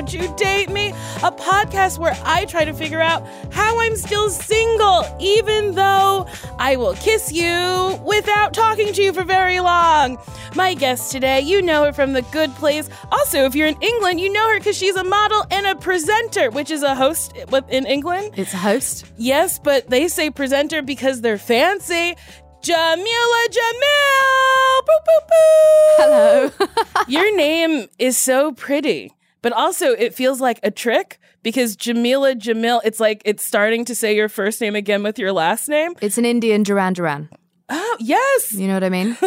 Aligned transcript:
Won't 0.00 0.14
You 0.14 0.34
Date 0.34 0.70
Me? 0.70 0.88
A 1.22 1.30
podcast 1.30 1.98
where 1.98 2.16
I 2.24 2.46
try 2.46 2.64
to 2.64 2.72
figure 2.72 3.02
out 3.02 3.22
how 3.52 3.78
I'm 3.78 3.94
still 3.96 4.30
single, 4.30 5.04
even 5.20 5.74
though 5.74 6.26
I 6.58 6.76
will 6.76 6.94
kiss 6.94 7.30
you 7.30 8.00
without 8.02 8.54
talking 8.54 8.94
to 8.94 9.02
you 9.02 9.12
for 9.12 9.24
very 9.24 9.60
long. 9.60 10.16
My 10.54 10.72
guest 10.72 11.12
today, 11.12 11.42
you 11.42 11.60
know 11.60 11.84
her 11.84 11.92
from 11.92 12.14
The 12.14 12.22
Good 12.32 12.50
Place. 12.54 12.88
Also, 13.12 13.44
if 13.44 13.54
you're 13.54 13.66
in 13.66 13.76
England, 13.82 14.20
you 14.20 14.32
know 14.32 14.48
her 14.48 14.58
because 14.58 14.74
she's 14.74 14.96
a 14.96 15.04
model 15.04 15.44
and 15.50 15.66
a 15.66 15.74
presenter, 15.74 16.50
which 16.50 16.70
is 16.70 16.82
a 16.82 16.94
host 16.94 17.36
in 17.68 17.84
England. 17.84 18.32
It's 18.38 18.54
a 18.54 18.56
host. 18.56 19.04
Yes, 19.18 19.58
but 19.58 19.90
they 19.90 20.08
say 20.08 20.30
presenter 20.30 20.80
because 20.80 21.20
they're 21.20 21.36
fancy. 21.36 22.16
Jameela 22.62 23.46
Jamil! 23.50 24.80
Boop, 24.80 25.04
boop, 25.06 25.26
boop. 25.28 25.96
Hello. 25.98 26.50
Your 27.08 27.36
name 27.36 27.88
is 27.98 28.16
so 28.16 28.52
pretty, 28.52 29.12
but 29.42 29.52
also 29.52 29.92
it 29.92 30.14
feels 30.14 30.40
like 30.40 30.60
a 30.62 30.70
trick 30.70 31.18
because 31.42 31.76
Jameela 31.76 32.34
Jamil, 32.34 32.80
it's 32.84 33.00
like 33.00 33.22
it's 33.24 33.44
starting 33.44 33.84
to 33.86 33.94
say 33.94 34.14
your 34.14 34.28
first 34.28 34.60
name 34.60 34.76
again 34.76 35.02
with 35.02 35.18
your 35.18 35.32
last 35.32 35.68
name. 35.68 35.94
It's 36.00 36.18
an 36.18 36.24
Indian 36.24 36.62
Duran 36.62 36.92
Duran. 36.92 37.28
Oh, 37.68 37.96
yes. 38.00 38.52
You 38.52 38.66
know 38.66 38.74
what 38.74 38.84
I 38.84 38.88
mean? 38.88 39.16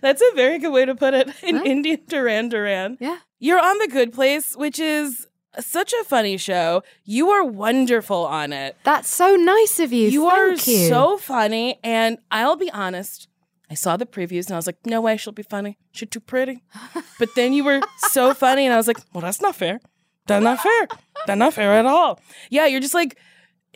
That's 0.00 0.22
a 0.22 0.34
very 0.34 0.58
good 0.58 0.72
way 0.72 0.84
to 0.84 0.94
put 0.94 1.12
it. 1.14 1.28
An 1.42 1.66
Indian 1.66 2.00
Duran 2.06 2.48
Duran. 2.48 2.96
Yeah. 3.00 3.18
You're 3.38 3.60
on 3.60 3.78
The 3.78 3.88
Good 3.88 4.12
Place, 4.12 4.56
which 4.56 4.78
is 4.78 5.26
such 5.58 5.92
a 5.92 6.04
funny 6.04 6.36
show. 6.36 6.82
You 7.04 7.30
are 7.30 7.44
wonderful 7.44 8.26
on 8.26 8.52
it. 8.52 8.76
That's 8.84 9.08
so 9.12 9.36
nice 9.36 9.80
of 9.80 9.92
you. 9.92 10.08
You 10.08 10.26
are 10.26 10.50
you. 10.50 10.56
so 10.56 11.18
funny. 11.18 11.78
And 11.82 12.18
I'll 12.30 12.56
be 12.56 12.70
honest, 12.70 13.28
I 13.70 13.74
saw 13.74 13.96
the 13.96 14.06
previews 14.06 14.46
and 14.46 14.52
I 14.52 14.56
was 14.56 14.66
like, 14.66 14.78
no 14.86 15.00
way, 15.00 15.16
she'll 15.16 15.32
be 15.32 15.42
funny. 15.42 15.78
She's 15.92 16.08
too 16.08 16.20
pretty. 16.20 16.62
But 17.18 17.34
then 17.34 17.52
you 17.52 17.64
were 17.64 17.80
so 17.98 18.32
funny 18.44 18.64
and 18.64 18.72
I 18.72 18.76
was 18.76 18.86
like, 18.86 18.98
well, 19.12 19.22
that's 19.22 19.40
not 19.40 19.56
fair. 19.56 19.80
That's 20.26 20.42
not 20.42 20.60
fair. 20.60 20.88
That's 21.26 21.38
not 21.38 21.54
fair 21.54 21.72
at 21.74 21.86
all. 21.86 22.20
Yeah, 22.50 22.66
you're 22.66 22.80
just 22.80 22.94
like 22.94 23.18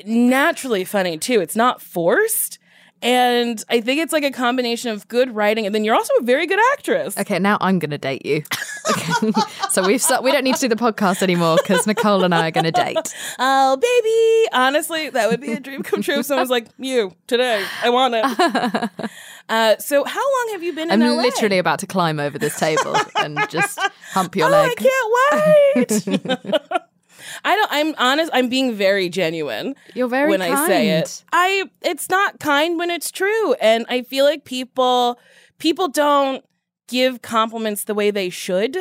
naturally 0.04 0.84
funny 0.84 1.18
too. 1.18 1.40
It's 1.40 1.56
not 1.56 1.82
forced. 1.82 2.58
And 3.02 3.64
I 3.70 3.80
think 3.80 4.00
it's 4.00 4.12
like 4.12 4.24
a 4.24 4.30
combination 4.30 4.90
of 4.90 5.08
good 5.08 5.34
writing 5.34 5.64
and 5.64 5.74
then 5.74 5.84
you're 5.84 5.94
also 5.94 6.12
a 6.20 6.22
very 6.22 6.46
good 6.46 6.60
actress. 6.72 7.16
Okay, 7.18 7.38
now 7.38 7.56
I'm 7.60 7.78
going 7.78 7.90
to 7.90 7.98
date 7.98 8.26
you. 8.26 8.42
Okay. 8.90 9.32
so 9.70 9.86
we've 9.86 10.04
we 10.22 10.32
don't 10.32 10.44
need 10.44 10.56
to 10.56 10.60
do 10.60 10.68
the 10.68 10.76
podcast 10.76 11.22
anymore 11.22 11.56
because 11.56 11.86
Nicole 11.86 12.24
and 12.24 12.34
I 12.34 12.48
are 12.48 12.50
going 12.50 12.64
to 12.64 12.72
date. 12.72 13.14
Oh, 13.38 13.76
baby. 13.76 14.50
Honestly, 14.52 15.08
that 15.10 15.30
would 15.30 15.40
be 15.40 15.52
a 15.52 15.60
dream 15.60 15.82
come 15.82 16.02
true 16.02 16.18
if 16.18 16.26
someone's 16.26 16.50
like, 16.50 16.66
you, 16.78 17.14
today. 17.26 17.64
I 17.82 17.90
want 17.90 18.14
it. 18.16 19.10
Uh, 19.50 19.76
so, 19.78 20.04
how 20.04 20.20
long 20.20 20.48
have 20.52 20.62
you 20.62 20.72
been 20.72 20.90
I'm 20.90 21.00
LA? 21.00 21.20
literally 21.22 21.58
about 21.58 21.80
to 21.80 21.86
climb 21.86 22.20
over 22.20 22.38
this 22.38 22.56
table 22.58 22.96
and 23.18 23.36
just 23.50 23.78
hump 24.12 24.36
your 24.36 24.46
Oh, 24.48 24.50
leg. 24.52 24.70
I 24.78 25.86
can't 25.86 26.08
wait. 26.08 26.30
I 27.44 27.56
don't. 27.56 27.68
I'm 27.72 27.94
honest. 27.98 28.30
I'm 28.32 28.48
being 28.48 28.74
very 28.74 29.08
genuine. 29.08 29.74
You're 29.94 30.08
very 30.08 30.30
when 30.30 30.40
I 30.42 30.66
say 30.66 30.90
it. 30.90 31.24
I. 31.32 31.64
It's 31.82 32.08
not 32.08 32.38
kind 32.38 32.78
when 32.78 32.90
it's 32.90 33.10
true, 33.10 33.54
and 33.54 33.86
I 33.88 34.02
feel 34.02 34.24
like 34.24 34.44
people 34.44 35.18
people 35.58 35.88
don't 35.88 36.44
give 36.88 37.22
compliments 37.22 37.84
the 37.84 37.94
way 37.94 38.10
they 38.10 38.30
should. 38.30 38.76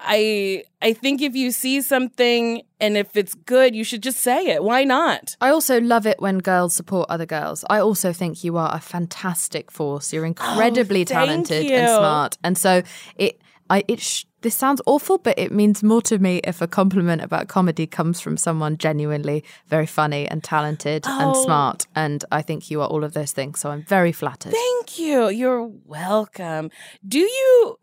I 0.00 0.64
I 0.80 0.92
think 0.92 1.20
if 1.22 1.34
you 1.34 1.50
see 1.50 1.80
something 1.80 2.62
and 2.80 2.96
if 2.96 3.16
it's 3.16 3.34
good, 3.34 3.74
you 3.74 3.84
should 3.84 4.02
just 4.02 4.18
say 4.20 4.46
it. 4.46 4.62
Why 4.62 4.84
not? 4.84 5.36
I 5.40 5.50
also 5.50 5.80
love 5.80 6.06
it 6.06 6.20
when 6.20 6.38
girls 6.38 6.74
support 6.74 7.10
other 7.10 7.26
girls. 7.26 7.64
I 7.68 7.80
also 7.80 8.12
think 8.12 8.44
you 8.44 8.56
are 8.56 8.70
a 8.74 8.80
fantastic 8.80 9.70
force. 9.70 10.12
You're 10.12 10.24
oh, 10.24 10.28
incredibly 10.28 11.02
Oh, 11.02 11.04
talented 11.04 11.64
you. 11.66 11.74
and 11.74 11.88
smart. 11.88 12.38
And 12.44 12.56
so 12.56 12.82
it 13.16 13.40
I 13.70 13.84
it 13.88 14.00
sh- 14.00 14.24
this 14.40 14.54
sounds 14.54 14.80
awful, 14.86 15.18
but 15.18 15.36
it 15.36 15.50
means 15.50 15.82
more 15.82 16.00
to 16.02 16.16
me 16.20 16.40
if 16.44 16.62
a 16.62 16.68
compliment 16.68 17.22
about 17.22 17.48
comedy 17.48 17.88
comes 17.88 18.20
from 18.20 18.36
someone 18.36 18.78
genuinely 18.78 19.42
very 19.66 19.84
funny 19.86 20.28
and 20.28 20.44
talented 20.44 21.04
and 21.08 21.32
Oh. 21.34 21.44
smart. 21.44 21.86
And 21.96 22.24
I 22.30 22.42
think 22.42 22.70
you 22.70 22.80
are 22.82 22.86
all 22.86 23.02
of 23.02 23.14
those 23.14 23.32
things. 23.32 23.58
So 23.58 23.70
I'm 23.70 23.82
very 23.82 24.12
flattered. 24.12 24.52
Thank 24.52 25.00
you. 25.00 25.28
You're 25.28 25.64
welcome. 25.84 26.70
Do 27.06 27.18
you 27.18 27.78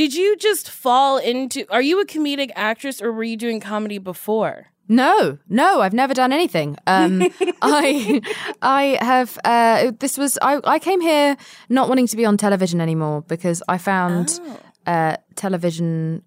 did 0.00 0.14
you 0.14 0.34
just 0.34 0.70
fall 0.70 1.18
into 1.18 1.66
are 1.70 1.82
you 1.82 2.00
a 2.00 2.06
comedic 2.06 2.50
actress 2.56 3.02
or 3.02 3.12
were 3.12 3.22
you 3.22 3.36
doing 3.36 3.60
comedy 3.60 3.98
before? 3.98 4.68
No, 4.88 5.36
no, 5.46 5.82
I've 5.82 5.92
never 5.92 6.14
done 6.14 6.32
anything. 6.32 6.78
Um, 6.86 7.22
I, 7.62 8.22
I 8.62 8.98
have. 9.02 9.38
Uh, 9.44 9.92
this 10.00 10.16
was 10.16 10.38
I. 10.40 10.58
I 10.64 10.78
came 10.78 11.02
here 11.02 11.36
not 11.68 11.90
wanting 11.90 12.06
to 12.06 12.16
be 12.16 12.24
on 12.24 12.38
television 12.38 12.80
anymore 12.80 13.20
because 13.28 13.62
I 13.68 13.76
found 13.76 14.40
uh, 14.86 15.18
television. 15.36 16.22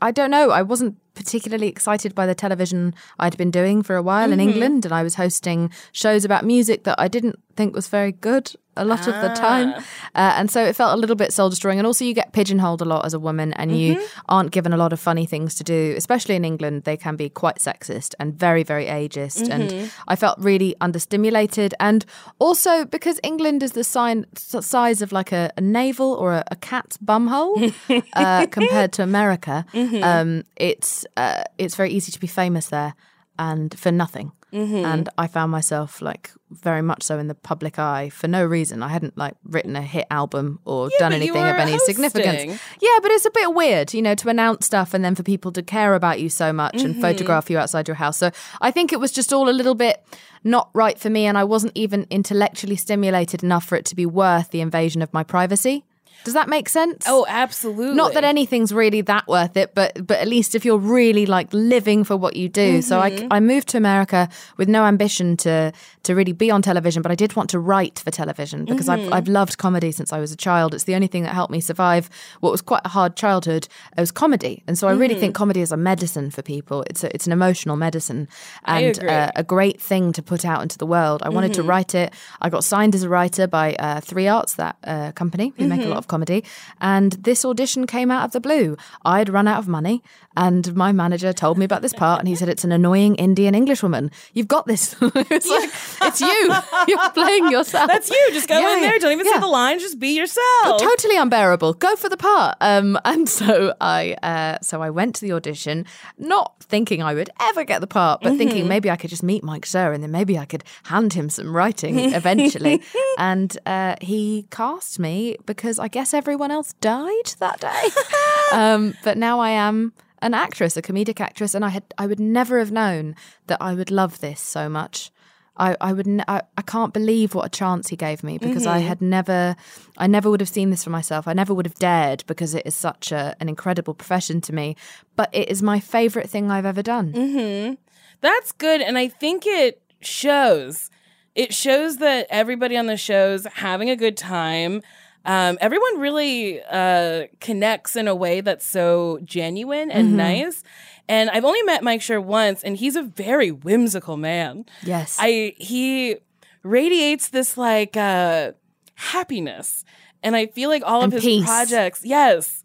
I 0.00 0.12
don't 0.12 0.30
know. 0.30 0.50
I 0.50 0.62
wasn't 0.62 0.98
particularly 1.14 1.66
excited 1.66 2.14
by 2.14 2.26
the 2.26 2.34
television 2.36 2.94
I'd 3.18 3.36
been 3.36 3.50
doing 3.50 3.82
for 3.82 3.96
a 3.96 4.02
while 4.02 4.30
in 4.30 4.38
England, 4.38 4.84
and 4.84 4.94
I 4.94 5.02
was 5.02 5.16
hosting 5.16 5.72
shows 5.90 6.24
about 6.24 6.44
music 6.44 6.84
that 6.84 6.94
I 7.00 7.08
didn't 7.08 7.40
think 7.56 7.74
was 7.74 7.88
very 7.88 8.12
good. 8.12 8.54
A 8.76 8.84
lot 8.84 9.06
of 9.06 9.14
the 9.22 9.28
time. 9.34 9.74
Uh, 10.14 10.34
and 10.36 10.50
so 10.50 10.64
it 10.64 10.74
felt 10.76 10.94
a 10.94 10.96
little 10.96 11.16
bit 11.16 11.32
soul 11.32 11.50
destroying. 11.50 11.78
And 11.78 11.86
also, 11.86 12.04
you 12.04 12.14
get 12.14 12.32
pigeonholed 12.32 12.80
a 12.80 12.84
lot 12.84 13.04
as 13.04 13.14
a 13.14 13.18
woman 13.18 13.52
and 13.54 13.78
you 13.78 14.00
aren't 14.28 14.50
given 14.50 14.72
a 14.72 14.76
lot 14.76 14.92
of 14.92 15.00
funny 15.00 15.26
things 15.26 15.54
to 15.56 15.64
do, 15.64 15.94
especially 15.96 16.34
in 16.36 16.44
England. 16.44 16.84
They 16.84 16.96
can 16.96 17.16
be 17.16 17.28
quite 17.28 17.56
sexist 17.56 18.14
and 18.18 18.34
very, 18.34 18.62
very 18.62 18.86
ageist. 18.86 19.48
And 19.50 19.90
I 20.08 20.16
felt 20.16 20.38
really 20.38 20.74
understimulated. 20.80 21.72
And 21.80 22.04
also, 22.38 22.84
because 22.84 23.20
England 23.22 23.62
is 23.62 23.72
the 23.72 23.84
sign, 23.84 24.26
size 24.34 25.02
of 25.02 25.12
like 25.12 25.32
a, 25.32 25.50
a 25.56 25.60
navel 25.60 26.12
or 26.14 26.32
a, 26.34 26.44
a 26.50 26.56
cat's 26.56 26.96
bumhole 26.98 27.74
uh, 28.14 28.46
compared 28.46 28.92
to 28.94 29.02
America, 29.02 29.64
um, 30.02 30.42
it's, 30.56 31.04
uh, 31.16 31.44
it's 31.58 31.74
very 31.74 31.90
easy 31.90 32.12
to 32.12 32.20
be 32.20 32.26
famous 32.26 32.68
there 32.68 32.94
and 33.38 33.78
for 33.78 33.92
nothing. 33.92 34.32
And 34.56 35.08
I 35.18 35.26
found 35.26 35.52
myself 35.52 36.00
like 36.00 36.30
very 36.50 36.80
much 36.82 37.02
so 37.02 37.18
in 37.18 37.26
the 37.28 37.34
public 37.34 37.78
eye 37.78 38.08
for 38.08 38.28
no 38.28 38.44
reason. 38.44 38.82
I 38.82 38.88
hadn't 38.88 39.16
like 39.18 39.34
written 39.44 39.76
a 39.76 39.82
hit 39.82 40.06
album 40.10 40.60
or 40.64 40.88
done 40.98 41.12
anything 41.12 41.42
of 41.42 41.56
any 41.56 41.78
significance. 41.78 42.36
hosting. 42.36 42.58
Yeah, 42.80 42.98
but 43.02 43.10
it's 43.10 43.26
a 43.26 43.30
bit 43.30 43.54
weird, 43.54 43.92
you 43.92 44.00
know, 44.02 44.14
to 44.14 44.28
announce 44.28 44.64
stuff 44.66 44.94
and 44.94 45.04
then 45.04 45.14
for 45.14 45.22
people 45.22 45.52
to 45.52 45.62
care 45.62 45.94
about 45.94 46.20
you 46.20 46.28
so 46.28 46.52
much 46.52 46.74
Mm-hmm. 46.76 46.86
and 46.86 47.00
photograph 47.00 47.50
you 47.50 47.58
outside 47.58 47.86
your 47.88 47.96
house. 47.96 48.16
So 48.16 48.30
I 48.60 48.70
think 48.70 48.92
it 48.92 49.00
was 49.00 49.12
just 49.12 49.32
all 49.32 49.48
a 49.48 49.52
little 49.52 49.74
bit 49.74 50.02
not 50.44 50.70
right 50.74 50.98
for 50.98 51.10
me 51.10 51.26
and 51.26 51.36
I 51.36 51.44
wasn't 51.44 51.72
even 51.74 52.06
intellectually 52.10 52.76
stimulated 52.76 53.42
enough 53.42 53.64
for 53.64 53.76
it 53.76 53.84
to 53.86 53.96
be 53.96 54.06
worth 54.06 54.50
the 54.50 54.60
invasion 54.60 55.02
of 55.02 55.12
my 55.12 55.22
privacy. 55.24 55.84
Does 56.24 56.34
that 56.34 56.48
make 56.48 56.68
sense? 56.68 57.04
Oh, 57.06 57.24
absolutely. 57.28 57.94
Not 57.94 58.14
that 58.14 58.24
anything's 58.24 58.72
really 58.72 59.00
that 59.02 59.26
worth 59.28 59.56
it, 59.56 59.74
but 59.74 60.06
but 60.06 60.18
at 60.18 60.26
least 60.28 60.54
if 60.54 60.64
you're 60.64 60.78
really 60.78 61.24
like 61.26 61.48
living 61.52 62.02
for 62.04 62.16
what 62.16 62.34
you 62.36 62.48
do. 62.48 62.82
So 62.82 63.00
Mm-hmm. 63.00 63.32
I, 63.32 63.36
I 63.36 63.40
moved 63.40 63.68
to 63.68 63.76
America 63.76 64.28
with 64.56 64.68
no 64.68 64.84
ambition 64.84 65.36
to 65.38 65.72
to 66.02 66.14
really 66.14 66.32
be 66.32 66.50
on 66.50 66.62
television, 66.62 67.02
but 67.02 67.12
I 67.12 67.14
did 67.14 67.36
want 67.36 67.50
to 67.50 67.58
write 67.58 67.98
for 68.00 68.10
television 68.10 68.64
because 68.64 68.86
Mm-hmm. 68.88 69.12
I've 69.12 69.12
I've 69.12 69.28
loved 69.28 69.58
comedy 69.58 69.92
since 69.92 70.12
I 70.12 70.18
was 70.18 70.32
a 70.32 70.36
child. 70.36 70.74
It's 70.74 70.84
the 70.84 70.94
only 70.94 71.06
thing 71.08 71.22
that 71.24 71.34
helped 71.34 71.52
me 71.52 71.60
survive 71.60 72.08
what 72.40 72.50
was 72.52 72.62
quite 72.62 72.82
a 72.84 72.88
hard 72.88 73.16
childhood. 73.16 73.68
It 73.96 74.00
was 74.00 74.10
comedy, 74.12 74.62
and 74.66 74.76
so 74.78 74.88
I 74.88 74.92
really 74.92 75.14
Mm-hmm. 75.14 75.20
think 75.20 75.34
comedy 75.34 75.60
is 75.60 75.72
a 75.72 75.76
medicine 75.76 76.30
for 76.30 76.42
people. 76.42 76.82
It's 76.90 77.04
a, 77.04 77.14
it's 77.14 77.26
an 77.26 77.32
emotional 77.32 77.76
medicine 77.76 78.28
and 78.64 78.98
uh, 79.04 79.30
a 79.36 79.44
great 79.44 79.80
thing 79.80 80.12
to 80.12 80.22
put 80.22 80.44
out 80.44 80.62
into 80.62 80.76
the 80.78 80.86
world. 80.86 81.22
I 81.22 81.28
wanted 81.28 81.54
to 81.54 81.62
write 81.62 81.94
it. 81.94 82.12
I 82.40 82.50
got 82.50 82.64
signed 82.64 82.94
as 82.94 83.02
a 83.02 83.08
writer 83.08 83.46
by 83.46 83.74
uh, 83.78 84.00
Three 84.00 84.26
Arts, 84.28 84.54
that 84.54 84.76
uh, 84.84 85.12
company 85.12 85.52
who 85.56 85.66
make 85.68 85.82
a 85.82 85.88
lot 85.88 85.98
of 85.98 86.06
comedy. 86.16 86.44
And 86.80 87.12
this 87.12 87.44
audition 87.44 87.86
came 87.86 88.10
out 88.10 88.24
of 88.24 88.32
the 88.32 88.40
blue. 88.40 88.76
I'd 89.04 89.28
run 89.28 89.46
out 89.46 89.58
of 89.58 89.68
money, 89.68 90.02
and 90.34 90.74
my 90.74 90.92
manager 90.92 91.32
told 91.32 91.58
me 91.58 91.64
about 91.64 91.82
this 91.82 91.92
part, 91.92 92.20
and 92.20 92.28
he 92.28 92.34
said, 92.34 92.48
"It's 92.48 92.64
an 92.64 92.72
annoying 92.72 93.16
Indian 93.16 93.54
Englishwoman. 93.54 94.10
You've 94.32 94.48
got 94.48 94.66
this. 94.66 94.96
it's 95.02 95.48
like 95.48 95.70
it's 96.08 96.20
you. 96.20 96.54
You're 96.88 97.10
playing 97.10 97.50
yourself. 97.50 97.88
That's 97.88 98.08
you. 98.10 98.28
Just 98.32 98.48
go 98.48 98.58
Yeah, 98.58 98.74
in 98.74 98.80
there. 98.80 98.98
Don't 98.98 99.12
even 99.12 99.26
yeah. 99.26 99.34
say 99.34 99.40
the 99.40 99.46
lines. 99.46 99.82
Just 99.82 99.98
be 99.98 100.16
yourself. 100.16 100.80
Totally 100.80 101.16
unbearable. 101.18 101.74
Go 101.74 101.96
for 101.96 102.08
the 102.08 102.16
part. 102.16 102.56
Um, 102.60 102.98
and 103.04 103.28
so 103.28 103.74
I, 103.80 104.16
uh, 104.22 104.58
so 104.62 104.82
I 104.82 104.90
went 104.90 105.14
to 105.16 105.20
the 105.20 105.32
audition, 105.32 105.84
not 106.18 106.54
thinking 106.62 107.02
I 107.02 107.14
would 107.14 107.30
ever 107.40 107.64
get 107.64 107.80
the 107.80 107.86
part, 107.86 108.20
but 108.22 108.36
thinking 108.36 108.68
maybe 108.68 108.90
I 108.90 108.96
could 108.96 109.10
just 109.10 109.22
meet 109.22 109.42
Mike 109.44 109.64
Schur 109.64 109.94
and 109.94 110.02
then 110.02 110.10
maybe 110.10 110.38
I 110.38 110.44
could 110.44 110.64
hand 110.84 111.12
him 111.12 111.28
some 111.28 111.54
writing 111.54 111.98
eventually. 112.14 112.82
and 113.18 113.56
uh, 113.66 113.94
he 114.00 114.46
cast 114.50 114.98
me 114.98 115.36
because 115.46 115.78
I 115.78 115.88
guess 115.96 116.12
everyone 116.12 116.50
else 116.50 116.74
died 116.74 117.28
that 117.38 117.58
day. 117.58 117.84
um, 118.52 118.92
but 119.02 119.16
now 119.16 119.40
I 119.40 119.48
am 119.50 119.94
an 120.20 120.34
actress, 120.34 120.76
a 120.76 120.82
comedic 120.82 121.20
actress, 121.20 121.54
and 121.54 121.64
I 121.64 121.70
had 121.70 121.84
I 121.96 122.06
would 122.06 122.20
never 122.20 122.58
have 122.58 122.70
known 122.70 123.14
that 123.46 123.62
I 123.62 123.72
would 123.72 123.90
love 123.90 124.20
this 124.20 124.38
so 124.40 124.68
much. 124.68 125.10
I, 125.56 125.74
I 125.80 125.94
would 125.94 126.06
n- 126.06 126.24
I, 126.28 126.42
I 126.58 126.60
can't 126.60 126.92
believe 126.92 127.34
what 127.34 127.46
a 127.46 127.48
chance 127.48 127.88
he 127.88 127.96
gave 127.96 128.22
me 128.22 128.36
because 128.36 128.66
I 128.66 128.80
had 128.80 129.00
never 129.00 129.56
I 129.96 130.06
never 130.06 130.28
would 130.30 130.40
have 130.40 130.50
seen 130.50 130.68
this 130.68 130.84
for 130.84 130.90
myself. 130.90 131.26
I 131.26 131.32
never 131.32 131.54
would 131.54 131.64
have 131.64 131.76
dared 131.76 132.24
because 132.26 132.54
it 132.54 132.66
is 132.66 132.76
such 132.76 133.10
a, 133.10 133.34
an 133.40 133.48
incredible 133.48 133.94
profession 133.94 134.42
to 134.42 134.52
me. 134.52 134.76
But 135.16 135.30
it 135.32 135.48
is 135.48 135.62
my 135.62 135.80
favorite 135.80 136.28
thing 136.28 136.50
I've 136.50 136.66
ever 136.66 136.82
done. 136.82 137.78
That's 138.20 138.52
good. 138.52 138.82
And 138.82 138.98
I 138.98 139.08
think 139.08 139.46
it 139.46 139.80
shows. 140.02 140.90
It 141.34 141.54
shows 141.54 141.96
that 141.98 142.26
everybody 142.28 142.76
on 142.76 142.86
the 142.86 142.98
show's 142.98 143.46
having 143.46 143.88
a 143.88 143.96
good 143.96 144.18
time. 144.18 144.82
Um, 145.26 145.58
everyone 145.60 145.98
really 146.00 146.62
uh, 146.62 147.26
connects 147.40 147.96
in 147.96 148.06
a 148.08 148.14
way 148.14 148.40
that's 148.40 148.64
so 148.64 149.18
genuine 149.24 149.90
and 149.90 150.16
nice. 150.16 150.62
And 151.08 151.28
I've 151.30 151.44
only 151.44 151.62
met 151.64 151.82
Mike 151.82 152.00
Schur 152.00 152.22
once, 152.22 152.62
and 152.62 152.76
he's 152.76 152.96
a 152.96 153.02
very 153.02 153.50
whimsical 153.50 154.16
man. 154.16 154.64
Yes. 154.82 155.16
I 155.20 155.54
he 155.58 156.16
radiates 156.62 157.28
this 157.28 157.56
like 157.56 157.96
uh 157.96 158.52
happiness. 158.94 159.84
And 160.22 160.34
I 160.34 160.46
feel 160.46 160.70
like 160.70 160.82
all 160.84 161.02
And 161.02 161.12
of 161.12 161.22
his 161.22 161.24
peace. 161.24 161.44
projects, 161.44 162.00
yes. 162.04 162.64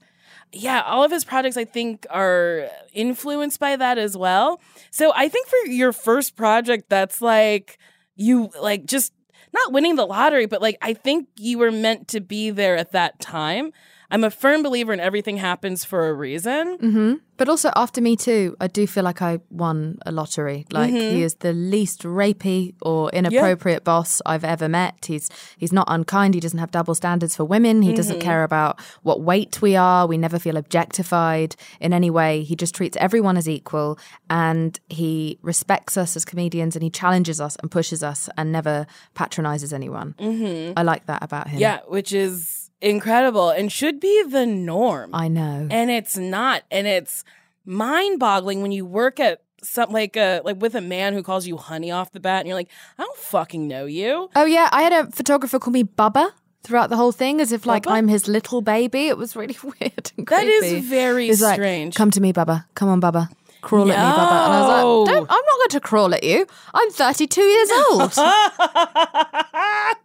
Yeah, 0.53 0.81
all 0.81 1.03
of 1.03 1.11
his 1.11 1.23
projects 1.23 1.57
I 1.57 1.65
think 1.65 2.05
are 2.09 2.67
influenced 2.93 3.59
by 3.59 3.75
that 3.75 3.97
as 3.97 4.17
well. 4.17 4.59
So 4.89 5.11
I 5.15 5.29
think 5.29 5.47
for 5.47 5.67
your 5.67 5.93
first 5.93 6.35
project 6.35 6.89
that's 6.89 7.21
like 7.21 7.77
you 8.15 8.49
like 8.61 8.85
just 8.85 9.13
not 9.53 9.71
winning 9.73 9.95
the 9.95 10.05
lottery, 10.05 10.45
but 10.45 10.61
like 10.61 10.77
I 10.81 10.93
think 10.93 11.27
you 11.37 11.57
were 11.57 11.71
meant 11.71 12.07
to 12.09 12.21
be 12.21 12.51
there 12.51 12.77
at 12.77 12.91
that 12.91 13.19
time. 13.19 13.73
I'm 14.11 14.23
a 14.23 14.29
firm 14.29 14.61
believer 14.61 14.93
in 14.93 14.99
everything 14.99 15.37
happens 15.37 15.85
for 15.85 16.09
a 16.09 16.13
reason. 16.13 16.77
hmm 16.79 17.13
But 17.37 17.49
also 17.49 17.71
after 17.75 18.01
Me 18.01 18.15
Too, 18.15 18.55
I 18.59 18.67
do 18.67 18.85
feel 18.85 19.03
like 19.03 19.21
I 19.21 19.39
won 19.49 19.97
a 20.05 20.11
lottery. 20.11 20.65
Like 20.71 20.91
he 20.91 21.23
is 21.23 21.35
the 21.35 21.53
least 21.53 22.03
rapey 22.03 22.75
or 22.81 23.09
inappropriate 23.11 23.83
boss 23.83 24.21
I've 24.25 24.43
ever 24.43 24.67
met. 24.69 25.05
He's 25.05 25.29
he's 25.57 25.71
not 25.71 25.87
unkind. 25.87 26.33
He 26.33 26.39
doesn't 26.39 26.59
have 26.59 26.71
double 26.71 26.93
standards 26.93 27.35
for 27.35 27.45
women. 27.45 27.81
He 27.81 27.93
doesn't 27.93 28.19
care 28.19 28.43
about 28.43 28.79
what 29.01 29.21
weight 29.21 29.61
we 29.61 29.75
are. 29.75 30.05
We 30.05 30.17
never 30.17 30.37
feel 30.39 30.57
objectified 30.57 31.55
in 31.79 31.93
any 31.93 32.09
way. 32.09 32.43
He 32.43 32.55
just 32.55 32.75
treats 32.75 32.97
everyone 32.97 33.37
as 33.37 33.47
equal 33.47 33.97
and 34.29 34.79
he 34.89 35.39
respects 35.41 35.97
us 35.97 36.15
as 36.15 36.25
comedians 36.25 36.75
and 36.75 36.83
he 36.83 36.89
challenges 36.89 37.39
us 37.41 37.55
and 37.61 37.71
pushes 37.71 38.03
us 38.03 38.29
and 38.37 38.51
never 38.51 38.85
patronizes 39.15 39.71
anyone. 39.73 40.15
Mm-hmm. 40.19 40.73
I 40.77 40.83
like 40.83 41.05
that 41.07 41.23
about 41.23 41.47
him. 41.47 41.59
Yeah, 41.59 41.79
which 41.87 42.11
is 42.13 42.60
incredible 42.81 43.49
and 43.49 43.71
should 43.71 43.99
be 43.99 44.23
the 44.23 44.45
norm. 44.45 45.11
I 45.13 45.27
know. 45.27 45.67
and 45.69 45.89
it's 45.91 46.17
not 46.17 46.63
and 46.71 46.87
it's 46.87 47.23
mind-boggling 47.65 48.61
when 48.61 48.71
you 48.71 48.85
work 48.85 49.19
at 49.19 49.41
something 49.63 49.93
like 49.93 50.17
a 50.17 50.41
like 50.43 50.59
with 50.61 50.73
a 50.75 50.81
man 50.81 51.13
who 51.13 51.21
calls 51.21 51.45
you 51.45 51.55
honey 51.57 51.91
off 51.91 52.11
the 52.11 52.19
bat 52.19 52.39
and 52.39 52.47
you're 52.47 52.55
like 52.55 52.69
i 52.97 53.03
don't 53.03 53.17
fucking 53.17 53.67
know 53.67 53.85
you 53.85 54.27
Oh 54.35 54.45
yeah, 54.45 54.67
I 54.71 54.81
had 54.81 54.91
a 54.93 55.11
photographer 55.11 55.59
call 55.59 55.71
me 55.71 55.83
Bubba 55.83 56.31
throughout 56.63 56.89
the 56.89 56.95
whole 56.95 57.11
thing, 57.11 57.39
as 57.41 57.51
if 57.51 57.65
like 57.65 57.83
Bubba? 57.83 57.91
I'm 57.93 58.07
his 58.07 58.27
little 58.27 58.61
baby. 58.61 59.07
It 59.07 59.17
was 59.17 59.35
really 59.35 59.57
weird 59.63 60.11
and 60.17 60.25
creepy. 60.27 60.47
is 60.51 60.85
very 60.85 61.27
He's 61.27 61.41
like, 61.41 61.55
strange. 61.55 61.95
Come 61.95 62.09
to 62.11 62.21
me, 62.21 62.33
Bubba. 62.33 62.65
Come 62.75 62.89
on, 62.89 62.99
Bubba. 63.01 63.29
Crawl 63.61 63.83
at 63.83 63.87
me, 63.89 63.93
Bubba. 63.93 64.45
And 64.45 64.53
I 64.53 64.59
was 64.61 65.07
like, 65.07 65.13
Don't, 65.15 65.29
I'm 65.31 65.45
not 65.45 65.57
going 65.59 65.69
to 65.69 65.79
crawl 65.79 66.13
at 66.15 66.23
you. 66.23 66.47
I'm 66.73 66.89
32 66.91 67.41
years 67.41 67.69
old. 67.91 68.11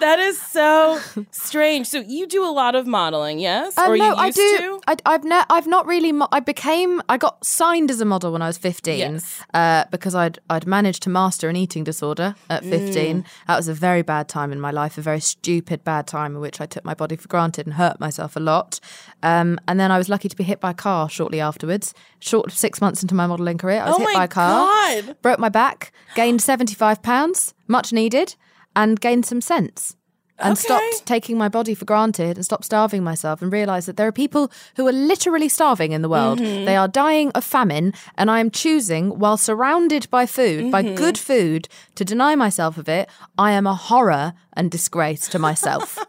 that 0.00 0.18
is 0.18 0.40
so 0.40 1.00
strange 1.30 1.86
so 1.86 1.98
you 2.00 2.26
do 2.26 2.44
a 2.44 2.50
lot 2.50 2.74
of 2.74 2.86
modeling 2.86 3.38
yes 3.38 3.76
Um, 3.78 3.92
or 3.92 3.96
no, 3.96 4.08
you 4.10 4.14
I 4.16 4.30
do. 4.30 4.58
to 4.58 4.80
I, 4.88 4.96
I've 5.06 5.24
ne- 5.24 5.44
I've 5.50 5.66
not 5.66 5.86
really. 5.86 6.12
Mo- 6.12 6.28
I 6.30 6.40
became. 6.40 7.02
I 7.08 7.16
got 7.16 7.44
signed 7.44 7.90
as 7.90 8.00
a 8.00 8.04
model 8.04 8.30
when 8.32 8.42
I 8.42 8.46
was 8.46 8.58
fifteen. 8.58 8.98
Yes. 9.14 9.40
Uh, 9.52 9.84
because 9.90 10.14
I'd 10.14 10.38
I'd 10.48 10.66
managed 10.66 11.02
to 11.04 11.10
master 11.10 11.48
an 11.48 11.56
eating 11.56 11.82
disorder 11.84 12.34
at 12.48 12.62
fifteen. 12.62 13.22
Mm. 13.22 13.26
That 13.48 13.56
was 13.56 13.68
a 13.68 13.74
very 13.74 14.02
bad 14.02 14.28
time 14.28 14.52
in 14.52 14.60
my 14.60 14.70
life. 14.70 14.96
A 14.96 15.00
very 15.00 15.20
stupid 15.20 15.82
bad 15.82 16.06
time 16.06 16.34
in 16.36 16.40
which 16.40 16.60
I 16.60 16.66
took 16.66 16.84
my 16.84 16.94
body 16.94 17.16
for 17.16 17.26
granted 17.28 17.66
and 17.66 17.74
hurt 17.74 17.98
myself 17.98 18.36
a 18.36 18.40
lot. 18.40 18.78
Um, 19.22 19.58
and 19.66 19.80
then 19.80 19.90
I 19.90 19.98
was 19.98 20.08
lucky 20.08 20.28
to 20.28 20.36
be 20.36 20.44
hit 20.44 20.60
by 20.60 20.70
a 20.70 20.74
car 20.74 21.08
shortly 21.08 21.40
afterwards. 21.40 21.94
Short 22.20 22.52
six 22.52 22.80
months 22.80 23.02
into 23.02 23.14
my 23.14 23.26
modeling 23.26 23.58
career, 23.58 23.80
I 23.82 23.86
was 23.88 23.96
Oh 23.96 24.06
hit 24.06 24.14
by 24.14 24.24
a 24.24 24.28
car. 24.28 24.66
God. 25.02 25.16
Broke 25.22 25.38
my 25.40 25.48
back. 25.48 25.92
Gained 26.14 26.40
seventy 26.42 26.74
five 26.74 27.02
pounds, 27.02 27.54
much 27.66 27.92
needed, 27.92 28.36
and 28.76 29.00
gain 29.00 29.22
some 29.24 29.40
sense 29.40 29.95
and 30.38 30.52
Okay. 30.52 30.60
stopped 30.60 31.06
taking 31.06 31.38
my 31.38 31.48
body 31.48 31.74
for 31.74 31.84
granted 31.84 32.36
and 32.36 32.44
stopped 32.44 32.64
starving 32.64 33.02
myself 33.02 33.40
and 33.42 33.52
realized 33.52 33.88
that 33.88 33.96
there 33.96 34.06
are 34.06 34.12
people 34.12 34.50
who 34.76 34.86
are 34.86 34.92
literally 34.92 35.48
starving 35.48 35.92
in 35.92 36.02
the 36.02 36.08
world. 36.08 36.38
Mm-hmm. 36.40 36.64
They 36.66 36.76
are 36.76 36.88
dying 36.88 37.30
of 37.34 37.42
famine, 37.44 37.94
and 38.18 38.30
I 38.30 38.40
am 38.40 38.50
choosing, 38.50 39.18
while 39.18 39.36
surrounded 39.36 40.08
by 40.10 40.26
food, 40.26 40.70
by 40.70 40.82
Mm-hmm. 40.82 40.94
good 40.96 41.18
food, 41.18 41.68
to 41.94 42.04
deny 42.04 42.34
myself 42.36 42.76
of 42.78 42.88
it. 42.88 43.08
I 43.38 43.52
am 43.52 43.66
a 43.66 43.74
horror 43.74 44.34
and 44.52 44.70
disgrace 44.70 45.28
to 45.28 45.38
myself. 45.38 45.98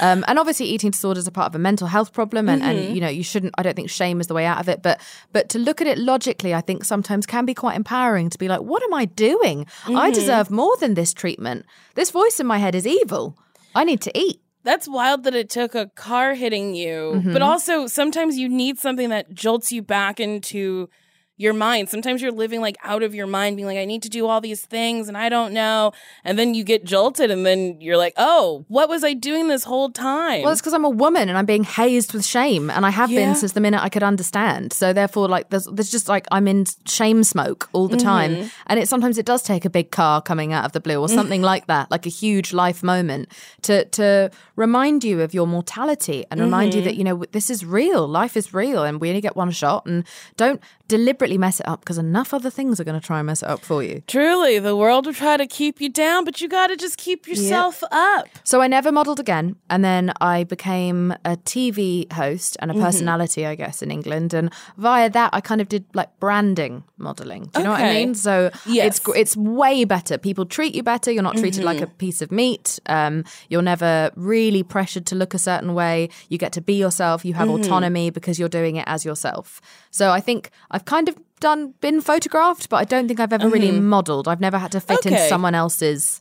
Um, 0.00 0.24
and 0.26 0.36
obviously, 0.36 0.66
eating 0.66 0.90
disorders 0.90 1.28
are 1.28 1.30
part 1.30 1.46
of 1.46 1.54
a 1.54 1.60
mental 1.60 1.86
health 1.86 2.12
problem, 2.12 2.48
and, 2.48 2.60
Mm-hmm. 2.60 2.70
and 2.86 2.94
you 2.96 3.00
know 3.00 3.08
you 3.08 3.22
shouldn't. 3.22 3.54
I 3.56 3.62
don't 3.62 3.74
think 3.76 3.88
shame 3.88 4.20
is 4.20 4.26
the 4.26 4.34
way 4.34 4.44
out 4.44 4.58
of 4.58 4.68
it, 4.68 4.82
but 4.82 5.00
but 5.32 5.48
to 5.50 5.60
look 5.60 5.80
at 5.80 5.86
it 5.86 5.96
logically, 5.96 6.52
I 6.52 6.60
think 6.60 6.84
sometimes 6.84 7.24
can 7.24 7.44
be 7.46 7.54
quite 7.54 7.76
empowering 7.76 8.28
to 8.30 8.36
be 8.36 8.48
like, 8.48 8.60
what 8.62 8.82
am 8.82 8.92
I 8.92 9.04
doing? 9.04 9.64
Mm-hmm. 9.64 9.96
I 9.96 10.10
deserve 10.10 10.50
more 10.50 10.76
than 10.78 10.94
this 10.94 11.14
treatment. 11.14 11.64
This 11.94 12.10
voice 12.10 12.40
in 12.40 12.46
my 12.48 12.58
head 12.58 12.74
is 12.74 12.84
evil. 12.84 13.38
I 13.76 13.84
need 13.84 14.00
to 14.08 14.12
eat. 14.18 14.40
that's 14.64 14.88
wild 14.88 15.22
that 15.24 15.34
it 15.42 15.48
took 15.58 15.72
a 15.74 15.86
car 16.06 16.34
hitting 16.34 16.74
you 16.74 16.94
Mm-hmm. 17.16 17.32
but 17.34 17.42
also 17.50 17.86
sometimes 17.86 18.32
you 18.42 18.48
need 18.48 18.78
something 18.86 19.08
that 19.10 19.26
jolts 19.44 19.70
you 19.76 19.80
back 19.82 20.18
into 20.18 20.88
your 21.36 21.52
mind. 21.52 21.88
Sometimes 21.88 22.22
you're 22.22 22.32
living 22.32 22.60
like 22.60 22.76
out 22.82 23.02
of 23.02 23.14
your 23.14 23.26
mind, 23.26 23.56
being 23.56 23.66
like, 23.66 23.78
I 23.78 23.84
need 23.84 24.02
to 24.04 24.08
do 24.08 24.26
all 24.26 24.40
these 24.40 24.62
things 24.62 25.08
and 25.08 25.16
I 25.18 25.28
don't 25.28 25.52
know. 25.52 25.92
And 26.24 26.38
then 26.38 26.54
you 26.54 26.64
get 26.64 26.84
jolted 26.84 27.30
and 27.30 27.44
then 27.44 27.80
you're 27.80 27.96
like, 27.98 28.14
oh, 28.16 28.64
what 28.68 28.88
was 28.88 29.04
I 29.04 29.12
doing 29.12 29.48
this 29.48 29.64
whole 29.64 29.90
time? 29.90 30.42
Well, 30.42 30.52
it's 30.52 30.60
because 30.60 30.72
I'm 30.74 30.84
a 30.84 30.90
woman 30.90 31.28
and 31.28 31.36
I'm 31.36 31.44
being 31.46 31.64
hazed 31.64 32.12
with 32.14 32.24
shame, 32.24 32.70
and 32.70 32.84
I 32.86 32.90
have 32.90 33.10
Yeah. 33.10 33.16
been 33.26 33.34
since 33.34 33.52
the 33.52 33.60
minute 33.60 33.82
I 33.82 33.88
could 33.88 34.02
understand. 34.02 34.72
So 34.72 34.92
therefore, 34.92 35.28
like, 35.28 35.50
there's 35.50 35.66
there's 35.66 35.90
just 35.90 36.08
like 36.08 36.26
I'm 36.30 36.46
in 36.46 36.64
shame 36.86 37.24
smoke 37.24 37.68
all 37.72 37.88
the 37.88 37.96
Mm-hmm. 37.96 38.06
time, 38.06 38.50
and 38.68 38.78
it 38.78 38.88
sometimes 38.88 39.18
it 39.18 39.26
does 39.26 39.42
take 39.42 39.64
a 39.64 39.70
big 39.70 39.90
car 39.90 40.22
coming 40.22 40.52
out 40.52 40.64
of 40.64 40.72
the 40.72 40.80
blue 40.80 41.00
or 41.00 41.08
something 41.08 41.42
like 41.52 41.66
that, 41.66 41.90
like 41.90 42.06
a 42.06 42.10
huge 42.10 42.52
life 42.52 42.82
moment 42.82 43.28
to 43.62 43.84
to 43.86 44.30
remind 44.56 45.02
you 45.04 45.20
of 45.22 45.34
your 45.34 45.46
mortality 45.46 46.24
and 46.30 46.40
remind 46.40 46.74
you 46.74 46.80
Mm-hmm. 46.80 46.86
that 46.88 46.96
you 46.96 47.04
know 47.04 47.24
this 47.32 47.50
is 47.50 47.64
real, 47.64 48.06
life 48.06 48.36
is 48.36 48.54
real, 48.54 48.84
and 48.84 49.00
we 49.00 49.08
only 49.08 49.20
get 49.20 49.36
one 49.36 49.50
shot, 49.50 49.84
and 49.86 50.04
don't 50.36 50.60
deliberately 50.88 51.25
mess 51.36 51.58
it 51.60 51.66
up 51.68 51.80
because 51.80 51.98
enough 51.98 52.32
other 52.32 52.48
things 52.50 52.78
are 52.78 52.84
going 52.84 52.98
to 53.00 53.04
try 53.06 53.18
and 53.18 53.26
mess 53.26 53.42
it 53.42 53.48
up 53.48 53.60
for 53.64 53.82
you. 53.82 54.02
Truly, 54.06 54.60
the 54.60 54.76
world 54.76 55.06
will 55.06 55.12
try 55.12 55.36
to 55.36 55.46
keep 55.46 55.80
you 55.80 55.88
down, 55.88 56.24
but 56.24 56.40
you 56.40 56.48
got 56.48 56.68
to 56.68 56.76
just 56.76 56.96
keep 56.96 57.26
yourself 57.26 57.82
up. 57.90 58.28
So 58.44 58.60
I 58.62 58.68
never 58.68 58.92
modeled 58.92 59.18
again. 59.20 59.56
And 59.68 59.84
then 59.84 60.12
I 60.20 60.44
became 60.44 61.12
a 61.24 61.36
TV 61.36 62.10
host 62.12 62.56
and 62.60 62.70
a 62.70 62.74
Mm-hmm. 62.74 62.84
personality, 62.84 63.46
I 63.46 63.54
guess, 63.56 63.82
in 63.82 63.90
England. 63.90 64.34
And 64.34 64.52
via 64.76 65.10
that, 65.10 65.30
I 65.32 65.40
kind 65.40 65.60
of 65.60 65.68
did 65.68 65.84
like 65.94 66.10
branding 66.20 66.84
modeling. 66.98 67.44
Do 67.52 67.60
you 67.60 67.64
know 67.64 67.70
what 67.72 67.80
I 67.80 67.92
mean? 67.94 68.14
So 68.14 68.50
Yes. 68.66 69.00
Mm-hmm. 69.00 69.12
it's 69.16 69.26
it's 69.26 69.36
way 69.36 69.84
better. 69.84 70.18
People 70.18 70.44
treat 70.46 70.74
you 70.74 70.82
better. 70.82 71.10
You're 71.10 71.22
not 71.22 71.36
treated 71.36 71.64
like 71.64 71.80
a 71.80 71.86
piece 71.86 72.20
of 72.22 72.30
meat. 72.30 72.78
Um, 72.86 73.24
you're 73.48 73.62
never 73.62 74.10
really 74.14 74.62
pressured 74.62 75.06
to 75.06 75.14
look 75.14 75.32
a 75.34 75.38
certain 75.38 75.72
way. 75.74 76.08
You 76.28 76.36
get 76.38 76.52
to 76.52 76.60
be 76.60 76.74
yourself. 76.74 77.24
You 77.24 77.34
have 77.34 77.46
Mm-hmm. 77.48 77.64
autonomy 77.64 78.10
because 78.10 78.38
you're 78.40 78.48
doing 78.60 78.76
it 78.76 78.84
as 78.88 79.04
yourself. 79.04 79.60
So 79.90 80.10
I 80.10 80.20
think 80.20 80.50
I've 80.70 80.84
kind 80.84 81.08
of 81.08 81.15
done 81.40 81.74
been 81.80 82.00
photographed, 82.00 82.68
but 82.68 82.76
I 82.76 82.84
don't 82.84 83.08
think 83.08 83.20
I've 83.20 83.32
ever 83.32 83.48
really 83.48 83.72
modeled. 83.72 84.28
I've 84.28 84.40
never 84.40 84.58
had 84.58 84.72
to 84.72 84.80
fit 84.80 85.04
into 85.04 85.18
Mm-hmm. 85.18 85.28
Someone 85.28 85.54
else's. 85.54 86.20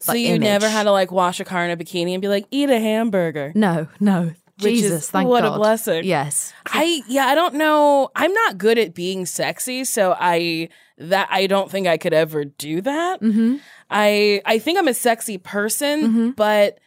So 0.00 0.12
like, 0.12 0.20
you 0.20 0.38
never 0.38 0.68
had 0.68 0.82
to 0.84 0.92
like 0.92 1.10
wash 1.12 1.40
a 1.40 1.44
car 1.44 1.64
in 1.64 1.70
a 1.70 1.76
bikini 1.76 2.12
and 2.12 2.20
be 2.20 2.28
like, 2.28 2.46
eat 2.50 2.68
a 2.70 2.78
hamburger. 2.78 3.52
No, 3.54 3.88
no. 4.00 4.32
Which 4.60 4.74
is- 4.74 4.80
Jesus, 4.82 5.10
thank 5.10 5.28
what 5.28 5.44
a 5.44 5.50
blessing. 5.52 6.04
Yes. 6.04 6.52
I 6.66 7.02
yeah, 7.08 7.26
I 7.26 7.34
don't 7.34 7.54
know. 7.54 8.10
I'm 8.14 8.32
not 8.32 8.58
good 8.58 8.78
at 8.78 8.94
being 8.94 9.26
sexy, 9.26 9.84
so 9.84 10.14
I 10.18 10.68
that 10.98 11.28
I 11.30 11.46
don't 11.48 11.70
think 11.70 11.86
I 11.88 11.96
could 11.96 12.12
ever 12.14 12.44
do 12.44 12.80
that. 12.82 13.20
Mm-hmm. 13.20 13.56
I 13.90 14.42
I 14.44 14.58
think 14.60 14.78
I'm 14.78 14.86
a 14.88 14.94
sexy 14.94 15.38
person, 15.38 16.30
but 16.32 16.78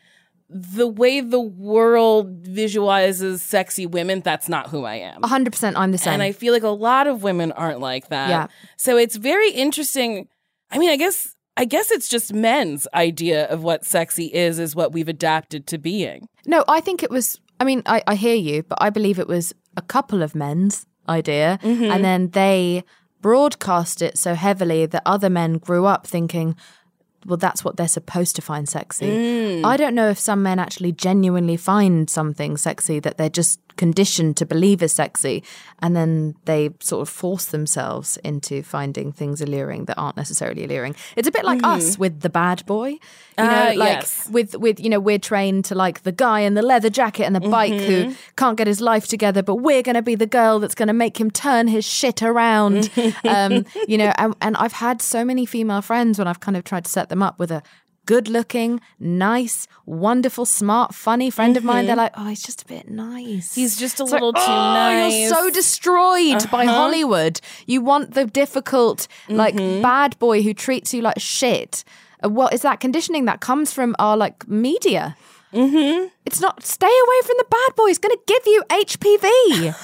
the 0.50 0.88
way 0.88 1.20
the 1.20 1.42
world 1.42 2.30
visualizes 2.48 3.42
sexy 3.42 3.86
women, 3.86 4.22
that's 4.22 4.48
not 4.48 4.70
who 4.70 4.86
I 4.86 4.96
am. 4.96 5.22
100% 5.22 5.74
I'm 5.76 5.92
the 5.92 5.98
same. 5.98 6.14
And 6.14 6.24
I 6.24 6.32
feel 6.32 6.54
like 6.54 6.64
a 6.64 6.70
lot 6.70 7.08
of 7.08 7.22
women 7.22 7.52
aren't 7.52 7.82
like 7.82 8.08
that. 8.10 8.30
Yeah. 8.30 8.48
So 8.78 8.98
it's 8.98 9.18
very 9.18 9.52
interesting. 9.52 10.28
I 10.72 10.78
mean, 10.78 10.90
I 10.90 10.96
guess 10.96 11.36
I 11.58 11.66
guess 11.66 11.90
it's 11.90 12.08
just 12.08 12.34
men's 12.34 12.88
idea 12.94 13.48
of 13.48 13.64
what 13.64 13.84
sexy 13.84 14.28
is 14.28 14.60
is 14.60 14.76
what 14.76 14.94
we've 14.94 15.10
adapted 15.10 15.66
to 15.68 15.78
being. 15.78 16.30
no, 16.46 16.64
I 16.68 16.82
think 16.82 17.02
it 17.02 17.10
was, 17.10 17.42
I 17.60 17.64
mean, 17.64 17.82
I, 17.88 18.04
I 18.06 18.14
hear 18.16 18.36
you, 18.36 18.62
but 18.62 18.78
I 18.80 18.92
believe 18.92 19.18
it 19.18 19.28
was 19.28 19.54
a 19.76 19.82
couple 19.82 20.22
of 20.22 20.36
men's 20.36 20.86
idea. 21.10 21.60
Mm-hmm. 21.64 21.92
And 21.92 22.06
then 22.06 22.30
they 22.30 22.84
broadcast 23.22 24.04
it 24.04 24.18
so 24.18 24.36
heavily 24.36 24.86
that 24.86 25.02
other 25.06 25.30
men 25.30 25.58
grew 25.58 25.86
up 25.86 26.06
thinking, 26.06 26.56
well, 27.26 27.38
that's 27.38 27.64
what 27.64 27.78
they're 27.78 27.88
supposed 27.88 28.36
to 28.36 28.42
find 28.42 28.70
sexy. 28.70 29.08
Mm. 29.08 29.66
I 29.66 29.78
don't 29.78 29.96
know 29.96 30.10
if 30.10 30.20
some 30.20 30.44
men 30.44 30.60
actually 30.60 30.92
genuinely 30.92 31.58
find 31.58 32.10
something 32.10 32.58
sexy 32.58 33.00
that 33.00 33.18
they're 33.18 33.30
just 33.30 33.60
conditioned 33.78 34.36
to 34.38 34.46
believe 34.46 34.82
is 34.84 34.92
sexy. 34.92 35.44
And 35.80 35.96
then 35.96 36.36
they 36.46 36.72
sort 36.80 37.02
of 37.02 37.10
force 37.10 37.46
themselves 37.46 38.18
into 38.18 38.64
finding 38.64 39.12
things 39.12 39.42
alluring 39.42 39.86
that 39.86 39.98
aren't 39.98 40.18
necessarily 40.18 40.64
alluring. 40.66 40.96
It's 41.16 41.28
a 41.28 41.32
bit 41.32 41.46
like 41.46 41.62
us 41.64 41.98
with 41.98 42.22
the 42.22 42.30
bad 42.30 42.66
boy. 42.66 42.88
You 42.90 43.44
know. 43.44 43.68
Ah, 43.70 43.74
like 43.76 43.90
yes. 43.90 44.28
with 44.32 44.56
with 44.56 44.80
you 44.80 44.90
know 44.90 45.00
we're 45.00 45.20
trained 45.20 45.66
to 45.66 45.76
like 45.76 46.02
the 46.02 46.12
guy 46.12 46.40
in 46.40 46.56
the 46.56 46.64
leather 46.64 46.90
jacket 46.90 47.24
and 47.26 47.36
the 47.36 47.40
bike 47.40 47.68
Mm-hmm. 47.68 48.10
who 48.10 48.16
can't 48.36 48.58
get 48.58 48.66
his 48.66 48.82
life 48.82 49.08
together 49.08 49.44
but 49.44 49.56
we're 49.58 49.84
going 49.84 49.96
to 49.96 50.02
be 50.02 50.16
the 50.16 50.26
girl 50.26 50.60
that's 50.60 50.74
going 50.74 50.88
to 50.88 50.94
make 50.94 51.20
him 51.20 51.30
turn 51.30 51.68
his 51.68 51.86
shit 51.86 52.24
around 52.24 52.90
um 53.26 53.66
you 53.88 53.98
know 53.98 54.12
and, 54.18 54.36
and 54.42 54.56
i've 54.58 54.72
had 54.74 55.02
so 55.02 55.24
many 55.26 55.46
female 55.46 55.82
friends 55.82 56.18
when 56.18 56.28
i've 56.28 56.40
kind 56.40 56.56
of 56.58 56.64
tried 56.64 56.86
to 56.86 56.92
set 56.92 57.10
them 57.10 57.22
up 57.22 57.38
with 57.38 57.52
a 57.52 57.62
good 58.08 58.28
looking 58.28 58.82
nice 59.00 59.68
wonderful 59.86 60.46
smart 60.46 60.96
funny 60.96 61.30
friend 61.30 61.56
of 61.58 61.64
mine 61.64 61.86
they're 61.86 61.96
like 62.06 62.14
oh 62.16 62.26
he's 62.28 62.42
just 62.42 62.64
a 62.64 62.66
bit 62.66 62.90
nice 62.90 63.52
Mm-hmm. 63.52 63.62
He's 63.62 63.76
just 63.78 64.00
a 64.00 64.04
It's 64.04 64.12
like, 64.12 64.22
little 64.22 64.34
too 64.34 64.42
"Oh, 64.42 64.74
nice. 64.74 65.14
Uh-huh. 65.14 65.22
You're 65.22 65.30
so 65.36 65.50
destroyed 65.52 66.50
by 66.50 66.66
Hollywood. 66.66 67.40
You 67.66 67.82
want 67.82 68.14
the 68.16 68.26
difficult, 68.26 69.08
like 69.30 69.56
Mm-hmm. 69.56 69.82
bad 69.82 70.18
boy 70.20 70.42
who 70.42 70.54
treats 70.54 70.94
you 70.94 71.02
like 71.02 71.20
shit. 71.20 71.84
Uh, 72.24 72.30
What 72.30 72.54
is 72.54 72.62
that 72.62 72.80
conditioning 72.80 73.26
that 73.26 73.40
comes 73.42 73.74
from 73.74 73.96
our 74.00 74.16
like 74.18 74.48
media? 74.48 75.16
Mm-hmm. 75.54 76.08
It's 76.26 76.42
not. 76.42 76.62
Stay 76.64 76.86
away 77.06 77.20
from 77.28 77.36
the 77.38 77.46
bad 77.50 77.76
boy. 77.78 77.88
He's 77.88 78.00
going 78.00 78.16
to 78.16 78.22
give 78.28 78.46
you 78.46 78.64
HPV. 78.84 79.24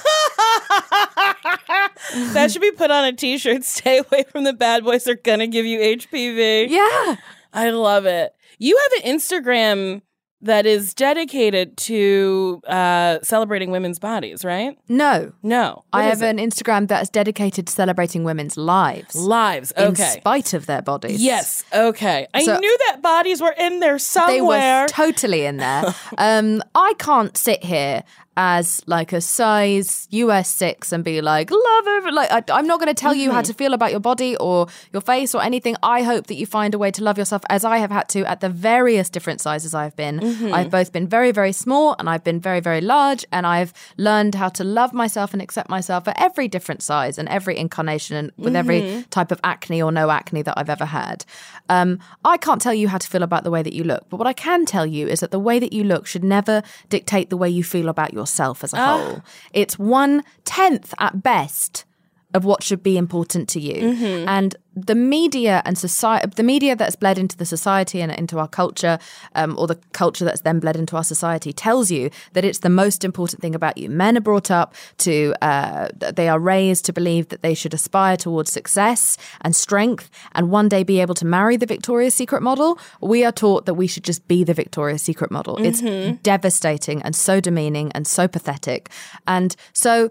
that 2.34 2.50
should 2.50 2.62
be 2.62 2.70
put 2.72 2.90
on 2.90 3.04
a 3.04 3.12
t-shirt. 3.12 3.64
Stay 3.64 3.98
away 3.98 4.24
from 4.30 4.44
the 4.44 4.52
bad 4.52 4.84
boys. 4.84 5.04
They're 5.04 5.14
gonna 5.16 5.46
give 5.46 5.66
you 5.66 5.78
HPV. 5.80 6.68
yeah. 6.68 7.16
I 7.54 7.70
love 7.70 8.04
it. 8.06 8.34
You 8.58 8.76
have 8.76 9.04
an 9.04 9.16
Instagram 9.18 10.02
that 10.42 10.66
is 10.66 10.92
dedicated 10.92 11.74
to 11.78 12.60
uh, 12.66 13.18
celebrating 13.22 13.70
women's 13.70 13.98
bodies, 13.98 14.44
right? 14.44 14.76
No. 14.88 15.32
No, 15.42 15.84
I 15.90 16.02
have 16.04 16.20
it? 16.20 16.26
an 16.28 16.36
Instagram 16.36 16.88
that 16.88 17.00
is 17.02 17.08
dedicated 17.08 17.66
to 17.68 17.72
celebrating 17.72 18.24
women's 18.24 18.58
lives 18.58 19.14
lives. 19.14 19.70
in 19.74 19.84
Okay. 19.92 20.16
spite 20.18 20.52
of 20.52 20.66
their 20.66 20.82
bodies. 20.82 21.22
Yes. 21.22 21.64
Okay. 21.74 22.26
I 22.34 22.42
So- 22.44 22.58
knew 22.58 22.78
that 22.88 23.00
bodies 23.00 23.40
were 23.40 23.54
in 23.58 23.80
there 23.80 23.98
somewhere. 23.98 24.36
they 24.36 24.40
were 24.42 24.86
totally 24.88 25.46
in 25.46 25.56
there. 25.56 25.94
um, 26.18 26.62
I 26.74 26.92
can't 26.98 27.34
sit 27.38 27.64
here 27.64 28.02
as 28.36 28.82
like 28.86 29.12
a 29.12 29.20
size 29.20 30.08
US 30.10 30.50
six 30.50 30.92
and 30.92 31.04
be 31.04 31.20
like 31.20 31.50
love 31.50 31.86
every 31.86 32.12
like 32.12 32.30
I, 32.30 32.42
I'm 32.52 32.66
not 32.66 32.80
going 32.80 32.92
to 32.92 33.00
tell 33.00 33.14
you 33.14 33.30
how 33.30 33.38
mm-hmm. 33.38 33.46
to 33.46 33.54
feel 33.54 33.74
about 33.74 33.92
your 33.92 34.00
body 34.00 34.36
or 34.36 34.66
your 34.92 35.02
face 35.02 35.34
or 35.34 35.42
anything. 35.42 35.76
I 35.82 36.02
hope 36.02 36.26
that 36.26 36.34
you 36.34 36.46
find 36.46 36.74
a 36.74 36.78
way 36.78 36.90
to 36.92 37.04
love 37.04 37.16
yourself 37.16 37.42
as 37.48 37.64
I 37.64 37.78
have 37.78 37.90
had 37.90 38.08
to 38.10 38.28
at 38.28 38.40
the 38.40 38.48
various 38.48 39.08
different 39.08 39.40
sizes 39.40 39.74
I've 39.74 39.94
been. 39.94 40.18
Mm-hmm. 40.18 40.52
I've 40.52 40.70
both 40.70 40.92
been 40.92 41.06
very 41.06 41.30
very 41.30 41.52
small 41.52 41.94
and 41.98 42.10
I've 42.10 42.24
been 42.24 42.40
very 42.40 42.60
very 42.60 42.80
large 42.80 43.24
and 43.30 43.46
I've 43.46 43.72
learned 43.96 44.34
how 44.34 44.48
to 44.50 44.64
love 44.64 44.92
myself 44.92 45.32
and 45.32 45.40
accept 45.40 45.68
myself 45.68 46.08
at 46.08 46.20
every 46.20 46.48
different 46.48 46.82
size 46.82 47.18
and 47.18 47.28
every 47.28 47.56
incarnation 47.56 48.16
and 48.16 48.32
with 48.36 48.56
every 48.56 48.80
mm-hmm. 48.82 49.00
type 49.10 49.30
of 49.30 49.40
acne 49.44 49.80
or 49.80 49.92
no 49.92 50.10
acne 50.10 50.42
that 50.42 50.54
I've 50.56 50.70
ever 50.70 50.86
had. 50.86 51.24
Um, 51.68 52.00
I 52.24 52.36
can't 52.36 52.60
tell 52.60 52.74
you 52.74 52.88
how 52.88 52.98
to 52.98 53.06
feel 53.06 53.22
about 53.22 53.44
the 53.44 53.50
way 53.50 53.62
that 53.62 53.72
you 53.72 53.84
look, 53.84 54.08
but 54.10 54.16
what 54.16 54.26
I 54.26 54.32
can 54.32 54.66
tell 54.66 54.86
you 54.86 55.06
is 55.06 55.20
that 55.20 55.30
the 55.30 55.38
way 55.38 55.58
that 55.58 55.72
you 55.72 55.84
look 55.84 56.06
should 56.06 56.24
never 56.24 56.62
dictate 56.88 57.30
the 57.30 57.36
way 57.36 57.48
you 57.48 57.62
feel 57.62 57.88
about 57.88 58.12
yourself 58.12 58.23
as 58.64 58.72
a 58.72 58.78
ah. 58.78 58.98
whole. 58.98 59.22
It's 59.52 59.78
one 59.78 60.22
tenth 60.44 60.94
at 60.98 61.22
best 61.22 61.84
of 62.34 62.44
what 62.44 62.62
should 62.62 62.82
be 62.82 62.96
important 62.98 63.48
to 63.50 63.60
you. 63.60 63.74
And 64.28 64.56
the 64.76 64.96
media 64.96 65.62
and 65.64 65.78
society, 65.78 66.28
the 66.34 66.42
media 66.42 66.74
that's 66.74 66.96
bled 66.96 67.16
into 67.16 67.36
the 67.36 67.44
society 67.44 68.02
and 68.02 68.10
into 68.10 68.40
our 68.40 68.48
culture, 68.48 68.98
um, 69.36 69.54
or 69.56 69.68
the 69.68 69.78
culture 69.92 70.24
that's 70.24 70.40
then 70.40 70.58
bled 70.58 70.74
into 70.74 70.96
our 70.96 71.04
society, 71.04 71.52
tells 71.52 71.92
you 71.92 72.10
that 72.32 72.44
it's 72.44 72.58
the 72.58 72.68
most 72.70 73.04
important 73.04 73.40
thing 73.40 73.54
about 73.54 73.78
you. 73.78 73.88
Men 73.88 74.16
are 74.16 74.20
brought 74.20 74.50
up 74.50 74.74
to, 74.98 75.32
uh, 75.42 75.88
they 75.98 76.28
are 76.28 76.40
raised 76.40 76.84
to 76.86 76.92
believe 76.92 77.28
that 77.28 77.42
they 77.42 77.54
should 77.54 77.72
aspire 77.72 78.16
towards 78.16 78.50
success 78.50 79.16
and 79.42 79.54
strength 79.54 80.10
and 80.32 80.50
one 80.50 80.68
day 80.68 80.82
be 80.82 81.00
able 81.00 81.14
to 81.14 81.24
marry 81.24 81.56
the 81.56 81.66
Victoria's 81.66 82.14
Secret 82.14 82.42
model. 82.42 82.78
We 83.00 83.24
are 83.24 83.32
taught 83.32 83.66
that 83.66 83.74
we 83.74 83.86
should 83.86 84.02
just 84.04 84.26
be 84.26 84.42
the 84.42 84.54
Victoria's 84.54 85.02
Secret 85.02 85.30
model. 85.30 85.56
It's 85.64 85.80
devastating 86.22 87.00
and 87.02 87.14
so 87.14 87.38
demeaning 87.40 87.92
and 87.92 88.08
so 88.08 88.26
pathetic. 88.26 88.90
And 89.28 89.54
so, 89.72 90.10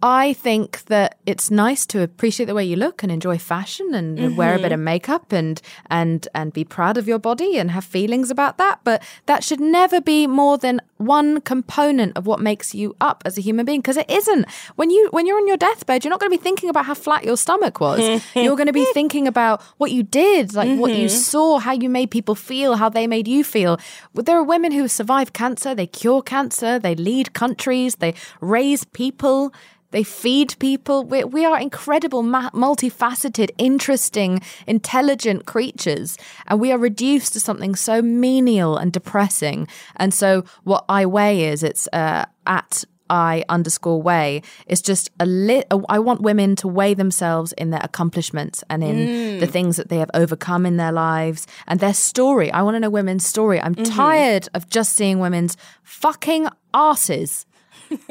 I 0.00 0.32
think 0.32 0.84
that 0.84 1.18
it's 1.26 1.50
nice 1.50 1.84
to 1.86 2.02
appreciate 2.02 2.46
the 2.46 2.54
way 2.54 2.64
you 2.64 2.76
look 2.76 3.02
and 3.02 3.10
enjoy 3.10 3.36
fashion 3.36 3.94
and 3.94 4.36
wear 4.36 4.54
a 4.54 4.58
bit 4.58 4.70
of 4.70 4.76
mm-hmm. 4.76 4.84
makeup 4.84 5.32
and 5.32 5.60
and 5.90 6.28
and 6.34 6.52
be 6.52 6.64
proud 6.64 6.96
of 6.96 7.08
your 7.08 7.18
body 7.18 7.58
and 7.58 7.72
have 7.72 7.84
feelings 7.84 8.30
about 8.30 8.58
that. 8.58 8.80
But 8.84 9.02
that 9.26 9.42
should 9.42 9.60
never 9.60 10.00
be 10.00 10.28
more 10.28 10.56
than 10.56 10.80
one 10.98 11.40
component 11.40 12.16
of 12.16 12.26
what 12.26 12.40
makes 12.40 12.74
you 12.74 12.94
up 13.00 13.22
as 13.24 13.38
a 13.38 13.40
human 13.40 13.64
being 13.64 13.80
because 13.80 13.96
it 13.96 14.10
isn't. 14.10 14.46
When 14.76 14.90
you 14.90 15.08
when 15.10 15.26
you're 15.26 15.38
on 15.38 15.46
your 15.46 15.56
deathbed, 15.56 16.04
you're 16.04 16.10
not 16.10 16.20
going 16.20 16.30
to 16.30 16.36
be 16.36 16.42
thinking 16.42 16.68
about 16.68 16.84
how 16.84 16.94
flat 16.94 17.24
your 17.24 17.36
stomach 17.36 17.80
was. 17.80 18.22
you're 18.34 18.56
going 18.56 18.66
to 18.66 18.72
be 18.72 18.86
thinking 18.92 19.26
about 19.26 19.62
what 19.78 19.90
you 19.90 20.02
did, 20.02 20.54
like 20.54 20.78
what 20.78 20.92
you 20.92 21.06
mm-hmm. 21.06 21.16
saw, 21.16 21.58
how 21.58 21.72
you 21.72 21.88
made 21.88 22.10
people 22.10 22.34
feel, 22.34 22.76
how 22.76 22.88
they 22.88 23.06
made 23.06 23.26
you 23.26 23.42
feel. 23.42 23.78
There 24.14 24.36
are 24.36 24.44
women 24.44 24.72
who 24.72 24.88
survive 24.88 25.32
cancer, 25.32 25.74
they 25.74 25.86
cure 25.86 26.22
cancer, 26.22 26.78
they 26.78 26.94
lead 26.94 27.32
countries, 27.32 27.96
they 27.96 28.14
raise 28.40 28.84
people. 28.84 29.52
They 29.90 30.02
feed 30.02 30.54
people. 30.58 31.04
We, 31.04 31.24
we 31.24 31.44
are 31.46 31.58
incredible, 31.58 32.22
ma- 32.22 32.50
multifaceted, 32.50 33.50
interesting, 33.56 34.42
intelligent 34.66 35.46
creatures. 35.46 36.18
And 36.46 36.60
we 36.60 36.72
are 36.72 36.78
reduced 36.78 37.32
to 37.32 37.40
something 37.40 37.74
so 37.74 38.02
menial 38.02 38.76
and 38.76 38.92
depressing. 38.92 39.66
And 39.96 40.12
so, 40.12 40.44
what 40.64 40.84
I 40.88 41.06
weigh 41.06 41.44
is 41.44 41.62
it's 41.62 41.88
uh, 41.92 42.24
at 42.46 42.84
I 43.10 43.44
underscore 43.48 44.02
weigh 44.02 44.42
is 44.66 44.82
just 44.82 45.10
a 45.18 45.26
lit. 45.26 45.66
I 45.88 45.98
want 45.98 46.20
women 46.20 46.56
to 46.56 46.68
weigh 46.68 46.94
themselves 46.94 47.52
in 47.52 47.70
their 47.70 47.80
accomplishments 47.82 48.62
and 48.68 48.84
in 48.84 49.40
the 49.40 49.46
things 49.46 49.76
that 49.76 49.88
they 49.88 49.98
have 49.98 50.10
overcome 50.14 50.66
in 50.66 50.76
their 50.76 50.92
lives 50.92 51.46
and 51.66 51.80
their 51.80 51.94
story. 51.94 52.50
I 52.50 52.62
want 52.62 52.74
to 52.74 52.80
know 52.80 52.90
women's 52.90 53.26
story. 53.26 53.60
I'm 53.60 53.74
tired 53.74 54.48
of 54.54 54.68
just 54.68 54.94
seeing 54.94 55.20
women's 55.20 55.56
fucking 55.82 56.48
asses. 56.74 57.46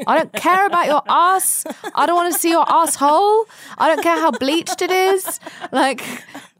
I 0.06 0.18
don't 0.18 0.32
care 0.32 0.66
about 0.66 0.86
your 0.86 1.02
ass. 1.08 1.64
I 1.94 2.06
don't 2.06 2.16
want 2.16 2.32
to 2.32 2.38
see 2.40 2.50
your 2.50 2.64
asshole. 2.68 3.44
I 3.78 3.88
don't 3.88 4.02
care 4.02 4.16
how 4.16 4.32
bleached 4.32 4.82
it 4.82 4.90
is. 4.90 5.38
Like, 5.70 6.02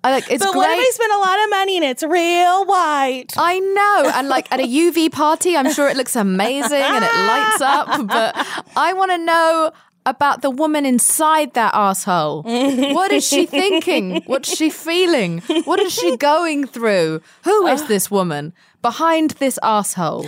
I 0.05 0.13
like 0.13 0.31
it's 0.31 0.45
But 0.45 0.53
great. 0.53 0.59
what 0.61 0.71
if 0.79 0.87
I 0.87 0.91
spend 0.93 1.13
a 1.13 1.19
lot 1.19 1.43
of 1.45 1.51
money 1.51 1.77
and 1.77 1.85
it's 1.85 2.03
real 2.03 2.65
white? 2.65 3.33
I 3.37 3.59
know. 3.59 4.11
And 4.15 4.29
like 4.29 4.51
at 4.53 4.61
a 4.61 4.63
UV 4.83 5.11
party, 5.11 5.57
I'm 5.57 5.73
sure 5.73 5.89
it 5.89 5.97
looks 5.97 6.15
amazing 6.17 6.81
and 6.81 7.05
it 7.05 7.15
lights 7.15 7.61
up. 7.61 8.07
But 8.07 8.35
I 8.77 8.93
want 8.93 9.11
to 9.11 9.19
know 9.19 9.73
about 10.07 10.41
the 10.43 10.51
woman 10.51 10.87
inside 10.87 11.53
that 11.55 11.75
asshole. 11.75 12.43
What 12.45 13.11
is 13.13 13.27
she 13.27 13.45
thinking? 13.45 14.23
What's 14.27 14.57
she 14.57 14.71
feeling? 14.71 15.41
What 15.65 15.81
is 15.81 15.93
she 15.93 16.17
going 16.17 16.67
through? 16.67 17.21
Who 17.45 17.67
is 17.67 17.87
this 17.89 18.11
woman 18.11 18.55
behind 18.81 19.33
this 19.33 19.59
asshole? 19.63 20.27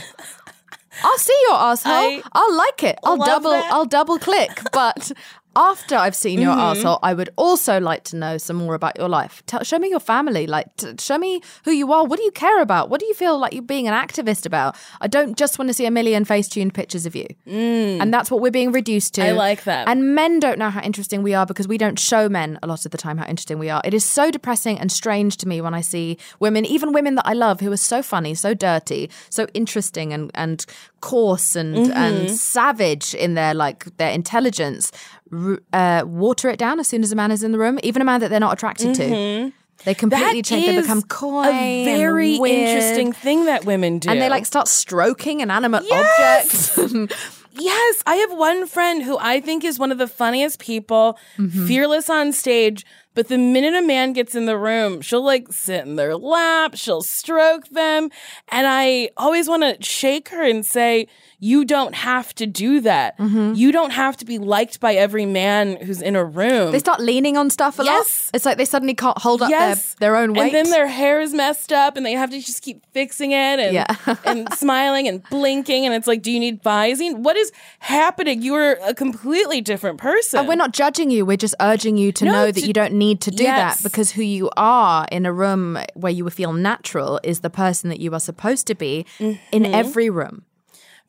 I'll 1.03 1.19
see 1.19 1.39
your 1.49 1.55
asshole. 1.57 1.93
I 1.93 2.23
I'll 2.33 2.55
like 2.57 2.83
it. 2.83 2.99
I'll 3.05 3.17
double 3.17 3.53
that. 3.53 3.73
I'll 3.73 3.87
double 3.87 4.19
click. 4.19 4.61
But 4.73 5.13
after 5.57 5.97
I've 5.97 6.15
seen 6.15 6.41
your 6.41 6.53
asshole, 6.53 6.99
I 7.03 7.13
would 7.13 7.31
also 7.37 7.81
like 7.81 8.05
to 8.05 8.17
know 8.17 8.39
some 8.39 8.57
more 8.57 8.75
about 8.75 8.97
your 8.97 9.09
life. 9.09 9.43
Tell, 9.47 9.63
show 9.65 9.79
me 9.79 9.89
your 9.89 10.01
family. 10.01 10.47
Like, 10.47 10.75
t- 10.77 10.93
show 10.99 11.19
me 11.19 11.43
who 11.65 11.73
you 11.73 11.93
are. 11.93 12.05
What 12.05 12.19
do 12.19 12.23
you 12.25 12.31
care 12.31 12.63
about? 12.63 12.89
What 12.89 13.01
do 13.01 13.07
you 13.07 13.15
feel 13.15 13.39
like 13.39 13.53
you're 13.53 13.63
being 13.63 13.89
an 13.89 13.95
activist 13.95 14.47
about? 14.47 14.77
I 15.01 15.09
don't 15.09 15.37
just 15.37 15.59
want 15.59 15.69
to 15.69 15.75
see 15.75 15.87
a 15.87 15.91
million 15.91 16.25
face-tuned 16.25 16.73
pictures 16.73 17.05
of 17.07 17.17
you. 17.17 17.27
And 17.47 18.15
that's 18.15 18.31
what 18.31 18.41
we're 18.41 18.51
being 18.53 18.71
reduced 18.71 19.15
to. 19.15 19.27
I 19.27 19.33
like 19.33 19.65
that. 19.65 19.89
And 19.89 20.15
men 20.15 20.39
don't 20.39 20.59
know 20.59 20.71
how 20.71 20.83
interesting 20.83 21.23
we 21.23 21.35
are 21.35 21.47
because 21.47 21.67
we 21.67 21.79
don't 21.79 21.99
show 21.99 22.29
men 22.29 22.59
a 22.63 22.67
lot 22.69 22.85
of 22.85 22.93
the 22.93 22.99
time 22.99 23.19
how 23.19 23.27
interesting 23.27 23.59
we 23.59 23.71
are. 23.71 23.81
It 23.85 23.93
is 23.95 24.05
so 24.05 24.31
depressing 24.31 24.79
and 24.79 24.93
strange 24.93 25.37
to 25.39 25.49
me 25.49 25.61
when 25.61 25.75
I 25.75 25.81
see 25.81 26.17
women, 26.39 26.65
even 26.65 26.93
women 26.93 27.17
that 27.17 27.27
I 27.27 27.33
love, 27.33 27.61
who 27.61 27.73
are 27.73 27.77
so 27.77 28.03
funny, 28.03 28.35
so 28.35 28.55
dirty, 28.55 29.11
so 29.29 29.47
interesting 29.55 30.13
and 30.13 30.31
and 30.35 30.65
coarse 31.01 31.57
and 31.57 31.71
Mm-hmm. 31.81 31.93
and 31.97 32.31
savage 32.31 33.15
in 33.15 33.35
their 33.35 33.55
like 33.55 33.97
their 33.97 34.11
intelligence, 34.11 34.93
uh, 35.73 36.03
water 36.07 36.49
it 36.51 36.59
down 36.59 36.81
as 36.81 36.89
soon 36.89 37.03
as 37.03 37.13
a 37.13 37.17
man 37.17 37.31
is 37.31 37.43
in 37.43 37.53
the 37.53 37.59
room, 37.59 37.79
even 37.83 38.03
a 38.03 38.05
man 38.05 38.21
that 38.21 38.31
they're 38.31 38.41
not 38.41 38.53
attracted 38.53 38.95
to. 38.97 39.53
They 39.85 39.95
completely 39.95 40.43
change. 40.43 40.67
They 40.67 40.73
Mm-hmm. 40.73 40.81
become 40.83 41.03
coy. 41.03 41.47
a 41.49 41.85
very 41.87 42.35
interesting 42.37 43.13
thing 43.13 43.47
that 43.47 43.65
women 43.65 43.99
do. 43.99 44.11
And 44.11 44.21
they 44.21 44.29
like 44.29 44.45
start 44.45 44.69
stroking 44.69 45.41
inanimate 45.41 45.85
Yes! 45.85 46.79
objects. 46.79 47.17
Yes, 47.53 48.03
I 48.07 48.15
have 48.15 48.33
one 48.33 48.69
friend 48.69 49.03
who 49.03 49.19
I 49.19 49.41
think 49.41 49.65
is 49.65 49.77
one 49.79 49.91
of 49.91 49.99
the 49.99 50.07
funniest 50.07 50.61
people, 50.61 51.19
Mm-hmm. 51.37 51.67
fearless 51.67 52.09
on 52.09 52.33
stage. 52.33 52.87
But 53.15 53.27
the 53.27 53.39
minute 53.39 53.75
a 53.75 53.83
man 53.83 54.13
gets 54.13 54.37
in 54.37 54.47
the 54.47 54.57
room, 54.57 55.01
she'll 55.01 55.25
like 55.25 55.49
sit 55.53 55.85
in 55.85 55.97
their 55.97 56.17
lap, 56.17 56.75
she'll 56.77 57.03
stroke 57.03 57.67
them. 57.71 58.09
And 58.51 58.67
I 58.69 59.11
always 59.17 59.49
want 59.49 59.63
to 59.65 59.83
shake 59.85 60.29
her 60.29 60.43
and 60.45 60.65
say, 60.65 61.09
You 61.43 61.65
don't 61.65 61.95
have 61.95 62.35
to 62.35 62.47
do 62.47 62.81
that. 62.83 63.17
Mm-hmm. 63.19 63.55
You 63.55 63.73
don't 63.73 63.91
have 63.93 64.17
to 64.19 64.25
be 64.27 64.39
liked 64.39 64.79
by 64.79 64.95
every 64.95 65.25
man 65.25 65.77
who's 65.81 66.03
in 66.03 66.15
a 66.15 66.25
room. 66.25 66.71
they 66.73 66.79
start 66.79 67.01
leaning 67.01 67.37
on 67.39 67.49
stuff 67.51 67.79
a 67.79 67.85
Yes. 67.85 68.27
lot. 68.27 68.37
It's 68.37 68.45
like 68.45 68.59
they 68.59 68.65
suddenly 68.67 68.95
can't 68.95 69.17
hold 69.19 69.41
up 69.43 69.49
yes. 69.51 69.95
their, 69.95 70.11
their 70.13 70.17
own 70.17 70.35
weight. 70.35 70.55
And 70.55 70.67
then 70.67 70.71
their 70.71 70.87
hair 70.87 71.21
is 71.21 71.33
messed 71.33 71.73
up 71.73 71.97
and 71.97 72.05
they 72.05 72.13
have 72.13 72.31
to 72.31 72.41
just 72.41 72.63
keep 72.63 72.85
fixing 72.93 73.33
it 73.33 73.59
and, 73.59 73.73
Yeah. 73.75 73.87
and 74.27 74.53
smiling 74.53 75.09
and 75.09 75.23
blinking. 75.31 75.87
And 75.87 75.95
it's 75.95 76.07
like, 76.07 76.21
do 76.23 76.31
you 76.31 76.39
need 76.41 76.63
Visine? 76.63 77.19
What 77.21 77.37
is 77.37 77.51
happening? 77.79 78.43
You 78.43 78.55
are 78.57 78.79
a 78.85 78.95
completely 78.95 79.61
different 79.61 79.99
person. 79.99 80.41
And 80.41 80.49
we're 80.49 80.55
not 80.57 80.73
judging 80.73 81.11
you. 81.11 81.25
We're 81.25 81.37
just 81.39 81.55
urging 81.61 81.97
you 81.97 82.13
to 82.13 82.25
No, 82.27 82.33
know 82.33 82.47
that 82.53 82.61
to- 82.61 82.67
you 82.67 82.73
don't 82.75 82.95
need 82.95 83.21
to 83.23 83.31
do 83.31 83.45
Yes. 83.45 83.79
that 83.81 83.83
because 83.91 84.13
who 84.13 84.23
you 84.23 84.51
are 84.57 85.07
in 85.11 85.25
a 85.27 85.33
room 85.33 85.79
where 85.95 86.13
you 86.13 86.29
feel 86.31 86.53
natural 86.53 87.19
is 87.25 87.41
the 87.41 87.51
person 87.51 87.89
that 87.89 87.99
you 88.01 88.13
are 88.15 88.21
supposed 88.21 88.67
to 88.67 88.75
be 88.75 89.07
in 89.19 89.39
Mm-hmm. 89.51 89.75
every 89.75 90.11
room. 90.11 90.43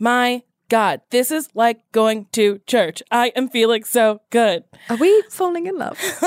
My 0.01 0.41
God, 0.67 1.01
this 1.11 1.29
is 1.29 1.47
like 1.53 1.81
going 1.91 2.25
to 2.31 2.59
church. 2.65 3.03
I 3.11 3.27
am 3.35 3.49
feeling 3.49 3.83
so 3.83 4.21
good. 4.31 4.63
Are 4.89 4.95
we 4.95 5.21
falling 5.29 5.67
in 5.67 5.77
love? 5.77 5.95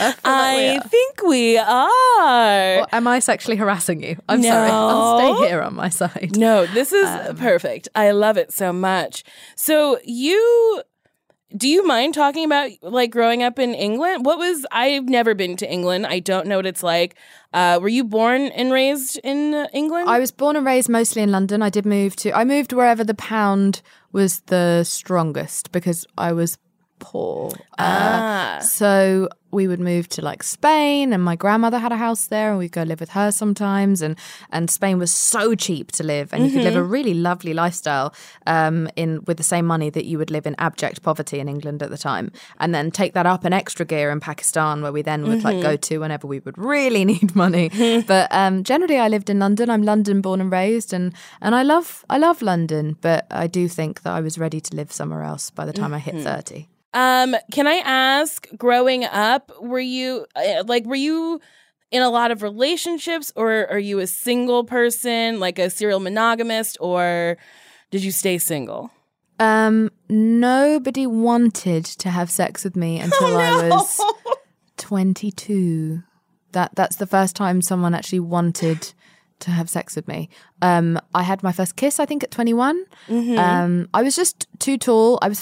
I, 0.00 0.14
like 0.24 0.84
we 0.84 0.88
think 0.88 1.22
we 1.22 1.58
are. 1.58 2.78
Or 2.78 2.86
am 2.90 3.06
I 3.06 3.18
sexually 3.18 3.56
harassing 3.58 4.02
you? 4.02 4.16
I'm 4.26 4.42
sorry. 4.42 4.70
I'll 4.70 5.18
stay 5.38 5.48
here 5.48 5.60
on 5.60 5.74
my 5.74 5.90
side. 5.90 6.36
No, 6.38 6.64
this 6.64 6.92
is 6.94 7.06
Um, 7.06 7.36
perfect. 7.36 7.88
I 7.94 8.12
love 8.12 8.38
it 8.38 8.54
so 8.54 8.72
much. 8.72 9.22
So 9.54 9.98
you 10.02 10.82
do 11.56 11.68
you 11.68 11.86
mind 11.86 12.14
talking 12.14 12.44
about 12.44 12.70
like 12.82 13.10
growing 13.10 13.42
up 13.42 13.58
in 13.58 13.74
England? 13.74 14.26
What 14.26 14.38
was 14.38 14.66
I've 14.70 15.08
never 15.08 15.34
been 15.34 15.56
to 15.56 15.70
England. 15.70 16.06
I 16.06 16.18
don't 16.18 16.46
know 16.46 16.56
what 16.56 16.66
it's 16.66 16.82
like. 16.82 17.14
Uh, 17.52 17.78
were 17.80 17.88
you 17.88 18.04
born 18.04 18.42
and 18.48 18.70
raised 18.70 19.18
in 19.24 19.54
England? 19.72 20.10
I 20.10 20.18
was 20.18 20.30
born 20.30 20.56
and 20.56 20.66
raised 20.66 20.88
mostly 20.88 21.22
in 21.22 21.32
London. 21.32 21.62
I 21.62 21.70
did 21.70 21.86
move 21.86 22.16
to, 22.16 22.32
I 22.36 22.44
moved 22.44 22.72
wherever 22.72 23.02
the 23.02 23.14
pound 23.14 23.80
was 24.12 24.40
the 24.40 24.84
strongest 24.84 25.72
because 25.72 26.06
I 26.18 26.32
was 26.32 26.58
poor. 26.98 27.52
Ah. 27.78 28.58
Uh, 28.58 28.60
so 28.60 29.28
we 29.50 29.66
would 29.66 29.80
move 29.80 30.08
to 30.08 30.22
like 30.22 30.42
Spain 30.42 31.12
and 31.12 31.22
my 31.22 31.36
grandmother 31.36 31.78
had 31.78 31.92
a 31.92 31.96
house 31.96 32.26
there 32.26 32.50
and 32.50 32.58
we'd 32.58 32.72
go 32.72 32.82
live 32.82 33.00
with 33.00 33.10
her 33.10 33.30
sometimes 33.30 34.02
and 34.02 34.16
and 34.50 34.70
Spain 34.70 34.98
was 34.98 35.10
so 35.10 35.54
cheap 35.54 35.90
to 35.92 36.02
live 36.02 36.32
and 36.32 36.44
you 36.44 36.52
could 36.52 36.62
live 36.64 36.76
a 36.76 36.82
really 36.82 37.14
lovely 37.14 37.54
lifestyle 37.54 38.14
um 38.46 38.88
in 38.96 39.22
with 39.26 39.36
the 39.36 39.42
same 39.42 39.66
money 39.66 39.90
that 39.90 40.04
you 40.04 40.18
would 40.18 40.30
live 40.30 40.46
in 40.46 40.54
abject 40.58 41.02
poverty 41.02 41.38
in 41.40 41.48
England 41.48 41.82
at 41.82 41.90
the 41.90 41.98
time 41.98 42.30
and 42.60 42.74
then 42.74 42.90
take 42.90 43.14
that 43.14 43.26
up 43.26 43.44
an 43.44 43.52
extra 43.52 43.86
gear 43.86 44.10
in 44.10 44.20
Pakistan 44.20 44.82
where 44.82 44.92
we 44.92 45.02
then 45.02 45.26
would 45.28 45.42
like 45.44 45.60
go 45.62 45.76
to 45.76 45.98
whenever 45.98 46.26
we 46.26 46.40
would 46.40 46.58
really 46.58 47.04
need 47.12 47.34
money. 47.34 47.70
But 48.06 48.28
um 48.30 48.64
generally 48.64 48.98
I 48.98 49.08
lived 49.08 49.30
in 49.30 49.38
London. 49.38 49.70
I'm 49.70 49.82
London 49.82 50.20
born 50.20 50.40
and 50.40 50.50
raised 50.52 50.92
and 50.92 51.12
and 51.40 51.54
I 51.54 51.62
love 51.62 52.04
I 52.10 52.18
love 52.18 52.42
London 52.42 52.96
but 53.00 53.26
I 53.30 53.46
do 53.46 53.68
think 53.68 54.02
that 54.02 54.12
I 54.12 54.20
was 54.20 54.38
ready 54.38 54.60
to 54.60 54.76
live 54.76 54.92
somewhere 54.92 55.22
else 55.22 55.50
by 55.50 55.64
the 55.64 55.72
time 55.72 55.94
I 55.94 55.98
hit 55.98 56.16
30 56.16 56.68
Um, 56.94 57.36
can 57.52 57.66
I 57.66 57.82
ask, 57.84 58.48
growing 58.56 59.04
up, 59.04 59.52
were 59.60 59.80
you 59.80 60.26
uh, 60.34 60.64
like, 60.66 60.86
were 60.86 60.94
you 60.94 61.40
in 61.90 62.02
a 62.02 62.10
lot 62.10 62.30
of 62.30 62.42
relationships, 62.42 63.32
or 63.36 63.66
are 63.68 63.78
you 63.78 63.98
a 63.98 64.06
single 64.06 64.64
person, 64.64 65.40
like 65.40 65.58
a 65.58 65.70
serial 65.70 66.00
monogamist, 66.00 66.76
or 66.80 67.36
did 67.90 68.02
you 68.04 68.12
stay 68.12 68.38
single? 68.38 68.90
Um, 69.38 69.90
nobody 70.08 71.06
wanted 71.06 71.84
to 71.84 72.10
have 72.10 72.30
sex 72.30 72.64
with 72.64 72.76
me 72.76 72.98
until 73.00 73.36
I 73.36 73.68
was 73.68 74.00
22. 74.76 76.02
That 76.52 76.74
that's 76.74 76.96
the 76.96 77.06
first 77.06 77.36
time 77.36 77.60
someone 77.60 77.94
actually 77.94 78.20
wanted 78.20 78.92
to 79.40 79.50
have 79.50 79.70
sex 79.70 79.94
with 79.94 80.08
me. 80.08 80.28
Um, 80.62 80.98
I 81.14 81.22
had 81.22 81.42
my 81.42 81.52
first 81.52 81.76
kiss, 81.76 82.00
I 82.00 82.06
think, 82.06 82.24
at 82.24 82.30
21. 82.30 82.84
Um, 83.38 83.88
I 83.94 84.02
was 84.02 84.16
just 84.16 84.48
too 84.58 84.76
tall. 84.78 85.18
I 85.22 85.28
was 85.28 85.40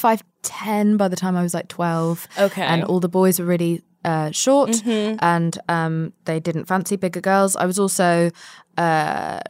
5'10 0.49 0.97
by 0.97 1.09
the 1.09 1.17
time 1.17 1.37
I 1.37 1.43
was 1.43 1.55
like 1.55 1.69
12. 1.69 2.29
Okay. 2.39 2.63
And 2.63 2.85
all 2.85 3.01
the 3.01 3.09
boys 3.09 3.39
were 3.39 3.47
really 3.47 3.83
uh, 4.05 4.31
short 4.31 4.85
and 4.87 5.59
um, 5.69 6.13
they 6.27 6.39
didn't 6.41 6.67
fancy 6.67 6.97
bigger 6.97 7.21
girls. 7.21 7.57
I 7.57 7.67
was 7.67 7.79
also 7.79 8.31
uh, 8.79 9.41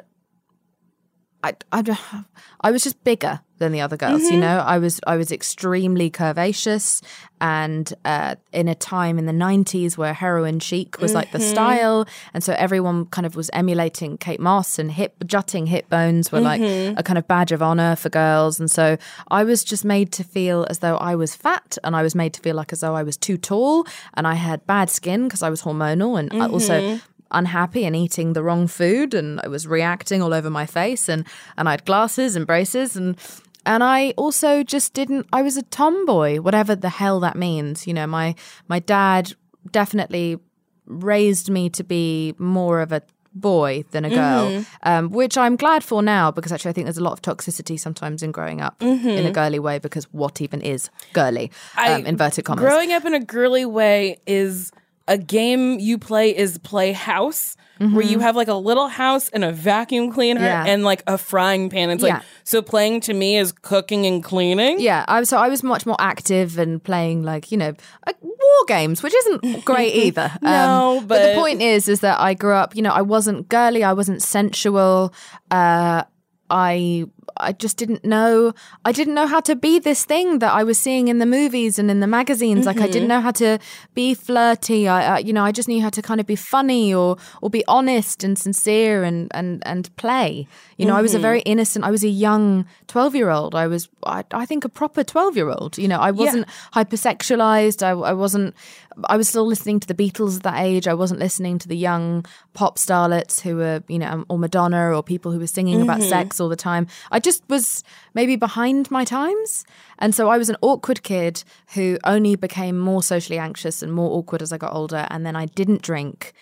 I, 1.47 1.55
I, 1.73 2.25
I 2.61 2.71
was 2.71 2.83
just 2.83 3.03
bigger 3.05 3.41
than 3.59 3.73
the 3.73 3.81
other 3.81 3.97
girls, 3.97 4.23
you 4.23 4.33
mm-hmm. 4.33 4.41
know. 4.41 4.59
I 4.59 4.79
was 4.79 5.01
I 5.07 5.17
was 5.17 5.33
extremely 5.33 6.11
curvaceous, 6.11 7.03
and 7.41 7.93
uh, 8.05 8.35
in 8.53 8.69
a 8.69 8.75
time 8.75 9.19
in 9.19 9.27
the 9.27 9.33
'90s 9.33 9.97
where 9.97 10.13
heroin 10.13 10.59
chic 10.59 11.01
was 11.01 11.15
like 11.15 11.33
the 11.33 11.39
mm-hmm. 11.39 11.51
style, 11.51 12.09
and 12.35 12.45
so 12.45 12.55
everyone 12.55 13.07
kind 13.07 13.25
of 13.25 13.37
was 13.37 13.49
emulating 13.53 14.19
Kate 14.19 14.41
Moss, 14.41 14.79
and 14.79 14.93
hip 14.93 15.15
jutting 15.25 15.67
hip 15.67 15.89
bones 15.89 16.31
were 16.31 16.41
like 16.41 16.61
mm-hmm. 16.61 16.99
a 16.99 17.03
kind 17.03 17.19
of 17.19 17.27
badge 17.29 17.53
of 17.53 17.63
honor 17.63 17.97
for 17.97 18.09
girls, 18.09 18.61
and 18.61 18.71
so 18.71 18.97
I 19.29 19.45
was 19.45 19.65
just 19.65 19.85
made 19.85 20.13
to 20.13 20.25
feel 20.25 20.67
as 20.69 20.81
though 20.81 20.97
I 20.97 21.15
was 21.15 21.35
fat, 21.35 21.79
and 21.83 21.97
I 21.97 22.03
was 22.03 22.15
made 22.15 22.35
to 22.35 22.41
feel 22.41 22.57
like 22.57 22.73
as 22.73 22.81
though 22.81 22.95
I 22.95 23.03
was 23.03 23.17
too 23.17 23.39
tall, 23.39 23.87
and 24.15 24.27
I 24.27 24.35
had 24.35 24.67
bad 24.67 24.91
skin 24.91 25.29
because 25.29 25.43
I 25.43 25.51
was 25.51 25.63
hormonal, 25.63 26.19
and 26.19 26.33
I 26.43 26.49
also 26.49 27.01
unhappy 27.37 27.85
and 27.85 27.95
eating 27.95 28.33
the 28.33 28.43
wrong 28.43 28.67
food 28.67 29.15
and 29.15 29.41
I 29.45 29.49
was 29.49 29.67
reacting 29.67 30.23
all 30.23 30.35
over 30.35 30.51
my 30.51 30.67
face 30.67 31.09
and 31.09 31.25
and 31.57 31.69
I 31.69 31.73
had 31.73 31.85
glasses 31.85 32.35
and 32.37 32.47
braces 32.47 32.97
and 32.97 33.17
and 33.65 33.85
I 33.85 34.11
also 34.17 34.63
just 34.63 34.95
didn't 34.95 35.27
I 35.33 35.43
was 35.43 35.57
a 35.57 35.63
tomboy 35.63 36.41
whatever 36.41 36.75
the 36.75 36.89
hell 36.89 37.21
that 37.21 37.37
means 37.37 37.87
you 37.87 37.95
know 37.95 38.07
my 38.07 38.35
my 38.69 38.79
dad 38.79 39.35
definitely 39.71 40.39
raised 40.87 41.51
me 41.51 41.69
to 41.71 41.85
be 41.85 42.35
more 42.39 42.81
of 42.81 42.91
a 42.93 43.03
boy 43.35 43.85
than 43.91 44.07
a 44.07 44.09
girl 44.09 44.65
um, 44.85 45.11
which 45.11 45.37
I'm 45.37 45.57
glad 45.57 45.85
for 45.85 46.01
now 46.03 46.31
because 46.31 46.53
actually 46.53 46.71
I 46.71 46.73
think 46.73 46.87
there's 46.87 46.97
a 46.97 47.03
lot 47.03 47.13
of 47.13 47.21
toxicity 47.21 47.79
sometimes 47.79 48.23
in 48.23 48.33
growing 48.33 48.63
up 48.63 48.83
in 48.83 49.27
a 49.27 49.31
girly 49.31 49.59
way 49.59 49.79
because 49.79 50.05
what 50.13 50.41
even 50.41 50.63
is 50.63 50.89
girly? 51.13 51.51
Um, 51.77 52.07
inverted 52.07 52.47
commas. 52.47 52.63
Growing 52.65 52.93
up 52.93 53.05
in 53.05 53.13
a 53.13 53.21
girly 53.21 53.67
way 53.67 54.17
is 54.27 54.73
a 55.09 55.17
game 55.19 55.79
you 55.79 55.99
play 55.99 56.37
is 56.37 56.59
play 56.59 56.93
house, 56.93 57.57
where 57.79 58.03
you 58.05 58.19
have 58.21 58.35
like 58.37 58.49
a 58.49 58.55
little 58.55 58.89
house 58.89 59.29
and 59.29 59.45
a 59.45 59.53
vacuum 59.53 60.11
cleaner 60.11 60.41
Mm-hmm. 60.41 60.67
Yeah. 60.67 60.73
and 60.73 60.83
like 60.83 61.03
a 61.07 61.19
frying 61.19 61.69
pan. 61.69 61.91
It's 61.91 62.03
Yeah. 62.03 62.15
like 62.15 62.23
so 62.43 62.63
playing 62.63 63.01
to 63.03 63.13
me 63.15 63.37
is 63.37 63.53
cooking 63.53 64.07
and 64.07 64.25
cleaning. 64.25 64.81
Yeah, 64.81 65.05
I 65.07 65.23
so 65.25 65.37
I 65.37 65.49
was 65.49 65.63
much 65.63 65.85
more 65.87 65.97
active 66.01 66.59
and 66.59 66.83
playing 66.83 67.23
like 67.23 67.53
you 67.53 67.59
know 67.59 67.75
uh, 68.07 68.13
war 68.23 68.65
games, 68.67 69.03
which 69.03 69.15
isn't 69.15 69.65
great 69.65 69.95
either. 70.07 70.31
Um, 70.43 70.51
No, 70.53 71.05
but- 71.07 71.23
the 71.27 71.35
point 71.35 71.61
is, 71.63 71.87
is 71.89 72.01
that 72.01 72.19
I 72.19 72.35
grew 72.35 72.55
up. 72.55 72.75
You 72.75 72.83
know, 72.83 72.93
I 72.93 73.03
wasn't 73.03 73.49
girly, 73.49 73.85
I 73.85 73.93
wasn't 73.93 74.23
sensual. 74.23 75.13
Uh, 75.51 76.03
I 76.49 77.05
I 77.39 77.53
just 77.53 77.77
didn't 77.77 78.05
know. 78.05 78.53
I 78.85 78.93
didn't 78.93 79.15
know 79.15 79.27
how 79.27 79.41
to 79.41 79.55
be 79.57 79.79
this 79.79 80.05
thing 80.05 80.39
that 80.41 80.53
I 80.53 80.63
was 80.65 80.79
seeing 80.79 81.09
in 81.09 81.19
the 81.19 81.27
movies 81.27 81.79
and 81.79 81.91
in 81.91 82.01
the 82.01 82.07
magazines. 82.07 82.67
Like 82.67 82.77
I 82.77 82.81
Mm-hmm. 82.85 82.93
didn't 82.93 83.09
know 83.09 83.21
how 83.21 83.33
to 83.33 83.59
be 83.95 84.15
flirty. 84.15 84.89
I, 84.89 85.17
I 85.17 85.19
you 85.19 85.33
know 85.33 85.45
I 85.45 85.53
just 85.53 85.69
knew 85.69 85.83
how 85.83 85.91
to 85.91 86.03
kind 86.03 86.21
of 86.21 86.27
be 86.27 86.37
funny 86.37 86.95
or 86.95 87.17
or 87.43 87.51
be 87.51 87.65
honest 87.69 88.25
and 88.25 88.39
sincere 88.39 89.03
and 89.05 89.29
and 89.35 89.63
and 89.67 89.95
play. 89.97 90.47
You 90.79 90.87
know, 90.87 90.95
I 90.97 91.03
was 91.03 91.13
a 91.15 91.17
Mm-hmm. 91.17 91.23
very 91.23 91.41
innocent. 91.41 91.85
I 91.85 91.91
was 91.91 92.05
a 92.05 92.09
young 92.09 92.67
twelve 92.87 93.15
year 93.15 93.31
old. 93.31 93.55
I 93.55 93.67
was 93.67 93.89
I, 94.05 94.25
I 94.33 94.47
think 94.47 94.65
a 94.65 94.69
proper 94.69 95.03
twelve 95.05 95.37
year 95.37 95.51
old. 95.51 95.79
You 95.79 95.89
know, 95.89 95.99
I 96.01 96.11
wasn't 96.11 96.47
hypersexualized. 96.75 97.83
I, 97.83 97.91
I 97.91 98.13
wasn't. 98.13 98.55
I 99.05 99.17
was 99.17 99.29
still 99.29 99.47
listening 99.47 99.81
to 99.81 99.87
the 99.87 99.95
Beatles 99.95 100.37
at 100.37 100.43
that 100.45 100.61
age. 100.61 100.89
I 100.89 100.95
wasn't 100.95 101.21
listening 101.21 101.59
to 101.59 101.69
the 101.69 101.77
young 101.77 102.25
pop 102.55 102.79
starlets 102.79 103.41
who 103.41 103.57
were, 103.57 103.83
you 103.89 103.99
know, 103.99 104.25
or 104.29 104.39
Madonna 104.39 104.97
or 104.97 105.03
people 105.03 105.33
who 105.33 105.39
were 105.39 105.47
singing 105.47 105.83
about 105.83 106.01
mm-hmm. 106.01 106.09
sex 106.09 106.41
all 106.41 106.49
the 106.49 106.57
time. 106.57 106.87
I 107.11 107.21
just 107.21 107.43
was 107.49 107.85
maybe 108.15 108.37
behind 108.37 108.91
my 108.91 109.05
times. 109.05 109.65
And 109.99 110.15
so 110.15 110.29
I 110.29 110.39
was 110.39 110.49
an 110.49 110.57
awkward 110.63 111.03
kid 111.03 111.45
who 111.75 111.99
only 112.05 112.37
became 112.37 112.79
more 112.79 113.03
socially 113.03 113.39
anxious 113.39 113.83
and 113.83 113.93
more 113.93 114.11
awkward 114.11 114.43
as 114.43 114.53
I 114.53 114.59
got 114.59 114.73
older. 114.73 115.07
And 115.11 115.27
then 115.27 115.37
I 115.37 115.47
didn't 115.47 115.83
drink. 115.83 116.33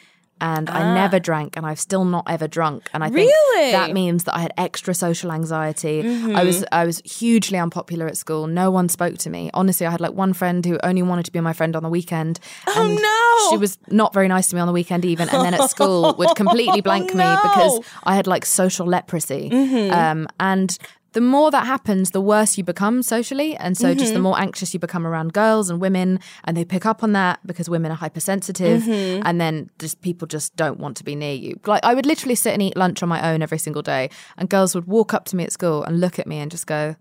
And 0.45 0.69
I 0.69 0.83
ah. 0.83 0.95
never 0.95 1.19
drank, 1.19 1.57
and 1.57 1.65
I've 1.65 1.81
still 1.81 2.05
not 2.05 2.25
ever 2.29 2.47
drunk. 2.47 2.91
And 2.93 3.03
I 3.03 3.09
think 3.09 3.33
Really? 3.33 3.73
that 3.73 3.93
means 3.93 4.25
that 4.25 4.37
I 4.37 4.41
had 4.41 4.53
extra 4.59 4.93
social 4.93 5.33
anxiety. 5.33 6.01
I 6.01 6.45
was 6.45 6.57
mm-hmm. 6.57 6.65
I 6.71 6.85
was 6.85 7.01
hugely 7.01 7.57
unpopular 7.57 8.07
at 8.07 8.19
school. 8.19 8.47
No 8.47 8.71
one 8.71 8.91
spoke 8.91 9.17
to 9.19 9.31
me. 9.31 9.51
Honestly, 9.55 9.87
I 9.87 9.91
had 9.91 10.03
like 10.03 10.13
one 10.13 10.35
friend 10.35 10.65
who 10.67 10.79
only 10.83 11.01
wanted 11.01 11.25
to 11.25 11.33
be 11.33 11.41
my 11.41 11.55
friend 11.55 11.75
on 11.75 11.83
the 11.83 11.89
weekend. 11.89 12.41
Oh, 12.67 12.75
and 12.77 12.95
no. 13.01 13.51
She 13.51 13.57
was 13.57 13.79
not 13.89 14.13
very 14.13 14.29
nice 14.29 14.49
to 14.51 14.55
me 14.55 14.61
on 14.61 14.67
the 14.67 14.75
weekend 14.75 15.07
even, 15.07 15.31
and 15.31 15.43
then 15.43 15.55
at 15.55 15.71
school 15.71 16.15
would 16.19 16.37
completely 16.37 16.83
blank 16.83 17.15
me 17.15 17.25
oh, 17.25 17.41
because. 17.43 17.81
I 18.05 18.15
had 18.15 18.27
like 18.27 18.45
social 18.45 18.87
leprosy. 18.87 19.49
Mm-hmm. 19.51 19.93
Um, 19.93 20.29
and 20.39 20.77
the 21.15 21.21
more 21.21 21.51
that 21.51 21.67
happens, 21.67 22.11
the 22.11 22.21
worse 22.21 22.59
you 22.59 22.65
become 22.65 23.03
socially. 23.03 23.57
And 23.57 23.77
so 23.77 23.95
just 23.95 24.13
the 24.13 24.17
mm-hmm. 24.17 24.25
more 24.25 24.39
anxious 24.39 24.75
you 24.75 24.81
become 24.81 25.07
around 25.07 25.33
girls 25.33 25.71
and 25.71 25.81
women, 25.81 26.21
and 26.45 26.57
they 26.57 26.65
pick 26.65 26.85
up 26.85 27.03
on 27.03 27.13
that 27.13 27.41
because 27.47 27.71
women 27.71 27.91
are 27.91 27.97
hypersensitive. 27.97 28.83
Mm-hmm. 28.83 29.23
And 29.25 29.41
then 29.41 29.71
just 29.79 30.01
people 30.03 30.27
just 30.27 30.55
don't 30.57 30.79
want 30.79 30.97
to 30.99 31.05
be 31.05 31.15
near 31.15 31.35
you. 31.35 31.59
Like 31.67 31.85
I 31.85 31.95
would 31.95 32.05
literally 32.05 32.35
sit 32.35 32.53
and 32.53 32.61
eat 32.61 32.77
lunch 32.77 33.03
on 33.03 33.09
my 33.09 33.33
own 33.33 33.43
every 33.43 33.59
single 33.59 33.83
day, 33.83 34.11
and 34.37 34.51
girls 34.51 34.75
would 34.75 34.87
walk 34.87 35.15
up 35.15 35.25
to 35.27 35.37
me 35.37 35.45
at 35.45 35.53
school 35.53 35.83
and 35.85 36.01
look 36.01 36.19
at 36.19 36.27
me 36.27 36.39
and 36.39 36.51
just 36.51 36.67
go, 36.67 36.97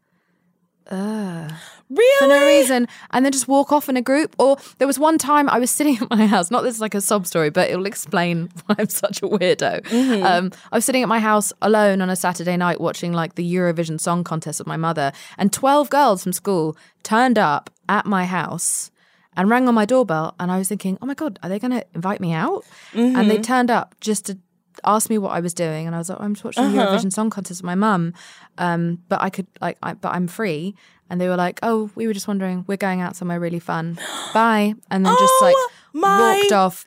Really? 1.89 2.19
for 2.19 2.27
no 2.27 2.45
reason 2.45 2.87
and 3.11 3.23
then 3.23 3.31
just 3.31 3.47
walk 3.47 3.71
off 3.71 3.87
in 3.89 3.97
a 3.97 4.01
group. 4.01 4.35
Or 4.39 4.57
there 4.79 4.87
was 4.87 4.97
one 4.97 5.17
time 5.17 5.49
I 5.49 5.59
was 5.59 5.69
sitting 5.69 5.97
at 6.01 6.09
my 6.09 6.25
house, 6.25 6.49
not 6.49 6.63
this 6.63 6.75
is 6.75 6.81
like 6.81 6.95
a 6.95 7.01
sob 7.01 7.27
story, 7.27 7.49
but 7.49 7.69
it'll 7.69 7.85
explain 7.85 8.49
why 8.65 8.75
I'm 8.79 8.89
such 8.89 9.21
a 9.21 9.27
weirdo. 9.27 9.91
Um, 10.23 10.51
I 10.71 10.77
was 10.77 10.85
sitting 10.85 11.03
at 11.03 11.09
my 11.09 11.19
house 11.19 11.53
alone 11.61 12.01
on 12.01 12.09
a 12.09 12.15
Saturday 12.15 12.57
night 12.57 12.81
watching 12.81 13.13
like 13.13 13.35
the 13.35 13.53
Eurovision 13.53 13.99
Song 13.99 14.23
Contest 14.23 14.59
with 14.59 14.67
my 14.67 14.77
mother, 14.77 15.11
and 15.37 15.51
12 15.53 15.89
girls 15.89 16.23
from 16.23 16.33
school 16.33 16.75
turned 17.03 17.37
up 17.37 17.69
at 17.89 18.05
my 18.05 18.25
house. 18.25 18.89
And 19.35 19.49
rang 19.49 19.67
on 19.67 19.73
my 19.73 19.85
doorbell, 19.85 20.35
and 20.39 20.51
I 20.51 20.59
was 20.59 20.69
thinking, 20.69 20.95
"Oh 21.01 21.07
my 21.07 21.15
god, 21.15 21.39
are 21.41 21.49
they 21.49 21.57
going 21.57 21.71
to 21.71 21.83
invite 21.95 22.21
me 22.21 22.33
out?" 22.33 22.63
And 22.93 23.31
they 23.31 23.39
turned 23.39 23.71
up 23.71 23.95
just 23.99 24.27
to 24.27 24.37
ask 24.85 25.09
me 25.09 25.17
what 25.17 25.31
I 25.31 25.39
was 25.39 25.53
doing, 25.53 25.85
and 25.87 25.95
I 25.95 25.97
was 25.97 26.09
like, 26.09 26.19
"I'm 26.19 26.33
just 26.33 26.43
watching 26.43 26.71
the 26.71 26.77
Eurovision 26.77 27.11
Song 27.11 27.29
Contest 27.29 27.61
with 27.61 27.65
my 27.65 27.75
mum, 27.75 28.13
um, 28.57 28.99
but 29.09 29.21
I 29.21 29.29
could 29.29 29.47
like, 29.61 29.77
I, 29.83 29.93
but 29.93 30.13
I'm 30.13 30.27
free." 30.27 30.75
And 31.09 31.19
they 31.21 31.27
were 31.27 31.35
like, 31.35 31.59
"Oh, 31.63 31.91
we 31.95 32.07
were 32.07 32.13
just 32.13 32.27
wondering, 32.27 32.63
we're 32.67 32.77
going 32.77 33.01
out 33.01 33.15
somewhere 33.15 33.39
really 33.39 33.59
fun. 33.59 33.99
Bye." 34.33 34.73
And 34.89 35.05
then 35.05 35.13
just 35.19 35.41
like 35.41 35.55
Oh 35.57 35.69
my 35.93 36.37
walked 36.39 36.51
off. 36.53 36.85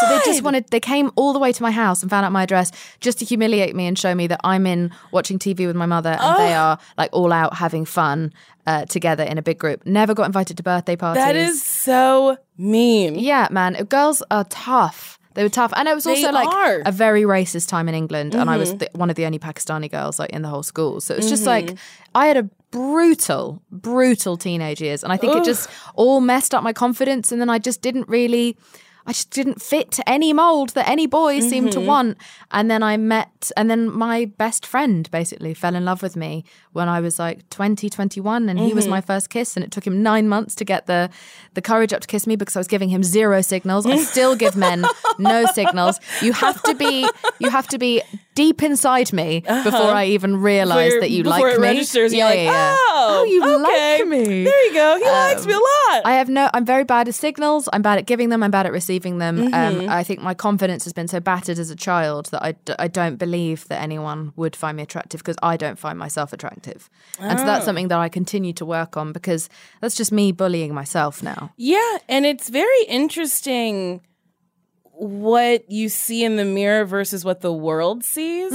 So 0.00 0.08
they 0.08 0.18
just 0.24 0.42
wanted, 0.42 0.68
they 0.68 0.78
came 0.78 1.10
all 1.16 1.32
the 1.32 1.38
way 1.40 1.50
to 1.50 1.62
my 1.62 1.72
house 1.72 2.00
and 2.02 2.10
found 2.10 2.24
out 2.24 2.30
my 2.30 2.44
address 2.44 2.70
just 3.00 3.18
to 3.18 3.24
humiliate 3.24 3.74
me 3.74 3.86
and 3.86 3.98
show 3.98 4.14
me 4.14 4.26
that 4.28 4.40
I'm 4.44 4.66
in 4.66 4.92
watching 5.10 5.38
TV 5.38 5.66
with 5.66 5.74
my 5.74 5.86
mother 5.86 6.10
and 6.20 6.38
they 6.38 6.54
are 6.54 6.78
like 6.96 7.10
all 7.12 7.32
out 7.32 7.56
having 7.56 7.84
fun 7.84 8.32
uh, 8.66 8.84
together 8.84 9.24
in 9.24 9.36
a 9.36 9.42
big 9.42 9.58
group. 9.58 9.84
Never 9.84 10.14
got 10.14 10.26
invited 10.26 10.56
to 10.58 10.62
birthday 10.62 10.94
parties. 10.94 11.24
That 11.24 11.34
is 11.34 11.62
so 11.64 12.36
mean. 12.56 13.16
Yeah, 13.16 13.48
man. 13.50 13.72
Girls 13.84 14.22
are 14.30 14.44
tough. 14.44 15.18
They 15.34 15.42
were 15.42 15.48
tough, 15.48 15.72
and 15.76 15.88
it 15.88 15.94
was 15.94 16.04
They 16.04 16.12
also 16.12 16.32
like 16.32 16.48
are. 16.48 16.82
a 16.86 16.92
very 16.92 17.22
racist 17.22 17.68
time 17.68 17.88
in 17.88 17.94
England, 17.94 18.34
and 18.34 18.48
I 18.48 18.54
Mm-hmm. 18.54 18.60
was 18.60 18.74
the, 18.76 18.88
one 18.94 19.10
of 19.10 19.16
the 19.16 19.26
only 19.26 19.38
Pakistani 19.38 19.90
girls 19.90 20.18
like 20.18 20.30
in 20.30 20.42
the 20.42 20.48
whole 20.48 20.62
school. 20.62 21.00
So 21.00 21.14
it's 21.14 21.28
just 21.28 21.44
like 21.46 21.76
I 22.14 22.26
had 22.26 22.36
a 22.36 22.48
brutal, 22.70 23.62
brutal 23.70 24.36
teenage 24.36 24.80
years, 24.80 25.02
and 25.04 25.12
I 25.12 25.16
think 25.16 25.34
it 25.36 25.44
just 25.44 25.68
all 25.94 26.20
messed 26.20 26.54
up 26.54 26.62
my 26.62 26.72
confidence, 26.72 27.32
and 27.32 27.40
then 27.40 27.50
I 27.50 27.58
just 27.58 27.82
didn't 27.82 28.08
really. 28.08 28.56
I 29.06 29.12
just 29.12 29.28
didn't 29.28 29.60
fit 29.60 29.90
to 29.98 30.08
any 30.08 30.32
mold 30.32 30.70
that 30.70 30.88
any 30.88 31.06
boy 31.06 31.40
seemed 31.40 31.68
Mm-hmm. 31.72 31.80
to 31.82 31.86
want. 31.86 32.16
And 32.52 32.70
then 32.70 32.82
I 32.82 32.96
met, 32.96 33.52
and 33.54 33.68
then 33.70 33.92
my 33.92 34.24
best 34.38 34.64
friend 34.64 35.10
basically 35.10 35.52
fell 35.52 35.74
in 35.74 35.84
love 35.84 36.00
with 36.02 36.16
me 36.16 36.42
when 36.74 36.88
I 36.88 37.00
was 37.00 37.18
like 37.18 37.48
20, 37.50 37.88
21, 37.88 38.48
and 38.50 38.58
he 38.58 38.74
was 38.74 38.84
Mm-hmm. 38.84 38.90
my 38.90 39.00
first 39.00 39.30
kiss. 39.30 39.56
And 39.56 39.64
it 39.64 39.70
took 39.72 39.86
him 39.86 40.02
nine 40.02 40.28
months 40.28 40.54
to 40.56 40.64
get 40.64 40.86
the, 40.86 41.08
the 41.54 41.62
courage 41.62 41.92
up 41.94 42.02
to 42.02 42.06
kiss 42.06 42.26
me 42.26 42.36
because 42.36 42.54
I 42.56 42.60
was 42.60 42.68
giving 42.68 42.90
him 42.90 43.02
zero 43.02 43.40
signals. 43.40 43.86
I 43.86 43.96
still 43.96 44.36
give 44.36 44.54
men 44.56 44.84
no 45.18 45.46
signals. 45.54 45.98
You 46.20 46.32
have 46.34 46.62
to 46.64 46.74
be, 46.74 47.08
you 47.38 47.48
have 47.48 47.66
to 47.68 47.78
be 47.78 48.02
deep 48.34 48.62
inside 48.62 49.12
me 49.12 49.40
before 49.62 49.92
I 50.02 50.06
even 50.06 50.36
realize 50.42 50.92
that 51.00 51.10
you 51.10 51.22
Uh-huh. 51.22 51.30
like 51.40 51.58
me. 51.58 51.62
registers, 51.62 52.12
you're 52.12 52.26
like, 52.26 52.48
oh, 52.50 53.24
you 53.28 53.40
okay. 53.42 53.98
like 54.00 54.08
me. 54.08 54.44
There 54.44 54.66
you 54.66 54.74
go. 54.74 54.98
He 54.98 55.04
likes 55.04 55.46
me 55.46 55.52
a 55.52 55.56
lot. 55.56 56.02
I 56.04 56.14
have 56.14 56.28
no. 56.28 56.50
I'm 56.52 56.64
very 56.64 56.84
bad 56.84 57.06
at 57.08 57.14
signals. 57.14 57.68
I'm 57.72 57.82
bad 57.82 57.98
at 57.98 58.06
giving 58.06 58.30
them. 58.30 58.42
I'm 58.42 58.50
bad 58.50 58.66
at 58.66 58.72
receiving 58.72 59.18
them. 59.18 59.36
Mm-hmm. 59.50 59.54
Um, 59.80 59.88
I 59.88 60.02
think 60.02 60.20
my 60.20 60.34
confidence 60.34 60.82
has 60.84 60.92
been 60.92 61.06
so 61.08 61.20
battered 61.20 61.58
as 61.60 61.70
a 61.70 61.76
child 61.76 62.26
that 62.32 62.42
I, 62.42 62.52
d- 62.52 62.74
I 62.78 62.88
don't 62.88 63.16
believe 63.16 63.68
that 63.68 63.80
anyone 63.80 64.32
would 64.36 64.56
find 64.56 64.76
me 64.76 64.82
attractive 64.82 65.20
because 65.20 65.36
I 65.42 65.56
don't 65.56 65.78
find 65.78 65.96
myself 65.98 66.32
attractive, 66.32 66.63
and 66.66 67.38
so 67.38 67.44
Oh. 67.44 67.46
that's 67.46 67.64
something 67.64 67.88
that 67.88 67.98
I 67.98 68.08
continue 68.08 68.52
to 68.54 68.64
work 68.64 68.96
on 68.96 69.12
because 69.12 69.48
that's 69.80 69.94
just 69.96 70.12
me 70.12 70.32
bullying 70.32 70.74
myself 70.74 71.22
now. 71.22 71.52
Yeah, 71.56 71.98
and 72.08 72.24
it's 72.26 72.48
very 72.48 72.84
interesting 72.88 74.00
what 74.92 75.70
you 75.70 75.88
see 75.88 76.24
in 76.24 76.36
the 76.36 76.44
mirror 76.44 76.84
versus 76.84 77.24
what 77.24 77.40
the 77.40 77.52
world 77.52 78.04
sees. 78.04 78.52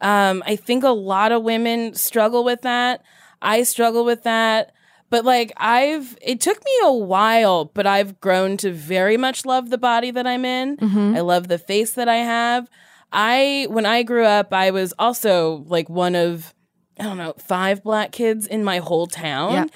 Um, 0.00 0.42
I 0.46 0.56
think 0.56 0.82
a 0.84 0.88
lot 0.90 1.30
of 1.32 1.42
women 1.42 1.94
struggle 1.94 2.42
with 2.44 2.62
that. 2.62 3.02
I 3.42 3.62
struggle 3.62 4.04
with 4.04 4.22
that. 4.24 4.72
But 5.10 5.24
like 5.24 5.52
I've 5.56 6.16
it 6.22 6.40
took 6.40 6.64
me 6.64 6.72
a 6.84 6.92
while, 6.92 7.64
but 7.64 7.84
I've 7.86 8.20
grown 8.20 8.56
to 8.58 8.72
very 8.72 9.16
much 9.16 9.44
love 9.44 9.68
the 9.70 9.78
body 9.78 10.10
that 10.12 10.26
I'm 10.26 10.44
in. 10.44 10.76
I 11.16 11.20
love 11.20 11.48
the 11.48 11.58
face 11.58 11.92
that 11.94 12.08
I 12.08 12.16
have. 12.16 12.68
I 13.12 13.66
when 13.70 13.86
I 13.86 14.04
grew 14.04 14.24
up, 14.24 14.52
I 14.54 14.70
was 14.70 14.94
also 15.00 15.64
like 15.66 15.88
one 15.90 16.14
of 16.14 16.54
I 17.00 17.04
don't 17.04 17.16
know, 17.16 17.34
five 17.38 17.82
black 17.82 18.12
kids 18.12 18.46
in 18.46 18.62
my 18.62 18.78
whole 18.78 19.06
town. 19.06 19.52
Yeah. 19.52 19.66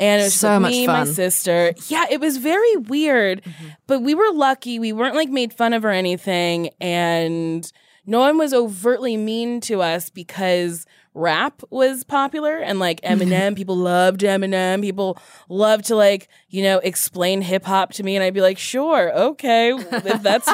And 0.00 0.20
it 0.20 0.24
was 0.24 0.34
So 0.34 0.58
like 0.58 0.72
me, 0.72 0.86
my 0.86 1.04
sister. 1.04 1.72
Yeah, 1.88 2.06
it 2.10 2.20
was 2.20 2.36
very 2.36 2.76
weird. 2.76 3.42
But 3.86 4.00
we 4.00 4.14
were 4.14 4.32
lucky. 4.32 4.78
We 4.78 4.92
weren't 4.92 5.14
like 5.14 5.30
made 5.30 5.52
fun 5.52 5.72
of 5.72 5.84
or 5.84 5.90
anything. 5.90 6.70
And 6.80 7.70
no 8.04 8.18
one 8.20 8.36
was 8.36 8.52
overtly 8.52 9.16
mean 9.16 9.60
to 9.62 9.82
us 9.82 10.10
because 10.10 10.84
rap 11.14 11.62
was 11.70 12.02
popular 12.02 12.58
and 12.58 12.80
like 12.80 13.00
Eminem, 13.02 13.56
people 13.56 13.76
loved 13.76 14.20
Eminem. 14.20 14.82
People 14.82 15.16
loved 15.48 15.86
to 15.86 15.96
like, 15.96 16.28
you 16.48 16.62
know, 16.64 16.78
explain 16.78 17.40
hip 17.40 17.64
hop 17.64 17.92
to 17.94 18.02
me. 18.02 18.16
And 18.16 18.24
I'd 18.24 18.34
be 18.34 18.40
like, 18.40 18.58
sure, 18.58 19.12
okay. 19.16 19.72
If 19.72 20.22
that's, 20.22 20.48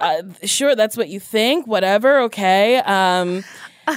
uh, 0.00 0.22
sure, 0.42 0.74
that's 0.74 0.96
what 0.96 1.10
you 1.10 1.20
think, 1.20 1.66
whatever, 1.66 2.20
okay. 2.22 2.78
Um, 2.78 3.44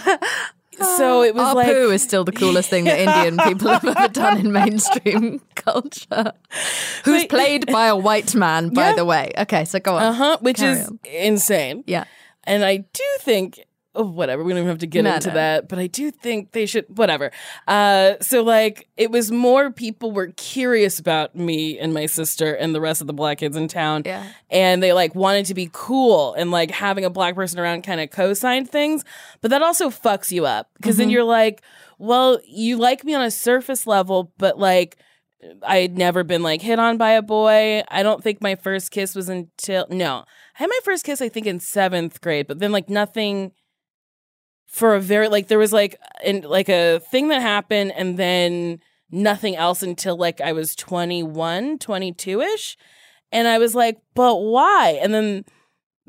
so 0.79 1.23
it 1.23 1.33
was 1.35 1.55
like, 1.55 1.67
Apu 1.67 1.93
is 1.93 2.03
still 2.03 2.23
the 2.23 2.31
coolest 2.31 2.69
thing 2.69 2.85
that 2.85 2.99
Indian 3.25 3.37
people 3.47 3.69
have 3.69 3.83
ever 3.85 4.07
done 4.07 4.37
in 4.39 4.51
mainstream 4.51 5.41
culture. 5.55 6.33
Who's 7.05 7.21
Wait. 7.23 7.29
played 7.29 7.65
by 7.71 7.87
a 7.87 7.95
white 7.95 8.35
man, 8.35 8.69
by 8.69 8.89
Yeah. 8.89 8.95
the 8.95 9.05
way. 9.05 9.31
Okay, 9.37 9.65
so 9.65 9.79
go 9.79 9.95
on. 9.95 10.03
uh 10.03 10.13
huh, 10.13 10.37
which 10.41 10.57
Carry 10.57 10.73
is 10.79 10.87
on. 10.87 10.99
insane. 11.05 11.83
Yeah. 11.87 12.05
And 12.43 12.63
I 12.63 12.77
do 12.77 13.03
think, 13.19 13.59
oh, 13.97 14.05
whatever, 14.05 14.43
we 14.43 14.53
don't 14.53 14.59
even 14.59 14.69
have 14.69 14.77
to 14.79 14.87
get 14.87 15.05
into 15.05 15.31
that, 15.31 15.67
but 15.67 15.79
I 15.79 15.87
do 15.87 16.11
think 16.11 16.51
they 16.53 16.65
should, 16.65 16.85
whatever. 16.97 17.31
Uh, 17.67 18.13
so, 18.21 18.43
like, 18.43 18.87
it 18.95 19.11
was 19.11 19.31
more 19.31 19.71
people 19.71 20.11
were 20.11 20.27
curious 20.37 20.99
about 20.99 21.35
me 21.35 21.77
and 21.79 21.93
my 21.93 22.05
sister 22.05 22.53
and 22.53 22.73
the 22.73 22.79
rest 22.79 23.01
of 23.01 23.07
the 23.07 23.13
black 23.13 23.39
kids 23.39 23.57
in 23.57 23.67
town. 23.67 24.03
Yeah. 24.05 24.25
And 24.49 24.81
they, 24.81 24.93
like, 24.93 25.15
wanted 25.15 25.45
to 25.47 25.53
be 25.53 25.69
cool 25.73 26.33
and, 26.35 26.51
like, 26.51 26.71
having 26.71 27.03
a 27.03 27.09
black 27.09 27.35
person 27.35 27.59
around 27.59 27.81
kind 27.81 27.99
of 27.99 28.09
co 28.11 28.33
signed 28.33 28.69
things. 28.69 29.03
But 29.41 29.51
that 29.51 29.61
also 29.61 29.89
fucks 29.89 30.31
you 30.31 30.45
up 30.45 30.69
because 30.77 30.95
Mm-hmm. 30.95 30.99
then 30.99 31.09
you're 31.09 31.23
like, 31.23 31.61
well, 31.97 32.39
you 32.47 32.77
like 32.77 33.03
me 33.03 33.15
on 33.15 33.23
a 33.23 33.31
surface 33.31 33.87
level, 33.87 34.31
but, 34.37 34.57
like, 34.59 34.97
I 35.65 35.77
had 35.77 35.97
never 35.97 36.23
been 36.23 36.41
like 36.41 36.61
hit 36.63 36.79
on 36.79 36.97
by 36.97 37.11
a 37.11 37.21
boy. 37.21 37.83
I 37.89 38.01
don't 38.01 38.23
think 38.23 38.41
my 38.41 38.55
first 38.55 38.89
kiss 38.89 39.13
was 39.13 39.29
until 39.29 39.85
no. 39.89 40.25
I 40.25 40.63
had 40.63 40.67
my 40.67 40.79
first 40.83 41.05
kiss 41.05 41.21
I 41.21 41.29
think 41.29 41.45
in 41.45 41.59
7th 41.59 42.19
grade, 42.21 42.47
but 42.47 42.57
then 42.57 42.71
like 42.71 42.89
nothing 42.89 43.51
for 44.67 44.95
a 44.95 45.01
very 45.01 45.27
like 45.29 45.47
there 45.47 45.57
was 45.57 45.73
like 45.73 45.99
and 46.23 46.43
like 46.45 46.69
a 46.69 46.99
thing 46.99 47.29
that 47.29 47.41
happened 47.41 47.93
and 47.95 48.17
then 48.17 48.79
nothing 49.09 49.55
else 49.55 49.81
until 49.81 50.17
like 50.17 50.41
I 50.41 50.51
was 50.51 50.75
21, 50.75 51.79
22ish. 51.79 52.75
And 53.31 53.47
I 53.47 53.57
was 53.57 53.75
like, 53.75 53.99
"But 54.13 54.35
why?" 54.35 54.99
And 55.01 55.13
then 55.13 55.45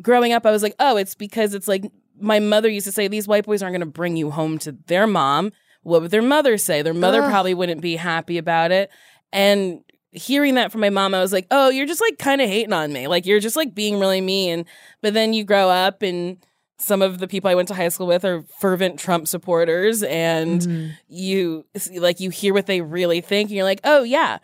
growing 0.03 0.33
up 0.33 0.47
I 0.47 0.51
was 0.51 0.63
like, 0.63 0.75
"Oh, 0.79 0.97
it's 0.97 1.15
because 1.15 1.55
it's 1.55 1.69
like 1.69 1.91
my 2.21 2.41
mother 2.41 2.69
used 2.69 2.87
to 2.87 2.93
say 2.93 3.09
these 3.09 3.29
white 3.29 3.47
boys 3.47 3.63
aren't 3.63 3.75
going 3.75 3.81
to 3.81 3.87
bring 3.87 4.17
you 4.17 4.31
home 4.31 4.59
to 4.59 4.73
their 4.87 5.07
mom. 5.07 5.53
What 5.83 6.03
would 6.03 6.11
their 6.11 6.23
mother 6.23 6.59
say? 6.59 6.83
Their 6.83 6.95
mother 6.95 7.23
Ugh. 7.23 7.31
probably 7.31 7.55
wouldn't 7.55 7.81
be 7.81 7.97
happy 7.97 8.39
about 8.39 8.73
it." 8.73 8.91
And 9.33 9.81
hearing 10.11 10.55
that 10.55 10.73
from 10.73 10.81
my 10.81 10.91
mom, 10.91 11.15
I 11.15 11.21
was 11.21 11.33
like, 11.33 11.47
"Oh, 11.51 11.71
you're 11.71 11.87
just 11.87 12.01
like 12.01 12.19
kind 12.19 12.41
of 12.41 12.49
hating 12.49 12.73
on 12.73 12.93
me. 12.93 13.07
Like 13.09 13.27
you're 13.27 13.41
just 13.41 13.57
like 13.57 13.75
being 13.75 13.99
really 13.99 14.21
mean." 14.21 14.65
But 15.03 15.15
then 15.15 15.33
you 15.33 15.45
grow 15.45 15.69
up 15.69 16.03
and 16.03 16.39
some 16.79 17.03
of 17.03 17.19
the 17.19 17.27
people 17.29 17.51
I 17.51 17.55
went 17.55 17.69
to 17.69 17.75
high 17.75 17.89
school 17.89 18.07
with 18.07 18.25
are 18.25 18.43
fervent 18.61 18.99
Trump 19.01 19.27
supporters 19.29 20.03
and 20.03 20.61
Mm-hmm. 20.61 20.89
you 21.09 21.65
like 21.97 22.21
you 22.21 22.31
hear 22.31 22.55
what 22.55 22.67
they 22.67 22.81
really 22.81 23.21
think 23.21 23.49
and 23.51 23.57
you're 23.57 23.65
like, 23.65 23.81
"Oh 23.85 24.03
yeah. 24.05 24.39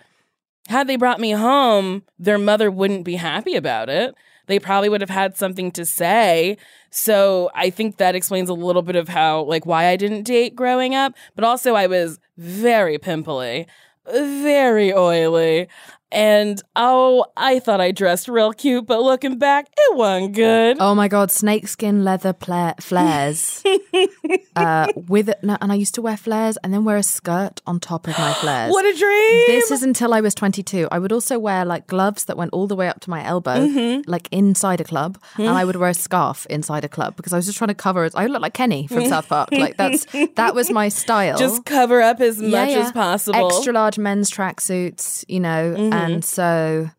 Had 0.69 0.87
they 0.87 0.97
brought 0.97 1.21
me 1.21 1.33
home, 1.33 2.03
their 2.19 2.39
mother 2.39 2.71
wouldn't 2.71 3.05
be 3.05 3.17
happy 3.17 3.55
about 3.55 3.89
it. 3.91 4.15
They 4.47 4.59
probably 4.59 4.89
would 4.89 5.01
have 5.01 5.11
had 5.11 5.37
something 5.37 5.71
to 5.73 5.85
say." 5.85 6.57
So, 6.91 7.51
I 7.55 7.71
think 7.71 7.97
that 7.97 8.15
explains 8.15 8.49
a 8.49 8.55
little 8.55 8.83
bit 8.83 8.97
of 8.97 9.09
how 9.09 9.43
like 9.43 9.67
why 9.67 9.87
I 9.87 9.97
didn't 9.97 10.23
date 10.25 10.55
growing 10.57 10.95
up, 10.95 11.15
but 11.35 11.45
also 11.45 11.75
I 11.75 11.87
was 11.87 12.19
very 12.39 12.99
pimply, 12.99 13.67
very 14.07 14.93
oily. 14.93 15.69
And 16.15 16.63
oh, 16.77 17.27
I 17.37 17.59
thought 17.59 17.81
I 17.81 17.91
dressed 17.91 18.29
real 18.29 18.53
cute, 18.53 18.87
but 18.87 19.03
looking 19.03 19.37
back, 19.39 19.67
it 19.77 19.97
wasn't 19.97 20.35
good. 20.35 20.77
Oh 20.81 20.95
my 20.95 21.09
god, 21.09 21.31
snakeskin 21.33 22.05
leather 22.05 22.33
pla- 22.33 22.75
flares. 22.81 23.63
uh, 24.57 24.87
with 25.09 25.29
it, 25.29 25.39
no, 25.43 25.57
and 25.61 25.73
I 25.73 25.75
used 25.75 25.95
to 25.97 26.03
wear 26.03 26.17
flares 26.17 26.57
and 26.63 26.73
then 26.73 26.85
wear 26.85 26.97
a 26.97 27.03
skirt 27.03 27.61
on 27.67 27.81
top 27.81 28.07
of 28.07 28.17
my 28.19 28.33
flares. 28.41 28.71
What 28.73 28.85
a 28.85 28.97
dream! 28.97 29.45
This 29.49 29.71
is 29.71 29.83
until 29.83 30.15
I 30.15 30.21
was 30.21 30.35
22. 30.35 30.89
I 30.93 30.99
would 30.99 31.13
also 31.13 31.39
wear 31.39 31.65
like 31.65 31.87
gloves 31.87 32.27
that 32.27 32.37
went 32.37 32.53
all 32.53 32.67
the 32.67 32.77
way 32.77 32.89
up 32.89 33.01
to 33.01 33.11
my 33.11 33.25
elbow, 33.25 33.55
Mm-hmm. 33.55 34.09
like 34.11 34.29
inside 34.31 34.81
a 34.81 34.85
club, 34.85 35.19
and 35.37 35.49
I 35.49 35.65
would 35.65 35.77
wear 35.77 35.91
a 35.91 35.95
scarf 35.95 36.47
inside 36.51 36.85
a 36.85 36.89
club 36.89 37.17
because 37.17 37.33
I 37.33 37.37
was 37.37 37.47
just 37.47 37.59
trying 37.59 37.69
to 37.69 37.75
cover 37.75 38.05
it. 38.05 38.13
I 38.15 38.27
look 38.27 38.41
like 38.43 38.55
Kenny 38.55 38.87
from 38.87 39.05
South 39.09 39.29
Park. 39.29 39.49
Like 39.53 39.77
that's 39.77 40.07
that 40.37 40.55
was 40.55 40.71
my 40.71 40.89
style. 40.89 41.37
just 41.39 41.65
cover 41.65 42.01
up 42.01 42.21
as 42.21 42.41
Yeah, 42.41 42.49
much 42.65 42.71
yeah. 42.71 42.79
as 42.87 42.93
possible. 42.93 43.47
Extra 43.49 43.73
large 43.73 43.99
men's 43.99 44.31
tracksuits, 44.31 45.25
you 45.29 45.41
know, 45.41 45.75
Mm-hmm. 45.75 45.93
And 46.05 46.25
so 46.25 46.91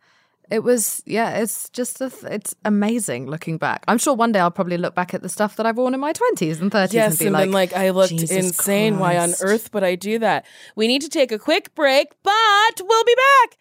it 0.52 0.60
was 0.63 1.02
yeah 1.06 1.38
it's 1.38 1.70
just 1.70 2.02
a, 2.02 2.12
it's 2.24 2.54
amazing 2.65 3.26
looking 3.26 3.58
back 3.58 3.84
i'm 3.88 3.98
sure 3.98 4.13
one 4.13 4.32
day 4.32 4.39
i'll 4.39 4.52
probably 4.52 4.78
look 4.78 4.94
back 4.94 5.13
at 5.13 5.22
the 5.22 5.30
stuff 5.30 5.56
that 5.56 5.65
i've 5.65 5.78
worn 5.78 5.94
in 5.94 6.00
my 6.00 6.13
20s 6.13 6.62
and 6.62 6.72
30s 6.72 6.94
Yes, 6.94 7.12
and 7.12 7.20
be 7.20 7.26
and 7.26 7.34
like, 7.34 7.41
then 7.41 7.52
like 7.52 7.74
I 7.74 7.89
looked 7.89 8.12
"Jesus 8.12 8.32
insane. 8.32 9.00
Why 9.00 9.18
on 9.18 9.34
earth 9.41 9.74
would 9.74 9.84
I 9.84 9.96
do 9.96 10.20
that? 10.20 10.46
We 10.76 10.88
need 10.88 11.02
to 11.02 11.10
take 11.10 11.32
a 11.32 11.39
quick 11.39 11.74
break, 11.76 12.13
but 12.24 12.82
we'll 12.82 13.04
be 13.04 13.15
back. 13.15 13.58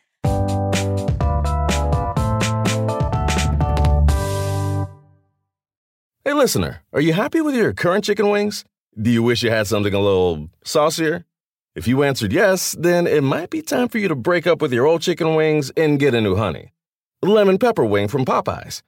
Hey, 6.24 6.32
listener, 6.32 6.82
are 6.92 7.00
you 7.02 7.12
happy 7.12 7.40
with 7.42 7.54
your 7.54 7.74
current 7.74 8.04
chicken 8.04 8.30
wings? 8.30 8.64
Do 9.00 9.10
you 9.10 9.22
wish 9.22 9.42
you 9.42 9.50
had 9.50 9.66
something 9.66 9.92
a 9.92 10.00
little 10.00 10.48
saucier? 10.64 11.26
If 11.74 11.88
you 11.88 12.04
answered 12.04 12.32
yes, 12.32 12.76
then 12.78 13.08
it 13.08 13.24
might 13.24 13.50
be 13.50 13.60
time 13.60 13.88
for 13.88 13.98
you 13.98 14.06
to 14.06 14.14
break 14.14 14.46
up 14.46 14.62
with 14.62 14.72
your 14.72 14.86
old 14.86 15.02
chicken 15.02 15.34
wings 15.34 15.72
and 15.76 15.98
get 15.98 16.14
a 16.14 16.20
new 16.20 16.36
honey. 16.36 16.72
Lemon 17.20 17.58
pepper 17.58 17.84
wing 17.84 18.06
from 18.06 18.24
Popeyes. 18.24 18.82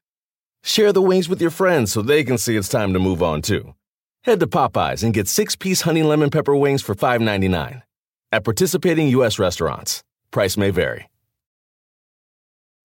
Share 0.63 0.93
the 0.93 1.03
wings 1.03 1.29
with 1.29 1.41
your 1.41 1.51
friends 1.51 1.91
so 1.91 2.01
they 2.01 2.23
can 2.23 2.39
see 2.39 2.55
it's 2.57 2.69
time 2.69 2.93
to 2.93 3.01
move 3.01 3.25
on 3.25 3.43
too. 3.43 3.75
Head 4.23 4.39
to 4.39 4.47
Popeyes 4.47 5.03
and 5.03 5.13
get 5.13 5.27
six 5.27 5.57
piece 5.57 5.81
honey 5.81 6.05
lemon 6.05 6.31
pepper 6.31 6.55
wings 6.55 6.81
for 6.81 6.95
$5.99. 6.95 7.83
At 8.31 8.45
participating 8.45 9.09
U.S. 9.09 9.39
restaurants, 9.41 10.05
price 10.31 10.57
may 10.57 10.71
vary. 10.71 11.09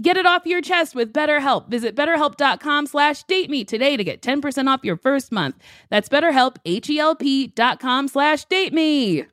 Get 0.00 0.16
it 0.16 0.24
off 0.24 0.46
your 0.46 0.62
chest 0.62 0.94
with 0.94 1.12
BetterHelp. 1.12 1.68
Visit 1.68 1.94
betterhelp.com 1.94 2.86
slash 2.86 3.22
date 3.24 3.50
me 3.50 3.64
today 3.64 3.96
to 3.96 4.04
get 4.04 4.22
10% 4.22 4.68
off 4.68 4.80
your 4.82 4.96
first 4.96 5.30
month. 5.30 5.56
That's 5.90 6.08
betterhelp, 6.08 6.56
H-E-L-P 6.64 7.48
dot 7.48 7.80
com 7.80 8.08
slash 8.08 8.44
date 8.46 8.72
me. 8.72 9.26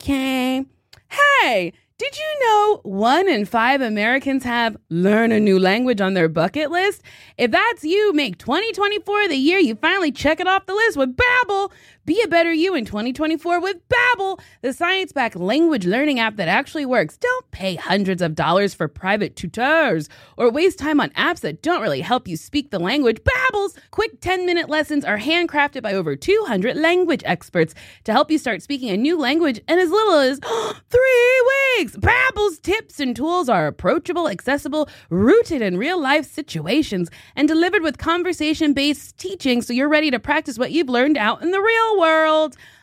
Okay. 0.00 0.64
Hey, 1.08 1.72
did 2.00 2.16
you 2.16 2.38
know 2.40 2.80
one 2.82 3.28
in 3.28 3.44
five 3.44 3.82
Americans 3.82 4.42
have 4.42 4.74
learn 4.88 5.32
a 5.32 5.38
new 5.38 5.58
language 5.58 6.00
on 6.00 6.14
their 6.14 6.30
bucket 6.30 6.70
list? 6.70 7.02
If 7.36 7.50
that's 7.50 7.84
you, 7.84 8.14
make 8.14 8.38
2024 8.38 9.28
the 9.28 9.36
year 9.36 9.58
you 9.58 9.74
finally 9.74 10.10
check 10.10 10.40
it 10.40 10.48
off 10.48 10.64
the 10.64 10.72
list 10.72 10.96
with 10.96 11.14
Babbel. 11.14 11.70
Be 12.06 12.22
a 12.22 12.28
better 12.28 12.52
you 12.52 12.74
in 12.74 12.86
2024 12.86 13.60
with 13.60 13.76
Babbel, 13.88 14.40
the 14.62 14.72
science-backed 14.72 15.36
language 15.36 15.84
learning 15.84 16.18
app 16.18 16.36
that 16.36 16.48
actually 16.48 16.86
works. 16.86 17.18
Don't 17.18 17.50
pay 17.50 17.74
hundreds 17.74 18.22
of 18.22 18.34
dollars 18.34 18.72
for 18.72 18.88
private 18.88 19.36
tutors 19.36 20.08
or 20.38 20.50
waste 20.50 20.78
time 20.78 21.00
on 21.00 21.10
apps 21.10 21.40
that 21.40 21.62
don't 21.62 21.82
really 21.82 22.00
help 22.00 22.26
you 22.26 22.36
speak 22.38 22.70
the 22.70 22.78
language. 22.78 23.18
Babbel's 23.22 23.76
quick 23.90 24.20
10-minute 24.22 24.70
lessons 24.70 25.04
are 25.04 25.18
handcrafted 25.18 25.82
by 25.82 25.92
over 25.92 26.16
200 26.16 26.76
language 26.76 27.22
experts 27.26 27.74
to 28.04 28.12
help 28.12 28.30
you 28.30 28.38
start 28.38 28.62
speaking 28.62 28.88
a 28.88 28.96
new 28.96 29.18
language 29.18 29.60
in 29.68 29.78
as 29.78 29.90
little 29.90 30.14
as 30.14 30.38
3 30.90 31.42
weeks. 31.78 31.89
Babbel's 31.96 32.58
tips 32.58 33.00
and 33.00 33.14
tools 33.14 33.48
are 33.48 33.66
approachable, 33.66 34.28
accessible, 34.28 34.88
rooted 35.08 35.62
in 35.62 35.76
real-life 35.76 36.30
situations, 36.30 37.10
and 37.36 37.48
delivered 37.48 37.82
with 37.82 37.98
conversation-based 37.98 39.16
teaching 39.16 39.62
so 39.62 39.72
you're 39.72 39.88
ready 39.88 40.10
to 40.10 40.18
practice 40.18 40.58
what 40.58 40.72
you've 40.72 40.88
learned 40.88 41.16
out 41.16 41.42
in 41.42 41.50
the 41.50 41.60
real 41.60 41.98
world. 41.98 42.56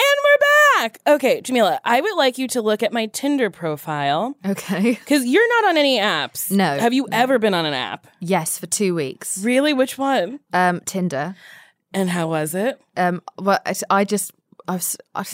And 0.00 0.16
we're 0.24 0.38
back. 0.82 1.00
Okay, 1.08 1.40
Jameela, 1.42 1.78
I 1.84 2.00
would 2.00 2.14
like 2.16 2.38
you 2.38 2.46
to 2.48 2.62
look 2.62 2.84
at 2.84 2.92
my 2.92 3.06
Tinder 3.06 3.50
profile 3.50 4.36
Okay. 4.46 4.92
because 5.00 5.24
you're 5.26 5.48
not 5.62 5.70
on 5.70 5.76
any 5.76 5.98
apps. 5.98 6.52
No, 6.52 6.78
Have 6.78 6.92
you 6.92 7.08
ever 7.10 7.38
been 7.40 7.52
on 7.52 7.66
an 7.66 7.74
app? 7.74 8.06
Yes, 8.20 8.58
for 8.58 8.66
two 8.66 8.94
weeks. 8.94 9.38
Really? 9.42 9.72
Which 9.72 9.98
one? 9.98 10.38
Um, 10.52 10.80
Tinder. 10.82 11.34
And 11.92 12.08
how 12.10 12.28
was 12.28 12.54
it? 12.54 12.80
Um, 12.96 13.22
well, 13.38 13.58
I, 13.66 13.74
I 13.90 14.04
just, 14.04 14.30
I 14.68 14.74
was, 14.74 14.96
I, 15.16 15.24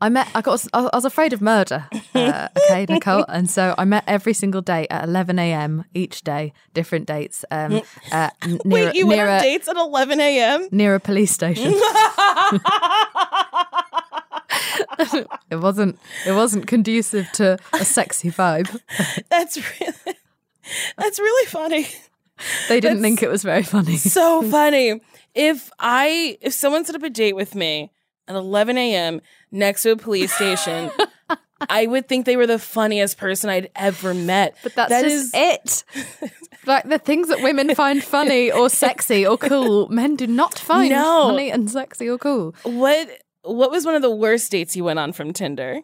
I 0.00 0.08
met, 0.08 0.28
I 0.34 0.40
got, 0.40 0.66
I 0.72 0.88
was 0.92 1.04
afraid 1.04 1.32
of 1.32 1.40
murder. 1.40 1.86
Uh, 2.14 2.48
okay, 2.64 2.86
Nicole, 2.88 3.24
and 3.28 3.48
so 3.48 3.74
I 3.78 3.84
met 3.84 4.02
every 4.08 4.32
single 4.34 4.60
day 4.60 4.86
at 4.90 5.04
11 5.04 5.38
a.m. 5.38 5.84
each 5.94 6.22
day, 6.22 6.52
different 6.72 7.06
dates. 7.06 7.44
Um, 7.50 7.80
uh, 8.10 8.30
near, 8.44 8.58
Wait, 8.64 8.94
you 8.96 9.06
near 9.06 9.18
went 9.18 9.30
on 9.30 9.36
a, 9.36 9.40
dates 9.40 9.68
at 9.68 9.76
11 9.76 10.20
a.m.? 10.20 10.68
near 10.72 10.94
a 10.96 11.00
police 11.00 11.30
station. 11.30 11.74
it 15.50 15.56
wasn't, 15.56 15.98
it 16.26 16.32
wasn't 16.32 16.66
conducive 16.66 17.30
to 17.32 17.58
a 17.72 17.84
sexy 17.84 18.30
vibe. 18.30 18.68
That's 19.30 19.56
really, 19.56 20.16
that's 20.96 21.18
really 21.18 21.46
funny. 21.46 21.86
They 22.68 22.80
didn't 22.80 23.02
think 23.02 23.22
it 23.22 23.28
was 23.28 23.42
very 23.42 23.62
funny. 23.62 23.96
So 23.96 24.42
funny. 24.50 25.00
If 25.34 25.70
I, 25.78 26.38
if 26.40 26.52
someone 26.54 26.84
set 26.84 26.94
up 26.96 27.02
a 27.02 27.10
date 27.10 27.36
with 27.36 27.54
me 27.54 27.90
at 28.28 28.34
11 28.34 28.78
a.m. 28.78 29.20
next 29.52 29.82
to 29.82 29.90
a 29.92 29.96
police 29.96 30.32
station, 30.32 30.90
I 31.68 31.86
would 31.86 32.08
think 32.08 32.24
they 32.24 32.36
were 32.36 32.46
the 32.46 32.58
funniest 32.58 33.18
person 33.18 33.50
I'd 33.50 33.70
ever 33.76 34.14
met. 34.14 34.56
But 34.62 34.74
that's 34.74 34.90
That 34.90 35.02
just 35.04 35.34
is- 35.34 35.84
it. 36.22 36.30
like 36.66 36.88
the 36.88 36.98
things 36.98 37.28
that 37.28 37.42
women 37.42 37.74
find 37.74 38.02
funny 38.02 38.50
or 38.50 38.70
sexy 38.70 39.26
or 39.26 39.36
cool, 39.36 39.88
men 39.88 40.16
do 40.16 40.26
not 40.26 40.58
find 40.58 40.90
No. 40.90 41.28
funny 41.28 41.50
and 41.50 41.70
sexy 41.70 42.08
or 42.08 42.16
cool. 42.16 42.54
What 42.62 43.08
what 43.44 43.70
was 43.70 43.84
one 43.86 43.94
of 43.94 44.02
the 44.02 44.10
worst 44.14 44.50
dates 44.50 44.74
you 44.76 44.84
went 44.84 44.98
on 44.98 45.12
from 45.12 45.32
Tinder? 45.32 45.80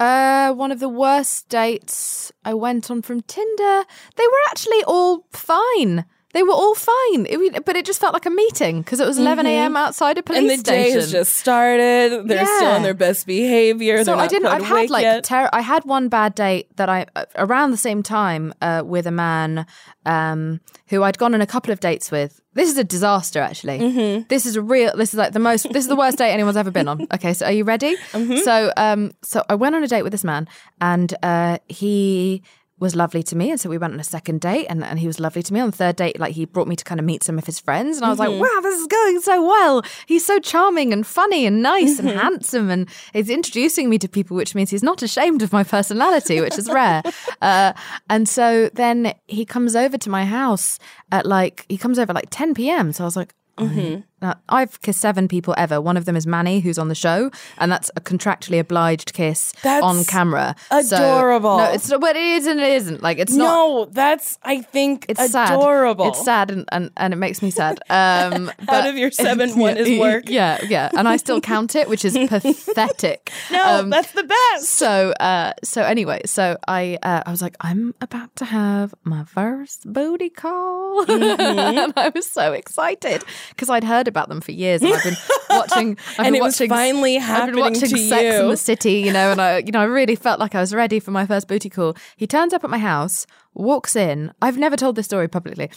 Uh, 0.00 0.52
one 0.52 0.70
of 0.70 0.78
the 0.80 0.88
worst 0.88 1.48
dates 1.48 2.30
I 2.44 2.54
went 2.54 2.90
on 2.90 3.02
from 3.02 3.20
Tinder. 3.22 3.84
They 4.16 4.26
were 4.26 4.42
actually 4.50 4.84
all 4.84 5.26
fine. 5.32 6.04
They 6.34 6.42
were 6.42 6.52
all 6.52 6.74
fine, 6.74 7.26
it, 7.26 7.64
but 7.64 7.74
it 7.74 7.86
just 7.86 7.98
felt 8.00 8.12
like 8.12 8.26
a 8.26 8.30
meeting 8.30 8.82
because 8.82 9.00
it 9.00 9.06
was 9.06 9.18
11 9.18 9.46
a.m. 9.46 9.76
outside 9.78 10.18
a 10.18 10.22
police 10.22 10.42
Mm-hmm. 10.42 10.50
and 10.50 10.58
the 10.60 10.62
day 10.62 10.90
has 10.90 11.10
just 11.10 11.36
started. 11.36 12.28
They're 12.28 12.44
still 12.44 12.68
on 12.68 12.82
their 12.82 12.92
best 12.92 13.26
behavior. 13.26 14.04
so 14.04 14.16
I 14.18 14.28
didn't. 14.28 14.46
I've 14.46 14.62
had 14.62 14.90
like 14.90 15.22
ter- 15.24 15.48
I 15.54 15.62
had 15.62 15.86
one 15.86 16.10
bad 16.10 16.34
date 16.34 16.76
that 16.76 16.90
I 16.90 17.06
uh, 17.16 17.24
around 17.36 17.70
the 17.70 17.78
same 17.78 18.02
time 18.02 18.52
uh, 18.60 18.82
with 18.84 19.06
a 19.06 19.10
man 19.10 19.66
um, 20.04 20.60
who 20.88 21.02
I'd 21.02 21.16
gone 21.16 21.34
on 21.34 21.40
a 21.40 21.46
couple 21.46 21.72
of 21.72 21.80
dates 21.80 22.10
with. 22.10 22.40
This 22.58 22.70
is 22.70 22.76
a 22.76 22.82
disaster, 22.82 23.38
actually. 23.38 23.78
Mm-hmm. 23.78 24.26
This 24.26 24.44
is 24.44 24.56
a 24.56 24.62
real. 24.62 24.90
This 24.96 25.14
is 25.14 25.18
like 25.18 25.32
the 25.32 25.38
most. 25.38 25.72
This 25.72 25.84
is 25.84 25.86
the 25.86 25.94
worst 25.94 26.18
date 26.18 26.32
anyone's 26.32 26.56
ever 26.56 26.72
been 26.72 26.88
on. 26.88 27.06
Okay, 27.14 27.32
so 27.32 27.46
are 27.46 27.52
you 27.52 27.62
ready? 27.62 27.94
Mm-hmm. 28.10 28.38
So, 28.38 28.72
um, 28.76 29.12
so 29.22 29.44
I 29.48 29.54
went 29.54 29.76
on 29.76 29.84
a 29.84 29.86
date 29.86 30.02
with 30.02 30.10
this 30.10 30.24
man, 30.24 30.48
and 30.80 31.14
uh, 31.22 31.58
he 31.68 32.42
was 32.80 32.94
lovely 32.94 33.22
to 33.22 33.34
me 33.36 33.50
and 33.50 33.60
so 33.60 33.68
we 33.68 33.76
went 33.78 33.92
on 33.92 34.00
a 34.00 34.04
second 34.04 34.40
date 34.40 34.66
and, 34.68 34.84
and 34.84 34.98
he 34.98 35.06
was 35.06 35.18
lovely 35.18 35.42
to 35.42 35.52
me 35.52 35.60
on 35.60 35.70
the 35.70 35.76
third 35.76 35.96
date 35.96 36.18
like 36.20 36.32
he 36.34 36.44
brought 36.44 36.68
me 36.68 36.76
to 36.76 36.84
kind 36.84 37.00
of 37.00 37.04
meet 37.04 37.22
some 37.24 37.36
of 37.38 37.44
his 37.44 37.58
friends 37.58 37.96
and 37.96 38.06
i 38.06 38.08
was 38.10 38.18
Mm-hmm. 38.18 38.40
like 38.40 38.54
wow 38.54 38.60
this 38.60 38.78
is 38.80 38.86
going 38.86 39.20
so 39.20 39.44
well 39.44 39.82
he's 40.06 40.24
so 40.24 40.38
charming 40.38 40.92
and 40.92 41.06
funny 41.06 41.46
and 41.46 41.62
nice 41.62 41.98
Mm-hmm. 41.98 42.08
and 42.08 42.18
handsome 42.20 42.70
and 42.70 42.88
he's 43.12 43.30
introducing 43.30 43.88
me 43.90 43.98
to 43.98 44.08
people 44.08 44.36
which 44.36 44.54
means 44.54 44.70
he's 44.70 44.82
not 44.82 45.02
ashamed 45.02 45.42
of 45.42 45.52
my 45.52 45.64
personality 45.64 46.40
which 46.40 46.56
is 46.58 46.68
rare 46.70 47.02
uh, 47.42 47.72
and 48.08 48.28
so 48.28 48.70
then 48.74 49.12
he 49.26 49.44
comes 49.44 49.74
over 49.74 49.98
to 49.98 50.10
my 50.10 50.24
house 50.24 50.78
at 51.10 51.26
like 51.26 51.66
he 51.68 51.76
comes 51.78 51.98
over 51.98 52.12
at 52.12 52.14
like 52.14 52.28
10 52.30 52.54
p.m 52.54 52.92
so 52.92 53.04
i 53.04 53.06
was 53.06 53.16
like 53.16 53.34
Mm-hmm. 53.58 54.02
I've 54.48 54.80
kissed 54.82 55.00
seven 55.00 55.28
people 55.28 55.54
ever. 55.56 55.80
One 55.80 55.96
of 55.96 56.04
them 56.04 56.16
is 56.16 56.26
Manny, 56.26 56.60
who's 56.60 56.78
on 56.78 56.88
the 56.88 56.94
show, 56.94 57.30
and 57.58 57.70
that's 57.70 57.90
a 57.96 58.00
contractually 58.00 58.58
obliged 58.60 59.12
kiss 59.12 59.52
That's 59.62 59.82
on 59.82 60.04
camera. 60.04 60.56
So- 60.82 60.96
adorable. 60.96 61.58
no, 61.58 61.64
it's 61.72 61.88
not, 61.88 62.00
but 62.00 62.16
it 62.16 62.22
is 62.22 62.46
and 62.46 62.60
it 62.60 62.72
isn't. 62.72 63.02
Like 63.02 63.18
it's 63.18 63.32
not. 63.32 63.44
no, 63.44 63.88
that's 63.92 64.38
I 64.42 64.62
think 64.62 65.06
It's 65.08 65.34
adorable. 65.34 66.06
sad. 66.06 66.10
It's 66.16 66.24
sad 66.24 66.50
and, 66.50 66.64
and, 66.72 66.90
and 66.96 67.12
it 67.12 67.16
makes 67.16 67.42
me 67.42 67.50
sad. 67.50 67.80
Um, 67.90 68.50
but- 68.66 68.86
of 68.88 68.96
your 68.96 69.10
seven, 69.10 69.56
one 69.58 69.76
is 69.76 69.98
work. 70.00 70.28
Yeah, 70.28 70.58
yeah, 70.68 70.90
and 70.96 71.06
I 71.08 71.16
still 71.16 71.40
count 71.40 71.74
it, 71.76 71.88
which 71.88 72.04
is 72.04 72.16
pathetic. 72.28 73.30
No, 73.50 73.78
Um, 73.80 73.90
that's 73.90 74.12
the 74.12 74.24
best. 74.24 74.68
so 74.68 75.12
uh 75.20 75.52
so 75.62 75.82
anyway 75.82 76.20
so 76.24 76.56
i 76.66 76.98
uh, 77.02 77.22
i 77.26 77.30
was 77.30 77.42
like 77.42 77.56
i'm 77.60 77.94
about 78.00 78.34
to 78.36 78.44
have 78.44 78.94
my 79.04 79.24
first 79.24 79.90
booty 79.92 80.30
call 80.30 81.04
Mm-hmm. 81.06 81.58
and 81.58 81.92
i 81.96 82.08
was 82.10 82.26
so 82.26 82.52
excited 82.52 83.22
because 83.50 83.68
i'd 83.70 83.84
heard 83.84 84.07
about 84.08 84.28
them 84.28 84.40
for 84.40 84.52
years 84.52 84.82
and 84.82 84.92
i've 84.92 85.04
been 85.04 85.16
watching 85.50 85.98
I've 86.18 86.26
And 86.26 86.32
been 86.32 86.34
it 86.36 86.42
was 86.42 86.54
watching, 86.54 86.68
finally 86.68 87.16
i've 87.16 87.22
been 87.22 87.34
happening 87.34 87.60
watching 87.60 87.80
to 87.90 87.98
sex 87.98 88.36
in 88.36 88.48
the 88.48 88.56
city 88.56 88.94
you 89.00 89.12
know 89.12 89.30
and 89.30 89.40
i 89.40 89.58
you 89.58 89.70
know 89.70 89.80
i 89.80 89.84
really 89.84 90.16
felt 90.16 90.40
like 90.40 90.54
i 90.54 90.60
was 90.60 90.74
ready 90.74 90.98
for 91.00 91.10
my 91.10 91.26
first 91.26 91.46
booty 91.48 91.70
call. 91.70 91.96
He 92.16 92.26
turns 92.26 92.52
up 92.52 92.64
at 92.64 92.70
my 92.70 92.78
house 92.78 93.26
walks 93.54 93.96
in. 93.96 94.32
I've 94.40 94.56
never 94.58 94.76
told 94.76 94.96
this 94.96 95.06
story 95.06 95.28
publicly. 95.28 95.70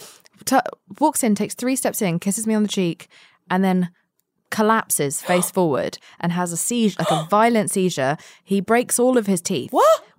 T- 0.44 0.56
walks 1.00 1.22
in 1.22 1.34
takes 1.34 1.54
three 1.54 1.76
steps 1.76 2.00
in 2.00 2.18
kisses 2.18 2.46
me 2.46 2.54
on 2.54 2.62
the 2.62 2.68
cheek 2.68 3.08
and 3.50 3.62
then 3.64 3.90
collapses 4.50 5.20
face 5.22 5.50
forward 5.56 5.98
and 6.20 6.32
has 6.32 6.52
a 6.52 6.56
seizure, 6.56 6.96
like 6.98 7.10
a 7.10 7.26
violent 7.28 7.70
seizure. 7.70 8.16
He 8.44 8.60
breaks 8.60 8.98
all 8.98 9.18
of 9.18 9.26
his 9.26 9.40
teeth 9.40 9.72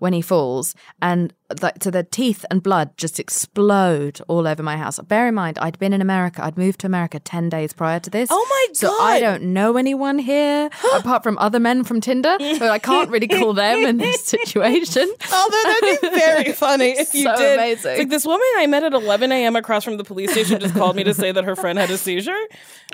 when 0.03 0.11
he 0.11 0.21
falls, 0.21 0.75
and 1.01 1.33
like 1.61 1.81
so 1.81 1.89
the 1.91 2.03
teeth 2.03 2.43
and 2.51 2.61
blood 2.61 2.89
just 2.97 3.19
explode 3.19 4.19
all 4.27 4.47
over 4.47 4.61
my 4.61 4.75
house. 4.75 4.99
Bear 4.99 5.29
in 5.29 5.35
mind, 5.35 5.57
I'd 5.61 5.79
been 5.79 5.93
in 5.93 6.01
America. 6.01 6.43
I'd 6.43 6.57
moved 6.57 6.81
to 6.81 6.87
America 6.87 7.19
ten 7.19 7.47
days 7.47 7.71
prior 7.71 8.01
to 8.01 8.09
this. 8.09 8.27
Oh 8.31 8.45
my 8.49 8.73
So 8.73 8.89
I 8.99 9.21
don't 9.21 9.43
know 9.53 9.77
anyone 9.77 10.19
here 10.19 10.69
apart 10.93 11.23
from 11.23 11.37
other 11.37 11.59
men 11.59 11.83
from 11.85 12.01
Tinder. 12.01 12.35
So 12.57 12.67
I 12.67 12.79
can't 12.79 13.09
really 13.09 13.27
call 13.29 13.53
them 13.53 13.85
in 13.85 13.97
this 13.97 14.25
situation. 14.35 15.09
Although 15.33 15.63
that'd 15.63 16.01
be 16.01 16.09
very 16.25 16.51
funny 16.51 16.89
if 16.89 17.13
you 17.13 17.23
So 17.23 17.35
did. 17.37 17.53
amazing. 17.59 17.91
It's 17.91 17.99
like 17.99 18.09
this 18.09 18.25
woman 18.25 18.45
I 18.57 18.67
met 18.67 18.83
at 18.83 18.93
11 18.93 19.31
a.m. 19.31 19.55
across 19.55 19.85
from 19.85 19.95
the 19.97 20.03
police 20.03 20.31
station 20.31 20.59
just 20.59 20.73
called 20.75 20.95
me 20.97 21.03
to 21.05 21.13
say 21.13 21.31
that 21.31 21.45
her 21.45 21.55
friend 21.55 21.79
had 21.79 21.89
a 21.91 21.97
seizure. 21.97 22.43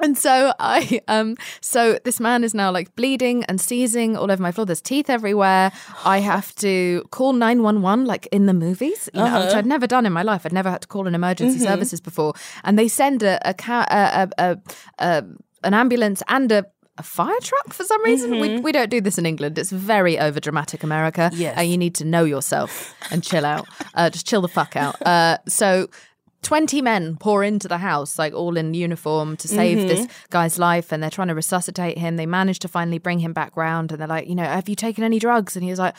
And 0.03 0.15
so 0.17 0.53
I 0.59 1.01
um 1.07 1.37
so 1.61 1.97
this 2.03 2.19
man 2.19 2.43
is 2.43 2.53
now 2.53 2.71
like 2.71 2.95
bleeding 2.95 3.45
and 3.45 3.59
seizing 3.59 4.15
all 4.15 4.29
over 4.31 4.41
my 4.43 4.51
floor. 4.51 4.65
There's 4.65 4.81
teeth 4.81 5.09
everywhere. 5.09 5.71
I 6.05 6.19
have 6.19 6.53
to 6.55 6.98
call 7.11 7.33
911 7.33 8.05
like 8.05 8.27
in 8.31 8.45
the 8.45 8.53
movies, 8.53 9.09
you 9.13 9.19
know, 9.21 9.45
which 9.45 9.53
I'd 9.55 9.65
never 9.65 9.87
done 9.87 10.05
in 10.05 10.13
my 10.13 10.23
life. 10.23 10.45
I'd 10.45 10.53
never 10.53 10.69
had 10.69 10.81
to 10.81 10.87
call 10.87 11.07
an 11.07 11.15
emergency 11.15 11.59
services 11.59 12.01
before. 12.01 12.33
And 12.63 12.77
they 12.77 12.87
send 12.87 13.23
a 13.23 13.39
a, 13.47 13.53
ca- 13.53 13.87
a, 13.89 14.29
a, 14.37 14.57
a, 14.99 15.23
an 15.63 15.73
ambulance 15.73 16.21
and 16.27 16.51
a 16.51 16.65
a 16.97 17.03
fire 17.03 17.39
truck 17.41 17.71
for 17.71 17.85
some 17.85 18.03
reason. 18.03 18.39
We, 18.41 18.59
we 18.59 18.73
don't 18.73 18.89
do 18.89 18.99
this 18.99 19.17
in 19.17 19.25
England. 19.25 19.57
It's 19.57 19.71
very 19.71 20.19
over 20.19 20.41
dramatic 20.41 20.83
America. 20.83 21.31
Yes. 21.33 21.57
And 21.57 21.69
you 21.71 21.77
need 21.77 21.95
to 21.95 22.03
know 22.03 22.25
yourself 22.25 22.93
and 23.09 23.23
chill 23.23 23.45
out. 23.45 23.65
Uh, 23.93 24.09
just 24.09 24.27
chill 24.27 24.41
the 24.41 24.49
fuck 24.49 24.75
out. 24.75 25.01
Uh, 25.01 25.37
so 25.47 25.87
20 26.41 26.81
men 26.81 27.15
pour 27.17 27.41
into 27.43 27.67
the 27.69 27.77
house, 27.77 28.19
like 28.19 28.33
all 28.33 28.57
in 28.57 28.73
uniform 28.73 29.37
to 29.37 29.47
save 29.47 29.87
this 29.87 30.07
guy's 30.29 30.59
life, 30.59 30.91
and 30.91 31.01
they're 31.01 31.09
trying 31.09 31.27
to 31.29 31.35
resuscitate 31.35 31.97
him. 31.97 32.17
They 32.17 32.25
manage 32.25 32.59
to 32.59 32.67
finally 32.67 32.97
bring 32.97 33.19
him 33.19 33.33
back 33.33 33.55
round, 33.55 33.91
and 33.91 33.99
they're 34.01 34.07
like, 34.07 34.27
you 34.27 34.35
know, 34.35 34.43
have 34.43 34.67
you 34.69 34.75
taken 34.75 35.03
any 35.03 35.19
drugs? 35.19 35.55
And 35.55 35.63
he 35.63 35.69
was 35.69 35.79
like, 35.79 35.95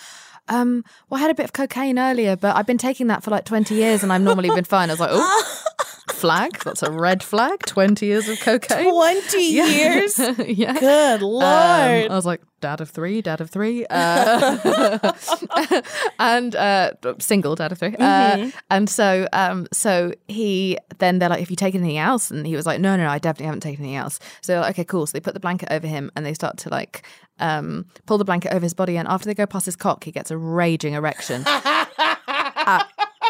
um, 0.49 0.85
well, 1.09 1.19
I 1.19 1.23
had 1.23 1.31
a 1.31 1.35
bit 1.35 1.45
of 1.45 1.53
cocaine 1.53 1.99
earlier, 1.99 2.37
but 2.37 2.57
I've 2.57 2.67
been 2.67 2.79
taking 2.79 3.07
that 3.09 3.23
for 3.23 3.31
like 3.31 3.45
20 3.45 3.75
years 3.75 4.03
and 4.03 4.13
I've 4.13 4.23
normally 4.23 4.49
been 4.51 4.65
fine. 4.65 4.91
I 4.91 4.93
was 4.95 5.01
like, 5.01 5.11
oh, 5.13 5.63
flag. 6.21 6.59
That's 6.65 6.83
a 6.83 6.91
red 6.91 7.23
flag. 7.23 7.61
20 7.67 8.07
years 8.07 8.29
of 8.29 8.39
cocaine. 8.41 8.91
20 8.91 9.39
years? 9.43 10.19
yeah. 10.47 10.79
Good 10.79 11.23
Um, 11.23 11.29
lord. 11.29 11.45
I 11.45 12.15
was 12.15 12.27
like, 12.27 12.41
dad 12.61 12.81
of 12.81 12.91
three, 12.91 13.23
dad 13.23 13.41
of 13.41 13.49
three, 13.51 13.87
uh, 13.89 15.13
and 16.19 16.55
uh, 16.55 16.91
single 17.19 17.55
dad 17.55 17.73
of 17.73 17.79
3 17.79 17.97
Uh, 17.99 18.51
and 18.71 18.89
so, 18.89 19.27
um, 19.33 19.67
so 19.73 20.13
he 20.29 20.77
then 20.99 21.19
they're 21.19 21.31
like, 21.31 21.41
"Have 21.41 21.49
you 21.49 21.57
taken 21.57 21.81
anything 21.81 21.97
else?" 21.97 22.31
And 22.31 22.47
he 22.47 22.55
was 22.57 22.67
like, 22.67 22.79
"No, 22.79 22.97
no, 22.97 23.05
no 23.05 23.09
I 23.11 23.19
definitely 23.19 23.47
haven't 23.47 23.61
taken 23.61 23.83
anything 23.85 23.97
else." 23.97 24.19
So 24.43 24.61
like, 24.61 24.71
okay, 24.75 24.85
cool. 24.85 25.07
So 25.07 25.13
they 25.13 25.21
put 25.21 25.33
the 25.33 25.41
blanket 25.41 25.73
over 25.73 25.87
him, 25.87 26.11
and 26.15 26.27
they 26.27 26.35
start 26.35 26.59
to 26.59 26.69
like 26.69 27.07
um, 27.39 27.87
pull 28.05 28.19
the 28.19 28.27
blanket 28.27 28.53
over 28.53 28.63
his 28.63 28.75
body. 28.75 28.99
And 28.99 29.09
after 29.09 29.25
they 29.25 29.35
go 29.35 29.47
past 29.47 29.65
his 29.65 29.77
cock, 29.77 30.05
he 30.05 30.13
gets 30.13 30.31
a 30.31 30.37
raging 30.37 30.93
erection. 30.93 31.45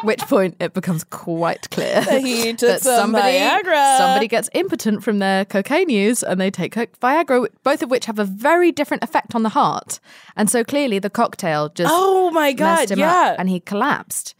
Which 0.05 0.21
point 0.21 0.57
it 0.61 0.73
becomes 0.75 1.05
quite 1.05 1.69
clear 1.71 2.03
he 2.21 2.53
took 2.55 2.81
some 2.81 3.13
Viagra. 3.15 3.99
somebody 3.99 4.29
gets 4.29 4.49
impotent 4.55 5.03
from 5.05 5.19
their 5.19 5.45
cocaine 5.45 5.89
use 5.91 6.23
and 6.23 6.41
they 6.41 6.51
take 6.51 6.75
Viagra, 6.75 7.49
both 7.63 7.83
of 7.83 7.91
which 7.91 8.07
have 8.07 8.19
a 8.19 8.25
very 8.25 8.73
different 8.73 9.03
effect 9.05 9.35
on 9.35 9.43
the 9.43 9.49
heart. 9.51 10.01
And 10.37 10.49
so 10.51 10.65
clearly 10.65 10.99
the 10.99 11.11
cocktail 11.11 11.69
just 11.69 11.93
Oh 11.95 12.31
my 12.31 12.53
god, 12.53 12.91
yeah. 12.97 13.37
and 13.39 13.49
he 13.49 13.61
collapsed. 13.61 14.35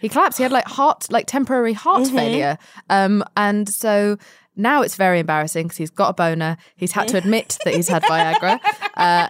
He 0.00 0.08
collapsed. 0.08 0.38
He 0.38 0.42
had 0.42 0.52
like 0.52 0.66
heart, 0.66 1.06
like 1.10 1.26
temporary 1.26 1.74
heart 1.74 2.02
Mm-hmm. 2.02 2.16
failure. 2.16 2.58
Um, 2.90 3.22
and 3.36 3.68
so 3.68 4.16
now 4.56 4.82
it's 4.82 4.96
very 4.96 5.20
embarrassing 5.20 5.66
because 5.66 5.78
he's 5.78 5.90
got 5.90 6.08
a 6.10 6.12
boner. 6.14 6.56
He's 6.76 6.92
had 6.92 7.06
to 7.08 7.16
admit 7.22 7.58
that 7.64 7.74
he's 7.74 7.88
had 7.88 8.02
Viagra. 8.02 8.58
Uh, 8.96 9.28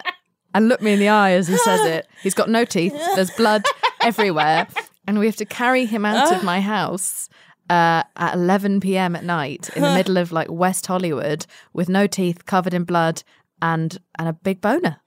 and 0.55 0.67
look 0.69 0.81
me 0.81 0.93
in 0.93 0.99
the 0.99 1.09
eye 1.09 1.31
as 1.31 1.47
he 1.47 1.57
says 1.57 1.81
it. 1.85 2.07
He's 2.21 2.33
got 2.33 2.49
no 2.49 2.65
teeth. 2.65 2.93
There's 3.15 3.31
blood 3.31 3.63
everywhere. 4.01 4.67
And 5.05 5.19
we 5.19 5.25
have 5.25 5.35
to 5.37 5.45
carry 5.45 5.85
him 5.85 6.05
out 6.05 6.33
of 6.33 6.43
my 6.43 6.61
house 6.61 7.27
uh, 7.69 8.03
at 8.15 8.33
11 8.35 8.79
p.m. 8.79 9.15
at 9.15 9.23
night 9.23 9.69
in 9.75 9.81
the 9.81 9.93
middle 9.93 10.17
of 10.17 10.31
like 10.31 10.49
West 10.49 10.85
Hollywood 10.87 11.45
with 11.73 11.89
no 11.89 12.07
teeth, 12.07 12.45
covered 12.45 12.73
in 12.73 12.83
blood, 12.83 13.23
and 13.61 13.97
and 14.17 14.27
a 14.29 14.33
big 14.33 14.61
boner. 14.61 14.97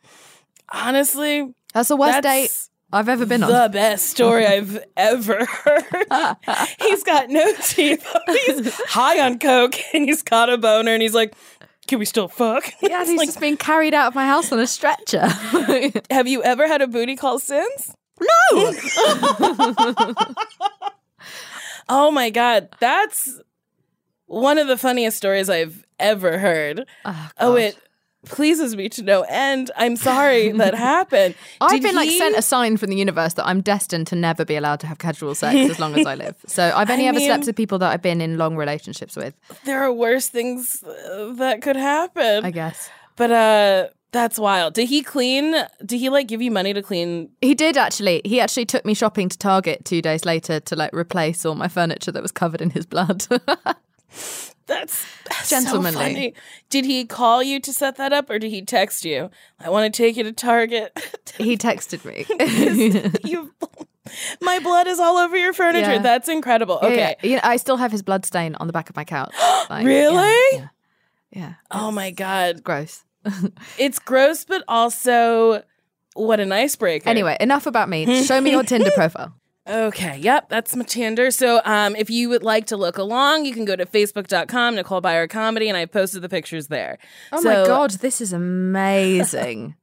Honestly, 0.73 1.55
That's 1.73 1.89
the 1.89 1.97
worst 1.97 2.23
date 2.23 2.51
I've 2.93 3.09
ever 3.09 3.27
been 3.27 3.43
on. 3.43 3.51
the 3.51 3.69
best 3.73 4.07
story 4.11 4.47
I've 4.47 4.83
ever 4.97 5.45
heard. 5.45 6.07
he's 6.81 7.03
got 7.05 7.29
no 7.29 7.53
teeth. 7.63 8.07
He's 8.47 8.75
high 8.87 9.21
on 9.21 9.39
coke 9.39 9.75
and 9.93 10.05
he's 10.05 10.23
got 10.23 10.49
a 10.51 10.57
boner 10.59 10.93
and 10.93 11.03
he's 11.03 11.15
like, 11.15 11.35
"Can 11.87 11.99
we 11.99 12.05
still 12.05 12.29
fuck?" 12.29 12.65
yeah, 12.83 13.05
he's 13.05 13.17
like, 13.17 13.29
just 13.29 13.41
being 13.41 13.57
carried 13.57 13.95
out 13.95 14.09
of 14.09 14.15
my 14.15 14.27
house 14.27 14.53
on 14.53 14.59
a 14.59 14.67
stretcher. 14.67 15.27
have 16.11 16.27
you 16.29 16.43
ever 16.43 16.67
had 16.67 16.81
a 16.83 16.87
booty 16.87 17.17
call 17.17 17.39
since? 17.39 17.95
No. 18.21 20.15
Oh 21.89 22.11
my 22.11 22.31
god, 22.31 22.69
that's 22.81 23.41
one 24.27 24.59
of 24.59 24.67
the 24.67 24.77
funniest 24.77 25.17
stories 25.17 25.49
I've 25.49 25.85
ever 26.01 26.39
heard. 26.39 26.85
Oh, 27.05 27.31
Oh, 27.39 27.55
it 27.55 27.79
pleases 28.25 28.75
me 28.75 28.89
to 28.89 29.03
no 29.05 29.23
end. 29.29 29.71
I'm 29.77 29.95
sorry 29.95 30.51
that 30.51 30.75
happened. 30.93 31.37
I've 31.61 31.71
Did 31.71 31.83
been 31.83 31.95
like 31.95 32.11
sent 32.11 32.37
a 32.37 32.43
sign 32.43 32.77
from 32.77 32.91
the 32.91 32.97
universe 32.97 33.35
that 33.35 33.47
I'm 33.47 33.61
destined 33.61 34.09
to 34.09 34.17
never 34.17 34.45
be 34.45 34.57
allowed 34.57 34.81
to 34.81 34.89
have 34.89 34.99
casual 34.99 35.37
sex 35.37 35.55
as 35.71 35.79
long 35.79 35.97
as 35.97 36.05
I 36.05 36.17
live. 36.17 36.35
So 36.49 36.73
I've 36.75 36.91
only 36.91 37.05
I 37.07 37.11
ever 37.11 37.21
slept 37.21 37.47
with 37.47 37.55
people 37.55 37.79
that 37.79 37.93
I've 37.93 38.03
been 38.03 38.21
in 38.21 38.37
long 38.37 38.57
relationships 38.57 39.15
with, 39.15 39.35
there 39.65 39.81
are 39.81 39.93
worse 39.93 40.29
things 40.29 40.83
uh, 40.83 41.35
that 41.35 41.63
could 41.63 41.77
happen. 41.77 42.45
I 42.45 42.51
guess. 42.51 42.91
But 43.15 43.31
uh 43.31 43.89
that's 44.13 44.39
wild. 44.39 44.75
Did 44.75 44.89
he 44.89 45.03
clean? 45.03 45.55
Did 45.85 45.99
he 45.99 46.09
like 46.09 46.27
give 46.29 46.41
you 46.41 46.51
money 46.51 46.73
to 46.73 46.83
clean? 46.83 47.31
He 47.41 47.55
did 47.55 47.77
actually. 47.77 48.23
He 48.25 48.41
actually 48.41 48.67
took 48.67 48.85
me 48.85 48.95
shopping 48.95 49.29
to 49.29 49.37
Target 49.39 49.85
two 49.85 50.01
days 50.01 50.25
later 50.25 50.61
to 50.61 50.77
like 50.77 50.93
replace 50.95 51.45
all 51.45 51.55
my 51.55 51.69
furniture 51.69 52.13
that 52.13 52.23
was 52.23 52.33
covered 52.33 52.61
in 52.61 52.71
his 52.71 52.87
blood. 52.87 53.27
That's, 54.67 55.07
that's 55.25 55.49
Gentlemanly. 55.49 56.33
So. 56.35 56.41
Did 56.71 56.87
he 56.87 57.05
call 57.05 57.41
you 57.41 57.61
to 57.61 57.73
set 57.73 57.97
that 57.99 58.13
up, 58.13 58.29
or 58.29 58.41
did 58.41 58.51
he 58.51 58.63
text 58.63 59.05
you? 59.05 59.31
I 59.61 59.71
want 59.71 59.93
to 59.93 59.97
take 59.97 60.17
you 60.17 60.25
to 60.25 60.33
Target. 60.33 60.93
he 61.39 61.57
texted 61.57 62.05
me. 62.05 62.27
you, 63.31 63.53
my 64.41 64.59
blood 64.59 64.89
is 64.89 64.99
all 64.99 65.19
over 65.19 65.37
your 65.37 65.53
furniture. 65.53 65.93
Yeah. 65.93 65.99
That's 66.03 66.29
incredible. 66.29 66.81
Yeah, 66.83 66.89
Okay. 66.89 67.17
yeah. 67.23 67.29
You 67.31 67.37
know, 67.37 67.43
I 67.45 67.59
still 67.59 67.77
have 67.77 67.93
his 67.93 68.03
blood 68.03 68.27
stain 68.27 68.57
on 68.57 68.67
the 68.67 68.73
back 68.73 68.91
of 68.91 68.97
my 68.97 69.05
couch. 69.05 69.33
Like, 69.71 69.87
Really? 69.87 70.59
Yeah. 70.59 70.69
yeah. 71.31 71.55
Oh 71.71 71.93
my 71.93 72.11
god, 72.11 72.65
Gross. 72.65 73.05
It's 73.79 73.99
gross, 73.99 74.45
but 74.45 74.63
also 74.69 75.63
what 76.15 76.41
an 76.41 76.53
icebreaker. 76.53 77.09
Anyway, 77.09 77.37
enough 77.41 77.67
about 77.67 77.89
me. 77.89 78.25
Show 78.25 78.41
me 78.41 78.51
your 78.53 78.63
Tinder 78.63 78.91
profile. 78.95 79.35
Okay, 79.69 80.19
yep, 80.19 80.49
that's 80.49 80.77
my 80.77 80.85
Tinder. 80.85 81.33
So 81.33 81.61
um, 81.65 81.97
if 81.97 82.09
you 82.09 82.29
would 82.29 82.45
like 82.45 82.67
to 82.67 82.77
look 82.77 82.99
along, 82.99 83.45
you 83.47 83.53
can 83.53 83.65
go 83.65 83.75
to 83.75 83.85
facebook.com, 83.85 84.77
Nicole 84.77 85.03
Byer 85.03 85.29
Comedy, 85.29 85.69
and 85.69 85.77
I 85.77 85.87
posted 85.87 86.23
the 86.23 86.29
pictures 86.29 86.69
there. 86.69 86.99
Oh 87.33 87.43
So, 87.43 87.49
my 87.49 87.67
god, 87.67 87.91
this 87.93 88.21
is 88.21 88.33
amazing. 88.33 89.75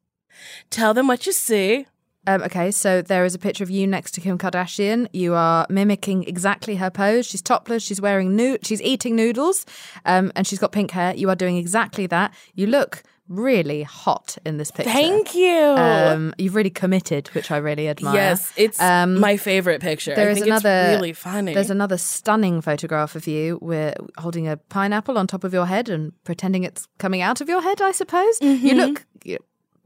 Tell 0.70 0.94
them 0.94 1.08
what 1.08 1.26
you 1.26 1.32
see. 1.32 1.86
Um, 2.26 2.42
okay, 2.42 2.70
so 2.70 3.02
there 3.02 3.24
is 3.24 3.34
a 3.34 3.38
picture 3.38 3.62
of 3.64 3.70
you 3.70 3.86
next 3.86 4.12
to 4.12 4.20
Kim 4.20 4.36
Kardashian. 4.38 5.06
You 5.12 5.34
are 5.34 5.66
mimicking 5.70 6.24
exactly 6.24 6.76
her 6.76 6.90
pose. 6.90 7.26
She's 7.26 7.42
topless. 7.42 7.82
She's 7.82 8.00
wearing 8.00 8.34
noo- 8.36 8.58
She's 8.62 8.82
eating 8.82 9.14
noodles, 9.16 9.64
um, 10.04 10.32
and 10.34 10.46
she's 10.46 10.58
got 10.58 10.72
pink 10.72 10.90
hair. 10.90 11.14
You 11.14 11.28
are 11.30 11.36
doing 11.36 11.56
exactly 11.56 12.06
that. 12.08 12.34
You 12.54 12.66
look 12.66 13.02
really 13.28 13.82
hot 13.82 14.38
in 14.46 14.56
this 14.56 14.70
picture. 14.70 14.92
Thank 14.92 15.34
you. 15.34 15.56
Um, 15.56 16.32
you've 16.38 16.54
really 16.54 16.70
committed, 16.70 17.26
which 17.28 17.50
I 17.50 17.56
really 17.56 17.88
admire. 17.88 18.14
yes, 18.14 18.52
it's 18.56 18.80
Um, 18.80 19.18
my 19.18 19.36
favorite 19.36 19.80
picture. 19.80 20.14
there 20.14 20.28
I 20.28 20.30
is 20.32 20.36
think 20.38 20.46
another. 20.46 20.68
it's 20.70 20.94
really 20.96 21.12
funny. 21.12 21.52
There's 21.52 21.70
another 21.70 21.96
stunning 21.96 22.60
photograph 22.60 23.16
of 23.16 23.26
you. 23.26 23.58
We're 23.60 23.94
holding 24.18 24.46
a 24.46 24.56
pineapple 24.56 25.18
on 25.18 25.26
top 25.26 25.42
of 25.42 25.52
your 25.52 25.66
head 25.66 25.88
and 25.88 26.12
pretending 26.22 26.62
it's 26.62 26.86
coming 26.98 27.20
out 27.20 27.40
of 27.40 27.48
your 27.48 27.62
head. 27.62 27.82
I 27.82 27.90
suppose 27.90 28.38
you 28.40 28.48
Mm-hmm. 28.58 28.76
look 28.78 29.06
you 29.24 29.38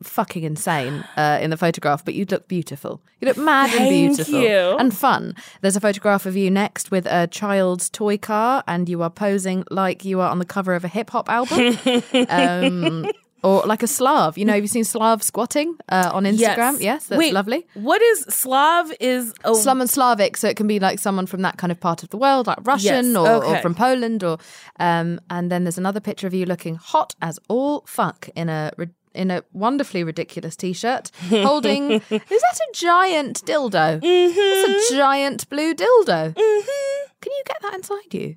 fucking 0.03 0.45
insane 0.45 1.05
uh, 1.17 1.39
in 1.41 1.51
the 1.51 1.57
photograph, 1.57 2.05
but 2.05 2.15
you'd 2.15 2.31
look 2.31 2.49
beautiful. 2.49 3.01
You 3.21 3.29
look 3.29 3.37
mad 3.37 3.75
and 3.75 3.89
beautiful 3.89 4.41
you. 4.41 4.77
and 4.79 4.95
fun. 4.95 5.35
There's 5.61 5.77
a 5.77 5.81
photograph 5.81 6.27
of 6.27 6.37
you 6.37 6.51
next 6.51 6.91
with 6.91 7.07
a 7.07 7.27
child's 7.27 7.91
toy 7.91 8.19
car, 8.19 8.65
and 8.67 8.89
you 8.89 9.03
are 9.03 9.11
posing 9.11 9.65
like 9.71 10.05
you 10.05 10.21
are 10.21 10.31
on 10.31 10.39
the 10.39 10.45
cover 10.45 10.75
of 10.75 10.85
a 10.85 10.89
hip 10.89 11.11
hop 11.11 11.29
album. 11.29 11.79
um, 12.29 13.11
or 13.43 13.63
like 13.67 13.83
a 13.83 13.87
Slav. 13.87 14.37
You 14.37 14.45
know, 14.45 14.53
have 14.53 14.63
you 14.63 14.69
seen 14.69 14.85
Slav 14.85 15.23
squatting 15.23 15.77
uh, 15.89 16.11
on 16.13 16.25
Instagram? 16.25 16.81
Yes, 16.81 17.07
that's 17.07 17.19
Wait, 17.19 17.33
lovely. 17.33 17.67
What 17.75 18.03
is 18.03 18.21
Slav? 18.29 18.93
Is 19.01 19.33
a 19.45 19.55
Slum 19.55 19.81
and 19.81 19.91
Slavic, 19.91 20.37
so 20.37 20.49
it 20.49 20.57
can 20.57 20.67
be 20.67 20.79
like 20.79 20.99
someone 20.99 21.27
from 21.27 21.43
that 21.43 21.57
kind 21.57 21.71
of 21.71 21.81
part 21.81 22.03
of 22.03 22.11
the 22.11 22.17
world, 22.17 22.47
like 22.47 22.59
Russian 22.63 23.07
Yes, 23.07 23.17
or, 23.17 23.45
or 23.45 23.59
from 23.59 23.75
Poland, 23.75 24.23
or 24.23 24.39
um, 24.79 25.21
and 25.31 25.51
then 25.51 25.65
there's 25.65 25.79
another 25.79 26.01
picture 26.01 26.27
of 26.27 26.35
you 26.35 26.47
looking 26.47 26.75
hot 26.75 27.15
as 27.23 27.39
all 27.49 27.83
fuck 27.87 28.29
in 28.35 28.49
a 28.49 28.73
in 29.15 29.31
a 29.31 29.43
wonderfully 29.53 30.05
ridiculous 30.05 30.57
t-shirt, 30.57 31.11
holding 31.29 31.91
is 31.93 32.03
that 32.11 32.59
a 32.61 32.73
giant 32.73 33.45
dildo? 33.45 34.01
Mm-hmm. 34.01 34.05
It's 34.05 34.93
a 34.93 34.97
giant 34.97 35.49
blue 35.49 35.75
dildo. 35.75 36.35
Can 36.35 37.33
you 37.33 37.43
get 37.47 37.57
that 37.63 37.75
inside 37.75 38.13
you? 38.15 38.37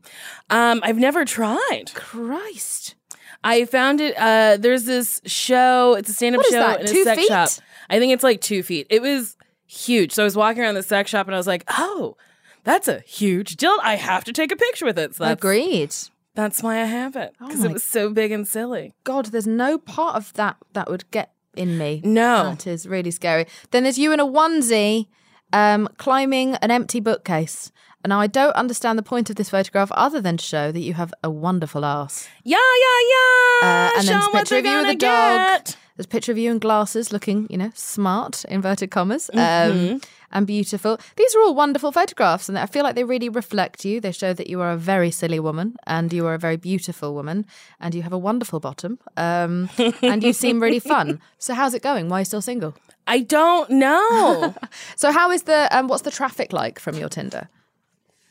Um, 0.50 0.82
I've 0.84 0.98
never 0.98 1.26
tried. 1.26 1.92
Christ! 1.94 2.96
I 3.44 3.66
found 3.66 4.02
it. 4.02 4.16
Uh, 4.18 4.58
there's 4.60 4.86
this 4.86 5.22
show. 5.26 5.96
It's 5.96 6.10
a 6.10 6.14
stand-up 6.14 6.40
What 6.40 6.52
show 6.52 6.60
that, 6.60 6.80
in 6.82 6.86
a 6.86 7.04
sex 7.04 7.22
feet? 7.22 7.28
shop. 7.28 7.50
I 7.90 8.00
think 8.00 8.14
it's 8.14 8.24
like 8.24 8.42
two 8.42 8.64
feet. 8.64 8.88
It 8.90 9.02
was 9.02 9.36
huge. 9.68 10.12
So 10.14 10.24
I 10.24 10.26
was 10.26 10.36
walking 10.36 10.62
around 10.62 10.76
the 10.76 10.84
sex 10.84 11.10
shop 11.10 11.28
and 11.28 11.36
I 11.36 11.38
was 11.38 11.48
like, 11.48 11.64
oh, 11.70 12.16
that's 12.64 12.88
a 12.88 13.00
huge 13.02 13.58
dildo. 13.58 13.80
I 13.82 13.96
have 13.96 14.24
to 14.26 14.34
take 14.34 14.52
a 14.52 14.56
picture 14.56 14.86
with 14.86 14.98
it. 14.98 15.16
So 15.16 15.26
that's, 15.26 15.40
Agreed. 15.40 15.94
That's 16.36 16.64
why 16.64 16.82
I 16.82 16.86
have 16.86 17.16
it 17.16 17.36
because 17.40 17.60
my- 17.62 17.68
it 17.68 17.74
was 17.74 17.84
so 17.84 18.10
big 18.12 18.32
and 18.32 18.48
silly. 18.48 18.94
God, 19.04 19.28
there's 19.28 19.48
no 19.48 19.78
part 19.78 20.16
of 20.16 20.34
that 20.34 20.58
that 20.74 20.90
would 20.90 21.10
get 21.12 21.32
in 21.56 21.78
me. 21.78 22.02
No. 22.04 22.44
That 22.50 22.66
is 22.68 22.88
really 22.88 23.12
scary. 23.12 23.46
Then 23.72 23.84
there's 23.84 23.98
you 24.00 24.12
in 24.12 24.20
a 24.20 24.26
onesie 24.26 25.08
um, 25.52 25.88
climbing 25.98 26.56
an 26.56 26.72
empty 26.72 27.00
bookcase. 27.00 27.72
And 28.04 28.12
I 28.12 28.28
don't 28.28 28.56
understand 28.56 29.00
the 29.00 29.04
point 29.04 29.30
of 29.30 29.38
this 29.38 29.50
photograph 29.50 29.90
other 29.94 30.20
than 30.20 30.36
to 30.36 30.44
show 30.44 30.72
that 30.74 30.80
you 30.82 30.94
have 30.96 31.14
a 31.24 31.30
wonderful 31.30 31.86
ass. 31.86 32.28
Yeah, 32.44 32.58
yeah, 32.58 33.10
yeah. 33.12 33.68
Uh, 33.94 34.00
and 34.00 34.08
then 34.08 34.16
there's 34.20 34.28
a 34.28 34.32
picture 34.32 34.58
of 34.58 34.66
you 34.66 34.78
with 34.80 34.88
a 34.90 34.96
dog. 34.96 35.66
There's 35.96 36.06
a 36.06 36.10
picture 36.10 36.32
of 36.34 36.38
you 36.38 36.52
in 36.52 36.60
glasses 36.60 37.14
looking, 37.14 37.48
you 37.50 37.58
know, 37.58 37.72
smart, 37.76 38.44
inverted 38.46 38.92
commas, 38.92 39.30
Mm-hmm. 39.34 39.98
Um, 40.34 40.40
and 40.40 40.48
beautiful. 40.48 41.00
These 41.16 41.36
are 41.36 41.42
all 41.42 41.56
wonderful 41.56 41.92
photographs, 41.92 42.50
and 42.50 42.58
I 42.58 42.66
feel 42.66 42.84
like 42.84 42.96
they 42.96 43.04
really 43.04 43.30
reflect 43.30 43.86
you. 43.86 44.02
They 44.02 44.12
show 44.12 44.34
that 44.34 44.50
you 44.50 44.62
are 44.62 44.72
a 44.72 44.78
very 44.78 45.12
silly 45.12 45.40
woman, 45.40 45.76
and 45.88 46.12
you 46.12 46.26
are 46.26 46.34
a 46.34 46.40
very 46.40 46.58
beautiful 46.58 47.14
woman, 47.14 47.46
and 47.80 47.96
you 47.96 48.02
have 48.02 48.14
a 48.14 48.18
wonderful 48.18 48.60
bottom, 48.60 49.00
um, 49.16 49.70
and 50.02 50.24
you 50.24 50.34
seem 50.34 50.62
really 50.62 50.80
fun. 50.80 51.22
So, 51.38 51.54
how's 51.54 51.74
it 51.74 51.82
going? 51.82 52.10
Why 52.10 52.18
are 52.18 52.22
you 52.22 52.26
still 52.26 52.42
single? 52.42 52.74
I 53.08 53.20
don't 53.20 53.70
know. 53.70 54.54
So, 54.96 55.12
how 55.12 55.32
is 55.32 55.44
the, 55.44 55.68
um, 55.72 55.88
what's 55.88 56.04
the 56.04 56.12
traffic 56.12 56.52
like 56.54 56.80
from 56.80 56.96
your 56.96 57.10
Tinder? 57.10 57.48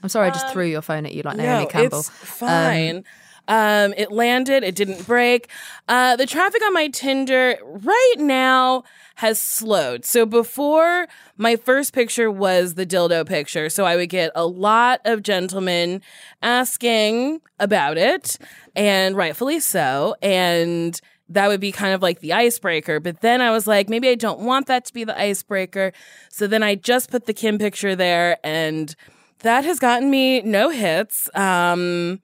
I'm 0.03 0.09
sorry, 0.09 0.29
I 0.29 0.31
just 0.31 0.49
threw 0.53 0.67
your 0.67 0.83
phone 0.83 1.07
at 1.07 1.13
you 1.15 1.23
like 1.23 1.37
Naomi 1.37 1.67
Campbell. 1.67 2.01
It's 2.01 2.09
fine. 2.09 2.97
Um, 2.99 3.05
it 3.49 4.13
landed. 4.13 4.65
It 4.65 4.75
didn't 4.75 5.07
break. 5.07 5.49
Uh, 5.89 6.17
the 6.17 6.27
traffic 6.27 6.63
on 6.65 6.73
my 6.73 6.89
Tinder 6.89 7.59
right 7.63 8.15
now 8.19 8.85
has 9.17 9.39
slowed. 9.39 10.05
So 10.05 10.25
before 10.25 11.07
my 11.37 11.57
first 11.57 11.93
picture 11.93 12.31
was 12.31 12.75
the 12.75 12.87
dildo 12.87 13.27
picture, 13.27 13.69
so 13.69 13.85
I 13.85 13.97
would 13.97 14.09
get 14.09 14.33
a 14.35 14.47
lot 14.47 15.01
of 15.05 15.23
gentlemen 15.23 16.03
asking 16.43 17.41
about 17.61 17.99
it, 17.99 18.39
and 18.75 19.17
rightfully 19.17 19.61
so. 19.61 20.17
And 20.23 20.99
that 21.29 21.49
would 21.49 21.61
be 21.61 21.73
kind 21.73 21.95
of 21.95 22.03
like 22.03 22.21
the 22.21 22.33
icebreaker. 22.33 23.01
But 23.01 23.21
then 23.21 23.41
I 23.41 23.51
was 23.51 23.67
like, 23.67 23.89
maybe 23.89 24.09
I 24.09 24.15
don't 24.15 24.41
want 24.41 24.67
that 24.67 24.85
to 24.87 24.93
be 24.93 25.05
the 25.05 25.19
icebreaker. 25.19 25.93
So 26.29 26.47
then 26.47 26.63
I 26.63 26.75
just 26.75 27.11
put 27.11 27.27
the 27.27 27.35
Kim 27.35 27.59
picture 27.59 27.97
there, 27.97 28.39
and 28.45 28.95
that 29.41 29.65
has 29.65 29.79
gotten 29.79 30.11
me 30.11 30.41
no 30.43 30.71
hits. 30.71 31.29
Um, 31.35 32.21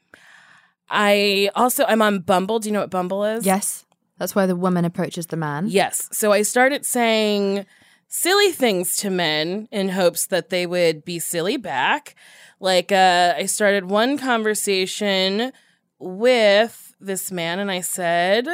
I 0.91 1.51
also 1.55 1.85
I'm 1.85 2.03
on 2.03 2.21
Bumble. 2.21 2.59
Do 2.59 2.69
you 2.69 2.73
know 2.73 2.81
what 2.81 2.91
Bumble 2.91 3.25
is? 3.25 3.45
Yes, 3.45 3.85
that's 4.19 4.35
where 4.35 4.47
the 4.47 4.57
woman 4.57 4.85
approaches 4.85 5.27
the 5.27 5.37
man. 5.37 5.67
Yes. 5.69 6.09
So 6.13 6.33
I 6.33 6.43
started 6.43 6.85
saying 6.87 7.67
silly 8.07 8.53
things 8.53 8.97
to 8.99 9.11
men 9.11 9.69
in 9.71 9.91
hopes 9.91 10.27
that 10.27 10.51
they 10.51 10.67
would 10.67 11.05
be 11.05 11.19
silly 11.19 11.57
back. 11.57 12.15
Like 12.61 12.91
uh, 12.91 13.35
I 13.37 13.47
started 13.47 13.91
one 13.91 14.19
conversation 14.19 15.53
with 15.99 16.95
this 17.01 17.31
man, 17.31 17.59
and 17.59 17.71
I 17.71 17.81
said. 17.81 18.47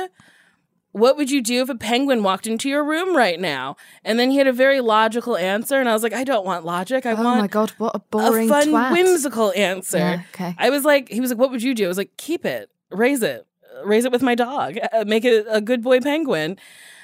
What 0.95 1.17
would 1.17 1.29
you 1.29 1.43
do 1.43 1.61
if 1.61 1.69
a 1.69 1.75
penguin 1.75 2.23
walked 2.23 2.47
into 2.47 2.69
your 2.69 2.85
room 2.85 3.17
right 3.17 3.41
now? 3.41 3.77
And 4.05 4.17
then 4.17 4.31
he 4.31 4.37
had 4.39 4.47
a 4.47 4.53
very 4.53 4.81
logical 4.81 5.37
answer, 5.37 5.81
and 5.81 5.89
I 5.89 5.93
was 5.93 6.05
like, 6.05 6.13
I 6.13 6.23
don't 6.23 6.47
want 6.47 6.65
logic. 6.65 7.05
I 7.05 7.13
Oh 7.13 7.23
want 7.25 7.41
my 7.41 7.49
god, 7.49 7.71
what 7.79 7.97
a 7.97 7.99
boring 7.99 8.49
a 8.49 8.53
fun, 8.53 8.69
twat. 8.69 8.93
whimsical 8.93 9.53
answer. 9.57 9.99
Yeah, 9.99 10.23
okay. 10.33 10.55
I 10.57 10.71
was 10.71 10.85
like, 10.85 11.09
he 11.09 11.21
was 11.21 11.31
like, 11.31 11.39
what 11.41 11.51
would 11.51 11.65
you 11.65 11.75
do? 11.75 11.85
I 11.87 11.89
was 11.89 11.99
like, 11.99 12.17
keep 12.17 12.45
it, 12.47 12.71
raise 12.93 13.25
it, 13.25 13.45
raise 13.85 14.05
it 14.05 14.13
with 14.13 14.23
my 14.23 14.37
dog, 14.37 14.79
uh, 14.93 15.05
make 15.05 15.25
it 15.25 15.45
a 15.51 15.61
good 15.61 15.83
boy 15.83 15.99
penguin. 15.99 16.59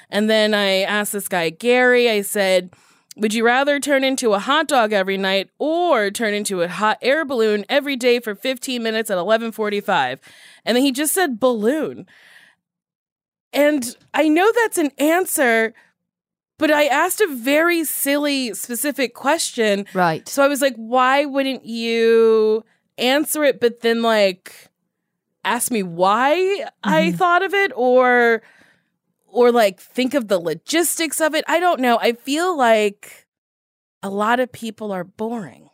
And 0.09 0.29
then 0.29 0.53
I 0.53 0.83
asked 0.83 1.11
this 1.11 1.27
guy, 1.27 1.49
Gary, 1.49 2.09
I 2.09 2.21
said, 2.21 2.69
would 3.17 3.33
you 3.33 3.45
rather 3.45 3.77
turn 3.81 4.05
into 4.05 4.31
a 4.33 4.39
hot 4.39 4.69
dog 4.69 4.93
every 4.93 5.17
night 5.17 5.49
or 5.59 6.11
turn 6.11 6.33
into 6.33 6.61
a 6.61 6.69
hot 6.69 6.97
air 7.01 7.25
balloon 7.25 7.65
every 7.67 7.97
day 7.97 8.21
for 8.21 8.35
15 8.35 8.81
minutes 8.81 9.09
at 9.11 9.17
11:45? 9.17 10.19
And 10.65 10.77
then 10.77 10.83
he 10.83 10.93
just 10.93 11.13
said 11.13 11.41
balloon. 11.41 12.05
And 13.53 13.95
I 14.13 14.29
know 14.29 14.49
that's 14.51 14.77
an 14.77 14.91
answer, 14.97 15.73
but 16.57 16.71
I 16.71 16.85
asked 16.85 17.21
a 17.21 17.27
very 17.27 17.83
silly 17.83 18.53
specific 18.53 19.13
question. 19.13 19.85
Right. 19.93 20.27
So 20.27 20.43
I 20.43 20.47
was 20.47 20.61
like, 20.61 20.75
why 20.75 21.25
wouldn't 21.25 21.65
you 21.65 22.63
answer 22.97 23.43
it, 23.43 23.59
but 23.59 23.81
then 23.81 24.01
like 24.01 24.69
ask 25.43 25.71
me 25.71 25.83
why 25.83 26.65
I 26.83 27.07
mm-hmm. 27.07 27.17
thought 27.17 27.43
of 27.43 27.53
it 27.53 27.71
or 27.75 28.43
or 29.25 29.51
like 29.51 29.79
think 29.79 30.13
of 30.13 30.27
the 30.27 30.39
logistics 30.39 31.19
of 31.19 31.33
it? 31.35 31.43
I 31.47 31.59
don't 31.59 31.81
know. 31.81 31.97
I 31.99 32.13
feel 32.13 32.55
like 32.55 33.27
a 34.03 34.09
lot 34.09 34.39
of 34.39 34.51
people 34.51 34.91
are 34.91 35.03
boring. 35.03 35.70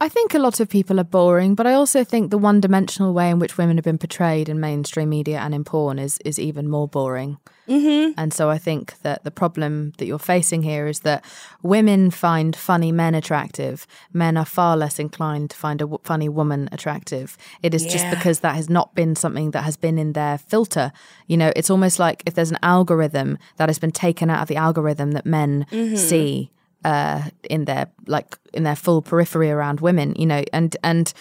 I 0.00 0.08
think 0.08 0.34
a 0.34 0.38
lot 0.40 0.58
of 0.58 0.68
people 0.68 0.98
are 0.98 1.04
boring, 1.04 1.54
but 1.54 1.66
I 1.66 1.74
also 1.74 2.02
think 2.02 2.30
the 2.30 2.38
one 2.38 2.60
dimensional 2.60 3.14
way 3.14 3.30
in 3.30 3.38
which 3.38 3.56
women 3.56 3.76
have 3.76 3.84
been 3.84 3.96
portrayed 3.96 4.48
in 4.48 4.58
mainstream 4.58 5.08
media 5.08 5.38
and 5.38 5.54
in 5.54 5.64
porn 5.64 5.98
is 5.98 6.18
is 6.24 6.38
even 6.38 6.68
more 6.68 6.88
boring. 6.88 7.38
Mm-hmm. 7.68 8.12
And 8.18 8.32
so 8.34 8.50
I 8.50 8.58
think 8.58 9.00
that 9.02 9.24
the 9.24 9.30
problem 9.30 9.92
that 9.98 10.06
you're 10.06 10.18
facing 10.18 10.62
here 10.62 10.86
is 10.86 11.00
that 11.00 11.24
women 11.62 12.10
find 12.10 12.54
funny 12.54 12.92
men 12.92 13.14
attractive. 13.14 13.86
Men 14.12 14.36
are 14.36 14.44
far 14.44 14.76
less 14.76 14.98
inclined 14.98 15.50
to 15.50 15.56
find 15.56 15.80
a 15.80 15.84
w- 15.84 16.00
funny 16.02 16.28
woman 16.28 16.68
attractive. 16.72 17.38
It 17.62 17.72
is 17.72 17.86
just 17.86 18.10
because 18.10 18.40
that 18.40 18.56
has 18.56 18.68
not 18.68 18.94
been 18.94 19.16
something 19.16 19.52
that 19.52 19.62
has 19.62 19.76
been 19.76 19.98
in 19.98 20.12
their 20.12 20.38
filter. 20.38 20.92
You 21.28 21.36
know, 21.36 21.52
it's 21.56 21.70
almost 21.70 21.98
like 21.98 22.22
if 22.26 22.34
there's 22.34 22.50
an 22.50 22.58
algorithm 22.62 23.38
that 23.56 23.68
has 23.68 23.78
been 23.78 23.92
taken 23.92 24.28
out 24.28 24.42
of 24.42 24.48
the 24.48 24.56
algorithm 24.56 25.12
that 25.12 25.24
men 25.24 25.66
see 25.96 26.50
uh, 26.84 27.22
in 27.48 27.64
their 27.64 27.88
like 28.06 28.38
in 28.52 28.62
their 28.62 28.76
full 28.76 29.02
periphery 29.02 29.50
around 29.50 29.80
women. 29.80 30.14
You 30.16 30.26
know, 30.26 30.44
and 30.52 30.76
and 30.82 31.12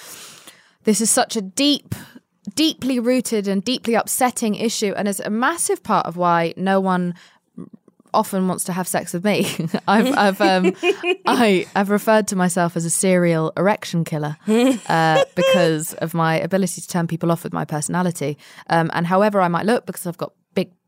this 0.84 1.02
is 1.02 1.10
such 1.10 1.36
a 1.36 1.42
deep 1.42 1.96
deeply 2.56 3.00
rooted 3.00 3.48
and 3.48 3.64
deeply 3.64 3.94
upsetting 3.94 4.56
issue 4.56 4.94
and 4.98 5.08
is 5.08 5.22
a 5.22 5.30
massive 5.30 5.82
part 5.82 6.06
of 6.06 6.18
why 6.18 6.54
no 6.58 6.80
one 6.80 7.16
often 8.14 8.48
wants 8.48 8.64
to 8.66 8.74
have 8.74 8.88
sex 8.88 9.14
with 9.14 9.24
me. 9.26 9.46
I've 9.88 10.18
I've 10.18 10.42
um, 10.42 10.76
I 11.26 11.66
I've 11.76 11.90
referred 11.90 12.28
to 12.30 12.36
myself 12.36 12.78
as 12.78 12.86
a 12.86 12.90
serial 12.90 13.52
erection 13.58 14.04
killer 14.04 14.38
uh, 14.48 15.24
because 15.36 15.94
of 15.96 16.14
my 16.14 16.40
ability 16.40 16.82
to 16.82 16.88
turn 16.88 17.08
people 17.08 17.32
off 17.32 17.44
with 17.44 17.54
my 17.54 17.66
personality. 17.66 18.38
Um, 18.70 18.92
and 18.94 19.08
however 19.08 19.42
I 19.42 19.48
might 19.48 19.66
look, 19.66 19.86
because 19.86 20.06
I've 20.06 20.18
got 20.18 20.34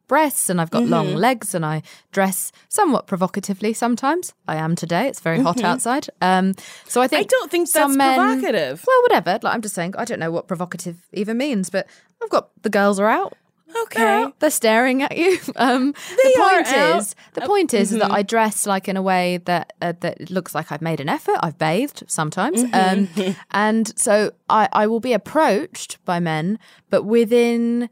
breasts 0.07 0.49
and 0.49 0.59
I've 0.61 0.71
got 0.71 0.83
long 0.85 1.07
Mm-hmm. 1.07 1.17
legs 1.17 1.55
and 1.55 1.65
I 1.65 1.81
dress 2.11 2.51
somewhat 2.69 3.07
provocatively 3.07 3.73
sometimes. 3.73 4.33
I 4.47 4.55
am 4.55 4.75
today. 4.75 5.07
It's 5.07 5.19
very 5.19 5.39
hot 5.41 5.63
outside. 5.63 6.07
Um, 6.21 6.53
so 6.87 7.01
I 7.01 7.07
think 7.07 7.27
Mm-hmm. 7.27 7.35
I 7.35 7.39
don't 7.39 7.51
think 7.51 7.67
some 7.67 7.93
that's 7.93 7.97
men- 7.97 8.39
provocative. 8.39 8.83
Well, 8.87 9.01
whatever. 9.03 9.39
Like 9.41 9.53
I'm 9.53 9.61
just 9.61 9.75
saying, 9.75 9.95
I 9.97 10.05
don't 10.05 10.19
know 10.19 10.31
what 10.31 10.47
provocative 10.47 10.97
even 11.13 11.37
means, 11.37 11.69
but 11.69 11.87
I've 12.21 12.29
got 12.29 12.49
the 12.61 12.69
girls 12.69 12.99
are 12.99 13.07
out. 13.09 13.33
They're 13.67 13.81
Okay. 13.83 14.23
out. 14.23 14.39
They're 14.39 14.51
staring 14.51 15.01
at 15.01 15.17
you. 15.17 15.37
Um, 15.57 15.91
the 15.91 16.33
are 16.39 16.49
point 16.63 16.67
is, 16.97 17.15
the 17.33 17.41
point 17.41 17.73
is, 17.73 17.91
is 17.91 17.99
that 17.99 18.05
Mm-hmm. 18.05 18.15
I 18.15 18.21
dress 18.23 18.65
like 18.65 18.87
in 18.87 18.95
a 18.95 19.01
way 19.01 19.37
that 19.45 19.73
uh, 19.81 19.93
that 19.99 20.29
looks 20.29 20.53
like 20.55 20.71
I've 20.71 20.81
made 20.81 20.99
an 21.01 21.09
effort. 21.09 21.35
I've 21.41 21.57
bathed 21.57 22.03
sometimes, 22.07 22.63
Mm-hmm. 22.63 23.27
um, 23.27 23.35
and 23.51 23.91
so 23.99 24.31
I, 24.49 24.69
I 24.71 24.87
will 24.87 25.01
be 25.01 25.13
approached 25.13 25.97
by 26.05 26.19
men, 26.21 26.57
but 26.89 27.03
within 27.03 27.89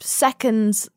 seconds 0.00 0.88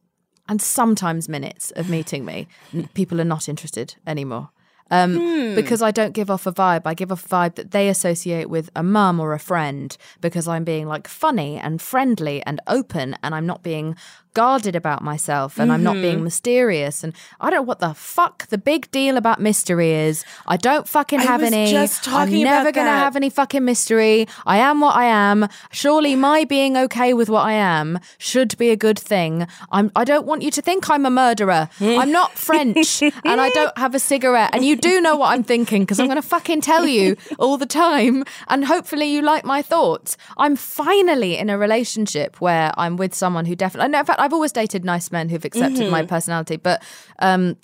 and 0.49 0.61
sometimes 0.61 1.29
minutes 1.29 1.71
of 1.71 1.89
meeting 1.89 2.25
me, 2.25 2.47
people 2.93 3.21
are 3.21 3.25
not 3.25 3.47
interested 3.47 3.95
anymore. 4.05 4.49
Um, 4.91 5.17
Hmm. 5.19 5.55
Because 5.55 5.83
I 5.83 5.91
don't 5.91 6.13
give 6.13 6.31
off 6.31 6.47
a 6.47 6.51
vibe. 6.51 6.81
I 6.85 6.95
give 6.95 7.11
off 7.11 7.25
a 7.25 7.29
vibe 7.29 7.55
that 7.55 7.71
they 7.71 7.89
associate 7.89 8.49
with 8.49 8.71
a 8.75 8.81
mum 8.81 9.19
or 9.19 9.33
a 9.33 9.39
friend 9.39 9.95
because 10.19 10.47
I'm 10.47 10.63
being 10.63 10.87
like 10.87 11.07
funny 11.07 11.57
and 11.57 11.79
friendly 11.79 12.41
and 12.43 12.59
open 12.65 13.15
and 13.21 13.35
I'm 13.35 13.45
not 13.45 13.61
being 13.61 13.95
guarded 14.33 14.75
about 14.75 15.01
myself 15.01 15.59
and 15.59 15.71
I'm 15.71 15.83
not 15.83 15.89
Mm-hmm. 15.95 16.01
being 16.01 16.23
mysterious. 16.23 17.03
And 17.03 17.13
I 17.41 17.49
don't 17.49 17.57
know 17.59 17.61
what 17.63 17.79
the 17.79 17.93
fuck 17.93 18.47
the 18.47 18.57
big 18.57 18.89
deal 18.91 19.17
about 19.17 19.39
mystery 19.41 19.91
is. 19.91 20.23
I 20.47 20.55
don't 20.57 20.87
fucking 20.87 21.19
I 21.19 21.23
have 21.23 21.41
any. 21.41 21.71
I'm 22.07 22.29
never 22.43 22.71
gonna 22.71 22.89
have 22.91 23.15
any 23.15 23.29
fucking 23.29 23.65
mystery. 23.65 24.27
I 24.45 24.57
am 24.57 24.79
what 24.81 24.95
I 24.95 25.05
am. 25.05 25.47
Surely 25.71 26.15
my 26.15 26.45
being 26.45 26.77
okay 26.77 27.13
with 27.13 27.29
what 27.29 27.41
I 27.41 27.53
am 27.53 27.99
should 28.17 28.57
be 28.57 28.69
a 28.69 28.75
good 28.75 28.99
thing. 28.99 29.47
I'm 29.71 29.91
I 29.95 30.03
don't 30.03 30.25
want 30.27 30.41
you 30.43 30.51
to 30.51 30.61
think 30.61 30.89
I'm 30.89 31.05
a 31.05 31.09
murderer. 31.09 31.69
I'm 31.81 32.11
not 32.11 32.33
French 32.37 33.01
and 33.01 33.41
I 33.41 33.49
don't 33.49 33.77
have 33.77 33.95
a 33.95 33.99
cigarette. 33.99 34.51
And 34.53 34.63
you 34.63 34.75
do 34.75 35.01
know 35.01 35.15
what 35.17 35.31
I'm 35.33 35.43
thinking 35.43 35.81
because 35.83 35.99
I'm 35.99 36.07
gonna 36.07 36.21
fucking 36.21 36.61
tell 36.61 36.85
you 36.87 37.17
all 37.39 37.57
the 37.57 37.65
time. 37.65 38.23
And 38.47 38.65
hopefully 38.65 39.07
you 39.07 39.21
like 39.21 39.43
my 39.43 39.61
thoughts. 39.61 40.17
I'm 40.37 40.55
finally 40.55 41.37
in 41.37 41.49
a 41.49 41.57
relationship 41.57 42.39
where 42.39 42.71
I'm 42.77 42.95
with 42.95 43.13
someone 43.15 43.45
who 43.45 43.55
definitely 43.55 43.89
no, 43.91 43.99
in 43.99 44.05
fact 44.05 44.19
I've 44.29 44.33
always 44.33 44.51
dated 44.51 44.85
nice 44.85 45.11
men 45.11 45.29
who've 45.29 45.43
accepted 45.43 45.89
my 45.89 46.01
mm-hmm. 46.01 46.07
personality, 46.07 46.57
but 46.57 46.83
um 47.17 47.57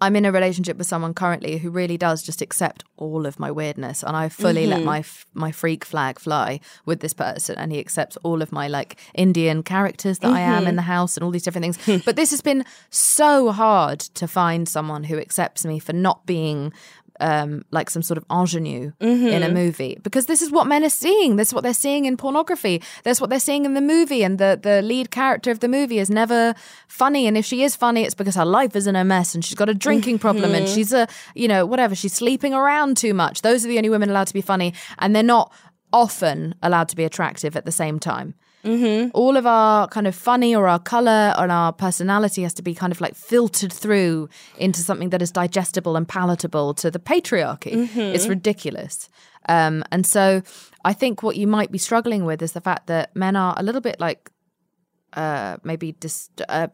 I'm 0.00 0.16
in 0.16 0.24
a 0.24 0.32
relationship 0.32 0.76
with 0.76 0.86
someone 0.86 1.12
currently 1.12 1.58
who 1.58 1.68
really 1.68 1.98
does 1.98 2.22
just 2.22 2.40
accept 2.40 2.84
all 2.96 3.26
of 3.26 3.38
my 3.38 3.50
weirdness, 3.50 4.02
and 4.02 4.16
I 4.16 4.28
fully 4.28 4.64
let 4.64 4.78
mm-hmm. 4.78 4.86
my 4.86 4.98
f- 5.00 5.26
my 5.34 5.50
freak 5.50 5.84
flag 5.84 6.18
fly 6.18 6.60
with 6.86 7.00
this 7.00 7.12
person, 7.12 7.56
and 7.58 7.72
he 7.72 7.80
accepts 7.80 8.16
all 8.22 8.42
of 8.42 8.52
my 8.52 8.68
like 8.68 8.96
Indian 9.12 9.62
characters 9.62 10.20
that 10.20 10.32
I 10.32 10.40
am 10.40 10.62
in 10.62 10.68
mm-hmm. 10.68 10.76
the 10.76 10.82
house 10.82 11.16
and 11.16 11.24
all 11.24 11.32
these 11.32 11.42
different 11.42 11.74
things. 11.74 12.04
but 12.06 12.16
this 12.16 12.30
has 12.30 12.40
been 12.40 12.64
so 12.90 13.50
hard 13.50 14.00
to 14.00 14.28
find 14.28 14.68
someone 14.68 15.04
who 15.04 15.18
accepts 15.18 15.64
me 15.64 15.80
for 15.80 15.92
not 15.92 16.26
being 16.26 16.72
um, 17.22 17.64
like 17.70 17.88
some 17.88 18.02
sort 18.02 18.18
of 18.18 18.24
ingenue 18.30 18.92
in 19.00 19.42
a 19.42 19.48
movie 19.48 19.98
because 20.02 20.26
this 20.26 20.42
is 20.42 20.50
what 20.50 20.66
men 20.66 20.84
are 20.84 20.90
seeing. 20.90 21.36
This 21.36 21.48
is 21.48 21.54
what 21.54 21.62
they're 21.62 21.72
seeing 21.72 22.04
in 22.04 22.16
pornography. 22.16 22.82
That's 23.04 23.20
what 23.20 23.30
they're 23.30 23.40
seeing 23.40 23.64
in 23.64 23.74
the 23.74 23.80
movie, 23.80 24.22
and 24.24 24.38
the 24.38 24.58
the 24.60 24.82
lead 24.82 25.10
character 25.10 25.50
of 25.50 25.60
the 25.60 25.68
movie 25.68 25.98
is 25.98 26.10
never 26.10 26.54
funny. 26.88 27.26
And 27.26 27.36
if 27.38 27.44
she 27.44 27.62
is 27.62 27.76
funny, 27.76 28.02
it's 28.02 28.14
because 28.14 28.34
her 28.34 28.44
life 28.44 28.76
is 28.76 28.86
in 28.86 28.96
a 28.96 29.04
mess, 29.04 29.34
and 29.34 29.44
she's 29.44 29.54
got 29.54 29.68
a 29.68 29.74
drinking 29.74 30.18
problem, 30.18 30.54
and 30.54 30.68
she's 30.68 30.92
a 30.92 31.06
you 31.34 31.48
know 31.48 31.64
whatever. 31.64 31.94
She's 31.94 32.12
sleeping 32.12 32.52
around 32.52 32.96
too 32.96 33.14
much. 33.14 33.42
Those 33.42 33.64
are 33.64 33.68
the 33.68 33.78
only 33.78 33.90
women 33.90 34.10
allowed 34.10 34.26
to 34.26 34.34
be 34.34 34.42
funny, 34.42 34.74
and 34.98 35.14
they're 35.14 35.22
not 35.22 35.52
often 35.92 36.54
allowed 36.62 36.88
to 36.88 36.96
be 36.96 37.04
attractive 37.04 37.56
at 37.56 37.64
the 37.64 37.72
same 37.72 37.98
time 37.98 38.34
all 39.12 39.36
of 39.36 39.44
our 39.46 39.88
kind 39.88 40.06
of 40.06 40.14
funny 40.14 40.54
or 40.54 40.68
our 40.68 40.78
color 40.78 41.34
and 41.36 41.50
our 41.50 41.72
personality 41.72 42.42
has 42.42 42.54
to 42.54 42.62
be 42.62 42.74
kind 42.74 42.92
of 42.92 43.00
like 43.00 43.14
filtered 43.16 43.72
through 43.72 44.28
into 44.56 44.80
something 44.80 45.10
that 45.10 45.20
is 45.20 45.32
digestible 45.32 45.96
and 45.96 46.06
palatable 46.08 46.72
to 46.74 46.90
the 46.90 46.98
patriarchy. 47.00 47.88
It's 48.14 48.28
ridiculous. 48.28 49.08
Um, 49.48 49.82
and 49.90 50.06
so 50.06 50.42
I 50.84 50.92
think 50.92 51.22
what 51.22 51.36
you 51.36 51.48
might 51.48 51.72
be 51.72 51.78
struggling 51.78 52.24
with 52.24 52.40
is 52.42 52.52
the 52.52 52.60
fact 52.60 52.86
that 52.86 53.14
men 53.16 53.34
are 53.34 53.54
a 53.56 53.62
little 53.62 53.80
bit 53.80 53.98
like 53.98 54.30
uh, 55.14 55.56
maybe 55.64 55.92
dis- 55.92 56.30
uh, 56.48 56.68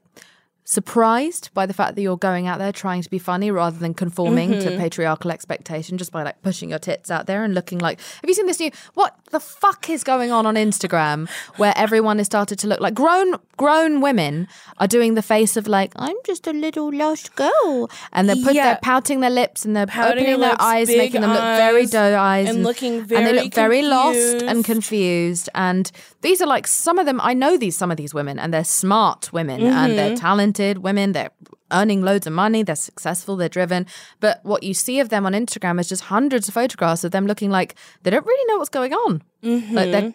surprised 0.69 1.49
by 1.55 1.65
the 1.65 1.73
fact 1.73 1.95
that 1.97 2.03
you're 2.03 2.19
going 2.19 2.47
out 2.47 2.59
there 2.59 2.71
trying 2.71 3.01
to 3.01 3.09
be 3.09 3.19
funny 3.19 3.51
rather 3.51 3.79
than 3.79 3.95
conforming 3.95 4.51
to 4.51 4.59
mm-hmm. 4.59 4.79
patriarchal 4.79 5.31
expectation 5.31 5.97
just 5.97 6.13
by 6.13 6.23
like 6.23 6.43
pushing 6.43 6.69
your 6.69 6.79
tits 6.79 7.11
out 7.11 7.25
there 7.25 7.43
and 7.43 7.55
looking 7.55 7.79
like 7.79 7.99
have 8.21 8.29
you 8.29 8.35
seen 8.35 8.45
this 8.45 8.61
new 8.61 8.71
what 8.93 9.17
the 9.31 9.41
fuck 9.41 9.89
is 9.89 10.05
going 10.05 10.31
on 10.31 10.45
on 10.45 10.57
Instagram 10.57 11.27
where 11.57 11.73
everyone 11.75 12.19
has 12.19 12.27
started 12.27 12.59
to 12.59 12.67
look 12.67 12.81
like 12.81 12.93
grown 12.93 13.37
grown 13.57 14.03
women 14.03 14.47
are 14.77 14.87
doing 14.87 15.15
the 15.15 15.23
face 15.23 15.57
of 15.57 15.67
like 15.67 15.91
I'm 15.97 16.17
just 16.27 16.47
a 16.47 16.53
little 16.53 16.93
lost 16.93 17.35
girl 17.35 17.91
and 18.13 18.29
they're 18.29 18.37
put 18.37 18.55
Yeah. 18.55 18.65
they're 18.65 18.81
pouting 18.83 19.21
their 19.21 19.31
lips 19.31 19.65
and 19.65 19.75
they're 19.75 19.87
Pouting 19.87 20.19
opening 20.19 20.27
their 20.27 20.39
their 20.39 20.51
lips, 20.51 20.65
eyes 20.65 20.89
making 20.89 21.23
them 21.23 21.31
look 21.31 21.41
very 21.41 21.87
doe 21.87 22.15
eyes 22.19 22.47
and 22.51 22.63
looking 22.63 22.99
and 22.99 23.09
they 23.09 23.17
very 23.17 23.33
look 23.33 23.55
very 23.55 23.81
lost 23.81 24.43
and 24.43 24.63
confused. 24.63 24.67
confused 24.67 25.49
and 25.55 25.91
these 26.21 26.41
are 26.43 26.47
like 26.47 26.67
some 26.67 26.99
of 26.99 27.07
them 27.07 27.21
I 27.23 27.35
know 27.35 27.57
these 27.57 27.77
some 27.77 27.91
of 27.91 27.97
these 27.97 28.13
women 28.15 28.39
and 28.39 28.53
they're 28.53 28.65
smart 28.65 29.33
women 29.33 29.63
and 29.63 29.99
they're 29.99 30.11
Mm-hmm. 30.11 30.21
talented 30.21 30.79
women 30.79 31.13
they're 31.13 31.31
earning 31.71 32.01
loads 32.03 32.27
of 32.27 32.33
money 32.33 32.63
they're 32.63 32.75
successful 32.77 33.37
they're 33.37 33.49
driven 33.49 33.87
but 34.21 34.41
what 34.43 34.63
you 34.63 34.73
see 34.75 35.01
of 35.01 35.11
them 35.11 35.27
on 35.27 35.33
Instagram 35.33 35.79
is 35.79 35.89
just 35.89 36.05
hundreds 36.05 36.49
of 36.49 36.55
photographs 36.55 37.05
of 37.05 37.11
them 37.13 37.27
looking 37.27 37.51
like 37.51 37.75
they 38.03 38.11
don't 38.11 38.27
really 38.27 38.53
know 38.53 38.59
what's 38.59 38.71
going 38.71 38.93
on 38.95 39.23
Mm-hmm. 39.43 39.75
like 39.75 39.91
they're 39.93 40.15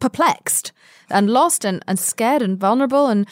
perplexed 0.00 0.72
and 1.10 1.30
lost 1.30 1.64
and, 1.64 1.82
and 1.86 1.98
scared 1.98 2.42
and 2.42 2.58
vulnerable 2.58 3.06
and 3.08 3.26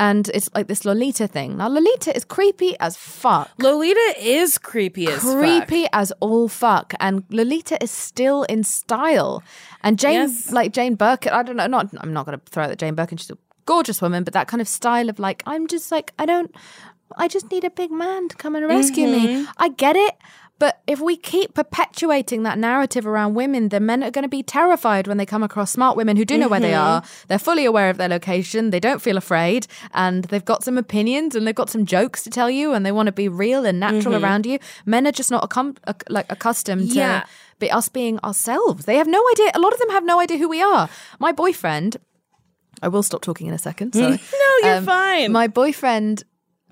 and 0.00 0.28
it's 0.32 0.48
like 0.54 0.68
this 0.68 0.84
Lolita 0.84 1.26
thing 1.26 1.56
now 1.56 1.68
Lolita 1.68 2.14
is 2.16 2.24
creepy 2.24 2.78
as 2.80 2.96
fuck 2.96 3.50
Lolita 3.58 4.14
is 4.18 4.56
creepy 4.58 5.06
as 5.08 5.22
fuck. 5.22 5.38
creepy 5.38 5.86
as 5.92 6.12
all 6.20 6.48
fuck 6.48 6.94
and 7.00 7.24
lolita 7.30 7.82
is 7.82 7.90
still 7.90 8.44
in 8.44 8.62
style 8.64 9.42
and 9.82 9.98
jane 9.98 10.14
Yes. 10.14 10.50
like 10.52 10.72
jane 10.72 10.94
birkin 10.94 11.32
i 11.32 11.42
don't 11.42 11.56
know 11.56 11.66
not 11.66 11.88
i'm 11.98 12.12
not 12.12 12.26
going 12.26 12.38
to 12.38 12.44
throw 12.50 12.64
out 12.64 12.68
that 12.68 12.78
jane 12.78 12.94
birkin 12.94 13.18
she's 13.18 13.30
a 13.30 13.38
gorgeous 13.66 14.00
woman 14.00 14.24
but 14.24 14.32
that 14.34 14.48
kind 14.48 14.60
of 14.60 14.68
style 14.68 15.08
of 15.10 15.18
like 15.18 15.42
i'm 15.46 15.66
just 15.66 15.92
like 15.92 16.12
i 16.18 16.24
don't 16.26 16.54
i 17.16 17.28
just 17.28 17.50
need 17.50 17.64
a 17.64 17.70
big 17.70 17.90
man 17.90 18.28
to 18.28 18.36
come 18.36 18.54
and 18.56 18.66
rescue 18.66 19.06
me. 19.06 19.26
Mm-hmm. 19.26 19.50
I 19.58 19.68
get 19.70 19.96
it 19.96 20.14
but 20.58 20.80
if 20.86 21.00
we 21.00 21.16
keep 21.16 21.54
perpetuating 21.54 22.42
that 22.42 22.58
narrative 22.58 23.06
around 23.06 23.34
women, 23.34 23.68
then 23.68 23.86
men 23.86 24.02
are 24.02 24.10
going 24.10 24.24
to 24.24 24.28
be 24.28 24.42
terrified 24.42 25.06
when 25.06 25.16
they 25.16 25.26
come 25.26 25.42
across 25.42 25.70
smart 25.70 25.96
women 25.96 26.16
who 26.16 26.24
do 26.24 26.36
know 26.36 26.48
where 26.48 26.60
they 26.60 26.72
mm-hmm. 26.72 26.96
are. 26.96 27.02
They're 27.28 27.38
fully 27.38 27.64
aware 27.64 27.90
of 27.90 27.96
their 27.96 28.08
location. 28.08 28.70
They 28.70 28.80
don't 28.80 29.00
feel 29.00 29.16
afraid, 29.16 29.66
and 29.94 30.24
they've 30.24 30.44
got 30.44 30.64
some 30.64 30.76
opinions 30.76 31.36
and 31.36 31.46
they've 31.46 31.54
got 31.54 31.70
some 31.70 31.86
jokes 31.86 32.24
to 32.24 32.30
tell 32.30 32.50
you, 32.50 32.72
and 32.72 32.84
they 32.84 32.92
want 32.92 33.06
to 33.06 33.12
be 33.12 33.28
real 33.28 33.64
and 33.64 33.78
natural 33.78 34.14
mm-hmm. 34.14 34.24
around 34.24 34.46
you. 34.46 34.58
Men 34.84 35.06
are 35.06 35.12
just 35.12 35.30
not 35.30 35.48
accom- 35.48 35.78
ac- 35.86 35.98
like 36.08 36.26
accustomed 36.30 36.82
Yeah. 36.82 37.20
to 37.20 37.26
be 37.60 37.70
us 37.70 37.88
being 37.88 38.18
ourselves. 38.20 38.84
They 38.84 38.96
have 38.96 39.08
no 39.08 39.24
idea. 39.32 39.52
A 39.54 39.60
lot 39.60 39.72
of 39.72 39.78
them 39.78 39.90
have 39.90 40.04
no 40.04 40.18
idea 40.18 40.38
who 40.38 40.48
we 40.48 40.62
are. 40.62 40.88
My 41.18 41.32
boyfriend. 41.32 41.98
I 42.80 42.86
will 42.86 43.02
stop 43.02 43.22
talking 43.22 43.48
in 43.48 43.54
a 43.54 43.58
second. 43.58 43.94
Sorry. 43.94 44.20
No, 44.62 44.68
you're 44.68 44.78
um, 44.78 44.84
fine. 44.84 45.32
My 45.32 45.48
boyfriend 45.48 46.22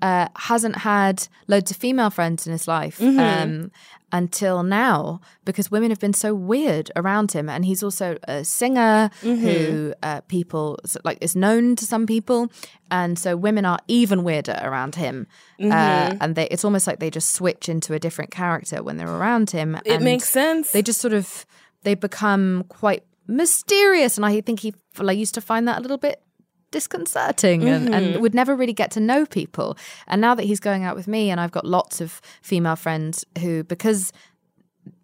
uh, 0.01 0.27
hasn't 0.35 0.77
had 0.77 1.27
loads 1.47 1.71
of 1.71 1.77
female 1.77 2.09
friends 2.09 2.45
in 2.47 2.51
his 2.53 2.67
life 2.67 2.99
Mm-hmm. 2.99 3.19
um, 3.19 3.71
until 4.13 4.63
now 4.63 5.19
because 5.43 5.69
women 5.69 5.89
have 5.91 5.99
been 5.99 6.13
so 6.13 6.33
weird 6.33 6.89
around 6.95 7.33
him, 7.33 7.49
and 7.49 7.65
he's 7.65 7.83
also 7.83 8.17
a 8.27 8.43
singer 8.45 9.09
Mm-hmm. 9.21 9.45
who 9.45 9.93
uh, 10.03 10.21
people 10.27 10.77
like 11.03 11.17
is 11.21 11.35
known 11.35 11.75
to 11.75 11.85
some 11.85 12.05
people, 12.05 12.49
and 12.89 13.19
so 13.19 13.35
women 13.35 13.65
are 13.65 13.79
even 13.87 14.23
weirder 14.23 14.57
around 14.63 14.95
him, 14.95 15.27
Mm-hmm. 15.59 15.71
uh, 15.71 16.17
and 16.21 16.35
they, 16.35 16.47
it's 16.47 16.63
almost 16.63 16.87
like 16.87 16.99
they 16.99 17.09
just 17.09 17.33
switch 17.33 17.67
into 17.67 17.93
a 17.93 17.99
different 17.99 18.31
character 18.31 18.81
when 18.83 18.97
they're 18.97 19.09
around 19.21 19.49
him. 19.51 19.77
It 19.85 20.01
makes 20.01 20.29
sense. 20.29 20.71
They 20.71 20.81
just 20.81 21.01
sort 21.01 21.13
of 21.13 21.45
they 21.83 21.95
become 21.95 22.63
quite 22.69 23.03
mysterious, 23.27 24.17
and 24.17 24.25
I 24.25 24.41
think 24.41 24.59
he 24.61 24.73
I 24.99 25.11
used 25.11 25.33
to 25.35 25.41
find 25.41 25.67
that 25.67 25.77
a 25.79 25.81
little 25.81 25.97
bit 25.97 26.21
disconcerting 26.77 27.67
and, 27.67 27.93
and 27.95 28.21
would 28.21 28.35
never 28.35 28.55
really 28.55 28.77
get 28.81 28.91
to 28.91 28.99
know 28.99 29.25
people. 29.25 29.75
And 30.05 30.21
now 30.21 30.35
that 30.35 30.43
he's 30.43 30.59
going 30.59 30.83
out 30.83 30.95
with 30.95 31.07
me, 31.07 31.31
and 31.31 31.41
I've 31.41 31.51
got 31.51 31.65
lots 31.65 31.99
of 32.01 32.21
female 32.43 32.75
friends 32.75 33.25
who, 33.39 33.63
because 33.63 34.13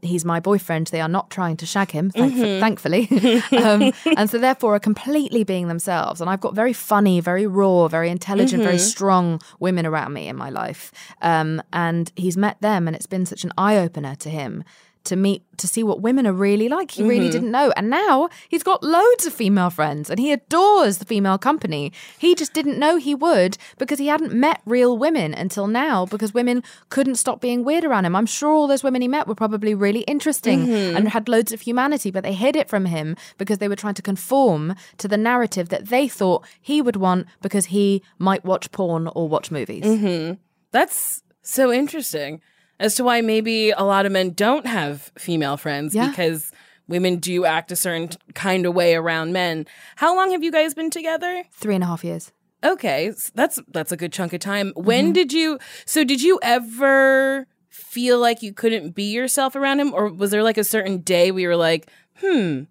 he's 0.03 0.23
my 0.23 0.39
boyfriend, 0.39 0.87
they 0.87 1.01
are 1.01 1.09
not 1.09 1.31
trying 1.31 1.57
to 1.57 1.65
shag 1.65 1.89
him, 1.89 2.11
thank- 2.11 2.35
thankfully. 2.35 3.07
um, 3.57 3.91
and 4.17 4.29
so, 4.29 4.37
therefore, 4.37 4.75
are 4.75 4.79
completely 4.79 5.43
being 5.43 5.67
themselves. 5.67 6.21
And 6.21 6.29
I've 6.29 6.41
got 6.41 6.53
very 6.53 6.73
funny, 6.73 7.19
very 7.21 7.47
raw, 7.47 7.87
very 7.87 8.09
intelligent, 8.09 8.61
very 8.61 8.77
strong 8.77 9.41
women 9.59 9.87
around 9.87 10.13
me 10.13 10.27
in 10.27 10.35
my 10.35 10.51
life. 10.51 10.91
Um, 11.23 11.59
and 11.73 12.11
he's 12.15 12.37
met 12.37 12.61
them, 12.61 12.87
and 12.87 12.95
it's 12.95 13.07
been 13.07 13.25
such 13.25 13.43
an 13.43 13.51
eye 13.57 13.77
opener 13.77 14.13
to 14.17 14.29
him 14.29 14.63
to 15.05 15.15
meet 15.15 15.43
to 15.57 15.67
see 15.67 15.83
what 15.83 16.01
women 16.01 16.25
are 16.25 16.33
really 16.33 16.67
like. 16.67 16.91
He 16.91 17.03
really 17.03 17.25
mm-hmm. 17.25 17.31
didn't 17.31 17.51
know. 17.51 17.71
And 17.75 17.89
now 17.89 18.29
he's 18.49 18.63
got 18.63 18.83
loads 18.83 19.25
of 19.25 19.33
female 19.33 19.69
friends 19.69 20.09
and 20.09 20.19
he 20.19 20.31
adores 20.31 20.97
the 20.97 21.05
female 21.05 21.37
company. 21.37 21.91
He 22.17 22.35
just 22.35 22.53
didn't 22.53 22.79
know 22.79 22.97
he 22.97 23.13
would 23.13 23.57
because 23.77 23.99
he 23.99 24.07
hadn't 24.07 24.33
met 24.33 24.61
real 24.65 24.97
women 24.97 25.33
until 25.33 25.67
now 25.67 26.05
because 26.05 26.33
women 26.33 26.63
couldn't 26.89 27.15
stop 27.15 27.41
being 27.41 27.63
weird 27.63 27.83
around 27.83 28.05
him. 28.05 28.15
I'm 28.15 28.25
sure 28.25 28.51
all 28.51 28.67
those 28.67 28.83
women 28.83 29.01
he 29.01 29.07
met 29.07 29.27
were 29.27 29.35
probably 29.35 29.75
really 29.75 30.01
interesting 30.01 30.65
mm-hmm. 30.65 30.97
and 30.97 31.09
had 31.09 31.29
loads 31.29 31.51
of 31.51 31.61
humanity, 31.61 32.09
but 32.11 32.23
they 32.23 32.33
hid 32.33 32.55
it 32.55 32.69
from 32.69 32.85
him 32.85 33.15
because 33.37 33.59
they 33.59 33.67
were 33.67 33.75
trying 33.75 33.95
to 33.95 34.01
conform 34.01 34.75
to 34.97 35.07
the 35.07 35.17
narrative 35.17 35.69
that 35.69 35.87
they 35.87 36.07
thought 36.07 36.45
he 36.61 36.81
would 36.81 36.95
want 36.95 37.27
because 37.41 37.65
he 37.65 38.01
might 38.17 38.43
watch 38.43 38.71
porn 38.71 39.07
or 39.07 39.27
watch 39.27 39.51
movies. 39.51 39.83
Mm-hmm. 39.83 40.33
That's 40.71 41.21
so 41.41 41.71
interesting 41.71 42.41
as 42.83 42.95
to 42.95 43.03
why 43.03 43.21
maybe 43.21 43.71
a 43.71 43.83
lot 43.83 44.05
of 44.05 44.11
men 44.11 44.31
don't 44.31 44.65
have 44.67 45.11
female 45.17 45.57
friends 45.57 45.95
Yeah. 45.95 46.09
because 46.09 46.51
women 46.87 47.17
do 47.17 47.45
act 47.45 47.71
a 47.71 47.75
certain 47.75 48.09
kind 48.35 48.65
of 48.65 48.73
way 48.75 48.93
around 48.95 49.31
men. 49.33 49.65
How 49.95 50.15
long 50.15 50.31
have 50.31 50.43
you 50.43 50.51
guys 50.51 50.73
been 50.73 50.89
together? 50.89 51.43
Three 51.53 51.75
and 51.75 51.83
a 51.83 51.87
half 51.87 52.03
years. 52.03 52.31
Okay, 52.63 53.09
s- 53.09 53.31
that's 53.35 53.59
that's 53.69 53.91
a 53.91 53.97
good 53.97 54.13
chunk 54.13 54.33
of 54.33 54.39
time. 54.39 54.69
Mm-hmm. 54.69 54.83
When 54.83 55.13
did 55.13 55.33
you 55.33 55.59
So 55.85 56.03
did 56.03 56.21
you 56.21 56.39
ever 56.43 57.47
feel 57.69 58.19
like 58.19 58.41
you 58.43 58.53
couldn't 58.53 58.91
be 58.95 59.11
yourself 59.11 59.55
around 59.55 59.79
him 59.79 59.93
or 59.93 60.07
was 60.09 60.31
there 60.31 60.43
like 60.43 60.57
a 60.57 60.63
certain 60.63 60.99
day 60.99 61.31
where 61.31 61.41
you 61.41 61.47
were 61.47 61.55
like, 61.57 61.89
"Hmm, 62.21 62.63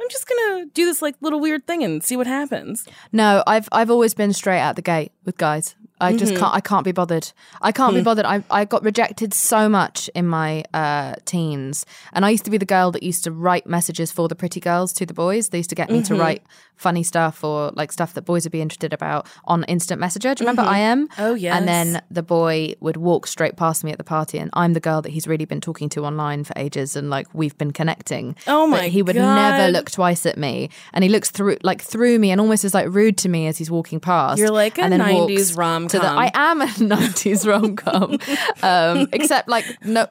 I'm 0.00 0.08
just 0.10 0.26
to 0.28 0.66
do 0.74 0.84
this 0.84 1.00
like 1.02 1.14
little 1.20 1.40
weird 1.40 1.66
thing 1.66 1.82
and 1.84 2.02
see 2.04 2.16
what 2.16 2.26
happens." 2.26 2.86
No, 3.12 3.42
I've 3.46 3.68
I've 3.72 3.90
always 3.90 4.14
been 4.14 4.32
straight 4.32 4.60
out 4.60 4.76
the 4.76 4.82
gate 4.82 5.12
with 5.24 5.36
guys. 5.38 5.74
I 6.00 6.16
just 6.16 6.32
mm-hmm. 6.32 6.40
can't. 6.40 6.54
I 6.54 6.60
can't 6.60 6.84
be 6.84 6.92
bothered. 6.92 7.32
I 7.60 7.72
can't 7.72 7.94
be 7.94 8.00
hmm. 8.00 8.04
bothered. 8.04 8.24
I 8.24 8.42
I 8.50 8.64
got 8.64 8.82
rejected 8.82 9.34
so 9.34 9.68
much 9.68 10.08
in 10.14 10.26
my 10.26 10.64
uh, 10.72 11.14
teens, 11.24 11.84
and 12.12 12.24
I 12.24 12.30
used 12.30 12.44
to 12.44 12.50
be 12.50 12.58
the 12.58 12.66
girl 12.66 12.90
that 12.92 13.02
used 13.02 13.24
to 13.24 13.32
write 13.32 13.66
messages 13.66 14.12
for 14.12 14.28
the 14.28 14.36
pretty 14.36 14.60
girls 14.60 14.92
to 14.94 15.06
the 15.06 15.14
boys. 15.14 15.48
They 15.48 15.58
used 15.58 15.70
to 15.70 15.76
get 15.76 15.90
me 15.90 16.02
to 16.02 16.12
mm-hmm. 16.12 16.22
write 16.22 16.42
funny 16.78 17.02
stuff 17.02 17.44
or 17.44 17.70
like 17.74 17.92
stuff 17.92 18.14
that 18.14 18.22
boys 18.22 18.44
would 18.44 18.52
be 18.52 18.62
interested 18.62 18.92
about 18.94 19.26
on 19.44 19.64
instant 19.64 20.00
messenger. 20.00 20.34
Do 20.34 20.42
you 20.44 20.48
remember 20.48 20.62
I 20.70 20.78
am? 20.78 21.08
Oh, 21.18 21.34
yeah. 21.34 21.56
And 21.58 21.68
then 21.68 22.00
the 22.10 22.22
boy 22.22 22.72
would 22.80 22.96
walk 22.96 23.26
straight 23.26 23.56
past 23.56 23.84
me 23.84 23.90
at 23.92 23.98
the 23.98 24.04
party, 24.04 24.38
and 24.38 24.48
I'm 24.54 24.72
the 24.72 24.80
girl 24.80 25.02
that 25.02 25.10
he's 25.10 25.26
really 25.26 25.44
been 25.44 25.60
talking 25.60 25.88
to 25.90 26.04
online 26.06 26.44
for 26.44 26.54
ages, 26.56 26.96
and 26.96 27.10
like 27.10 27.26
we've 27.34 27.58
been 27.58 27.72
connecting. 27.72 28.36
Oh 28.46 28.70
But 28.70 28.76
my 28.82 28.88
he 28.88 29.02
would 29.02 29.16
God. 29.16 29.34
never 29.34 29.72
look 29.72 29.90
twice 29.90 30.24
at 30.24 30.38
me, 30.38 30.70
and 30.94 31.02
he 31.04 31.10
looks 31.10 31.30
through 31.30 31.58
like 31.62 31.82
through 31.82 32.18
me, 32.18 32.30
and 32.30 32.40
almost 32.40 32.64
is 32.64 32.72
like 32.74 32.86
rude 32.88 33.18
to 33.18 33.28
me 33.28 33.46
as 33.48 33.58
he's 33.58 33.70
walking 33.70 34.00
past. 34.00 34.38
You're 34.38 34.50
like 34.50 34.78
a 34.78 34.82
and 34.82 34.92
then 34.92 35.00
90s 35.00 35.56
rom-com. 35.58 35.88
to 35.88 35.98
the- 35.98 36.06
I 36.06 36.30
am 36.34 36.60
a 36.62 36.66
'90s 36.66 37.46
rom 37.46 37.74
com, 37.76 38.18
um, 38.62 39.08
except 39.12 39.48
like 39.48 39.64
no. 39.84 40.06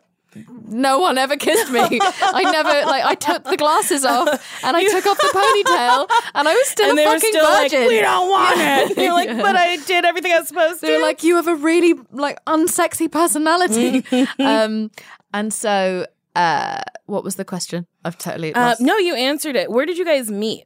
No 0.69 0.99
one 0.99 1.17
ever 1.17 1.37
kissed 1.37 1.71
me. 1.71 1.79
I 1.81 2.43
never 2.43 2.69
like. 2.69 3.03
I 3.05 3.15
took 3.15 3.43
the 3.45 3.57
glasses 3.57 4.03
off 4.05 4.27
and 4.63 4.75
I 4.75 4.83
took 4.83 5.05
off 5.05 5.17
the 5.17 5.27
ponytail, 5.33 6.07
and 6.35 6.47
I 6.47 6.53
was 6.53 6.67
still 6.67 6.89
and 6.89 6.99
a 6.99 7.01
they 7.01 7.05
were 7.07 7.13
fucking 7.13 7.29
still 7.29 7.45
virgin. 7.45 7.79
like, 7.81 7.87
"We 7.89 7.99
don't 8.01 8.29
want 8.29 8.59
it." 8.59 8.97
You're 8.97 9.13
like, 9.13 9.29
"But 9.29 9.55
I 9.55 9.77
did 9.77 10.03
everything 10.05 10.31
I 10.33 10.39
was 10.39 10.47
supposed 10.49 10.81
to." 10.81 10.85
They 10.87 10.97
were 10.97 11.01
like, 11.01 11.23
"You 11.23 11.35
have 11.37 11.47
a 11.47 11.55
really 11.55 11.93
like 12.11 12.43
unsexy 12.45 13.11
personality," 13.11 14.03
um, 14.39 14.91
and 15.33 15.53
so 15.53 16.05
uh, 16.35 16.81
what 17.05 17.23
was 17.23 17.35
the 17.35 17.45
question? 17.45 17.87
I've 18.05 18.17
totally 18.17 18.53
Uh, 18.53 18.75
no, 18.79 18.97
you 18.97 19.15
answered 19.15 19.55
it. 19.55 19.71
Where 19.71 19.85
did 19.85 19.97
you 19.97 20.05
guys 20.05 20.29
meet? 20.29 20.65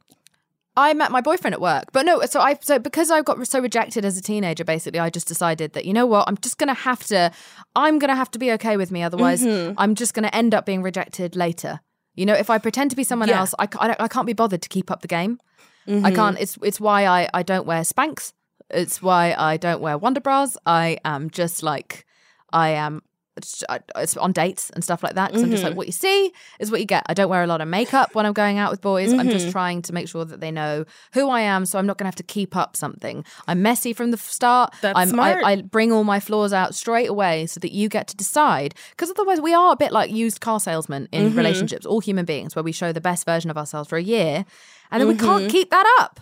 I 0.76 0.94
met 0.94 1.10
my 1.10 1.20
boyfriend 1.20 1.54
at 1.54 1.60
work, 1.60 1.92
but 1.92 2.06
no. 2.06 2.20
So 2.22 2.40
I 2.40 2.56
so 2.60 2.78
because 2.78 3.10
I 3.10 3.20
got 3.20 3.46
so 3.46 3.60
rejected 3.60 4.04
as 4.04 4.16
a 4.16 4.22
teenager, 4.22 4.64
basically, 4.64 5.00
I 5.00 5.10
just 5.10 5.28
decided 5.28 5.74
that 5.74 5.84
you 5.84 5.92
know 5.92 6.06
what, 6.06 6.26
I'm 6.26 6.36
just 6.38 6.56
gonna 6.56 6.74
have 6.74 7.04
to, 7.08 7.30
I'm 7.76 7.98
gonna 7.98 8.16
have 8.16 8.30
to 8.32 8.38
be 8.38 8.50
okay 8.52 8.76
with 8.78 8.90
me, 8.90 9.02
otherwise, 9.02 9.42
mm-hmm. 9.42 9.74
I'm 9.76 9.94
just 9.94 10.14
gonna 10.14 10.30
end 10.32 10.54
up 10.54 10.64
being 10.64 10.82
rejected 10.82 11.36
later. 11.36 11.80
You 12.14 12.24
know, 12.24 12.34
if 12.34 12.48
I 12.48 12.58
pretend 12.58 12.90
to 12.90 12.96
be 12.96 13.04
someone 13.04 13.28
Yeah. 13.28 13.40
else, 13.40 13.54
I, 13.58 13.68
I, 13.78 13.96
I 14.00 14.08
can't 14.08 14.26
be 14.26 14.32
bothered 14.32 14.62
to 14.62 14.68
keep 14.68 14.90
up 14.90 15.02
the 15.02 15.08
game. 15.08 15.38
I 15.86 15.90
mm-hmm. 15.90 16.14
can't. 16.14 16.38
It's 16.40 16.58
it's 16.62 16.80
why 16.80 17.06
I 17.06 17.28
I 17.34 17.42
don't 17.42 17.66
wear 17.66 17.82
Spanx. 17.82 18.32
It's 18.70 19.02
why 19.02 19.34
I 19.36 19.58
don't 19.58 19.82
wear 19.82 19.98
Wonder 19.98 20.20
Bras. 20.20 20.56
I 20.64 20.98
am 21.04 21.28
just 21.28 21.62
like 21.62 22.06
I 22.52 22.70
am. 22.70 23.02
It's 23.36 24.16
on 24.16 24.32
dates 24.32 24.70
and 24.70 24.84
stuff 24.84 25.02
like 25.02 25.14
that 25.14 25.28
because 25.30 25.42
I'm 25.42 25.50
just 25.50 25.62
like 25.62 25.70
mm-hmm. 25.70 25.78
what 25.78 25.86
you 25.86 25.92
see 25.92 26.32
is 26.60 26.70
what 26.70 26.80
you 26.80 26.86
get. 26.86 27.04
I 27.06 27.14
don't 27.14 27.30
wear 27.30 27.42
a 27.42 27.46
lot 27.46 27.60
of 27.60 27.68
makeup 27.68 28.14
when 28.14 28.26
I'm 28.26 28.34
going 28.34 28.58
out 28.58 28.70
with 28.70 28.82
boys. 28.82 29.12
I'm 29.12 29.30
just 29.30 29.46
mm-hmm. 29.46 29.52
trying 29.52 29.82
to 29.82 29.92
make 29.94 30.08
sure 30.08 30.24
that 30.24 30.40
they 30.40 30.50
know 30.50 30.84
who 31.14 31.30
I 31.30 31.40
am, 31.40 31.64
so 31.64 31.78
I'm 31.78 31.86
not 31.86 31.96
going 31.96 32.04
to 32.04 32.08
have 32.08 32.16
to 32.16 32.22
keep 32.22 32.54
up 32.54 32.76
something. 32.76 33.24
I'm 33.48 33.62
messy 33.62 33.92
from 33.94 34.10
the 34.10 34.18
start. 34.18 34.74
That's 34.82 34.98
I'm, 34.98 35.08
smart. 35.08 35.42
I, 35.44 35.52
I 35.52 35.62
bring 35.62 35.92
all 35.92 36.04
my 36.04 36.20
flaws 36.20 36.52
out 36.52 36.74
straight 36.74 37.08
away 37.08 37.46
so 37.46 37.58
that 37.60 37.72
you 37.72 37.88
get 37.88 38.06
to 38.08 38.16
decide. 38.16 38.74
Because 38.90 39.10
otherwise, 39.10 39.40
we 39.40 39.54
are 39.54 39.72
a 39.72 39.76
bit 39.76 39.92
like 39.92 40.10
used 40.10 40.40
car 40.40 40.60
salesmen 40.60 41.08
in 41.10 41.28
mm-hmm. 41.28 41.36
relationships, 41.36 41.86
all 41.86 42.00
human 42.00 42.26
beings, 42.26 42.54
where 42.54 42.62
we 42.62 42.72
show 42.72 42.92
the 42.92 43.00
best 43.00 43.24
version 43.24 43.50
of 43.50 43.56
ourselves 43.56 43.88
for 43.88 43.96
a 43.96 44.02
year. 44.02 44.44
and 44.90 45.00
then 45.00 45.08
we 45.08 45.16
can't 45.16 45.50
keep 45.50 45.70
that 45.70 45.86
up. 46.00 46.20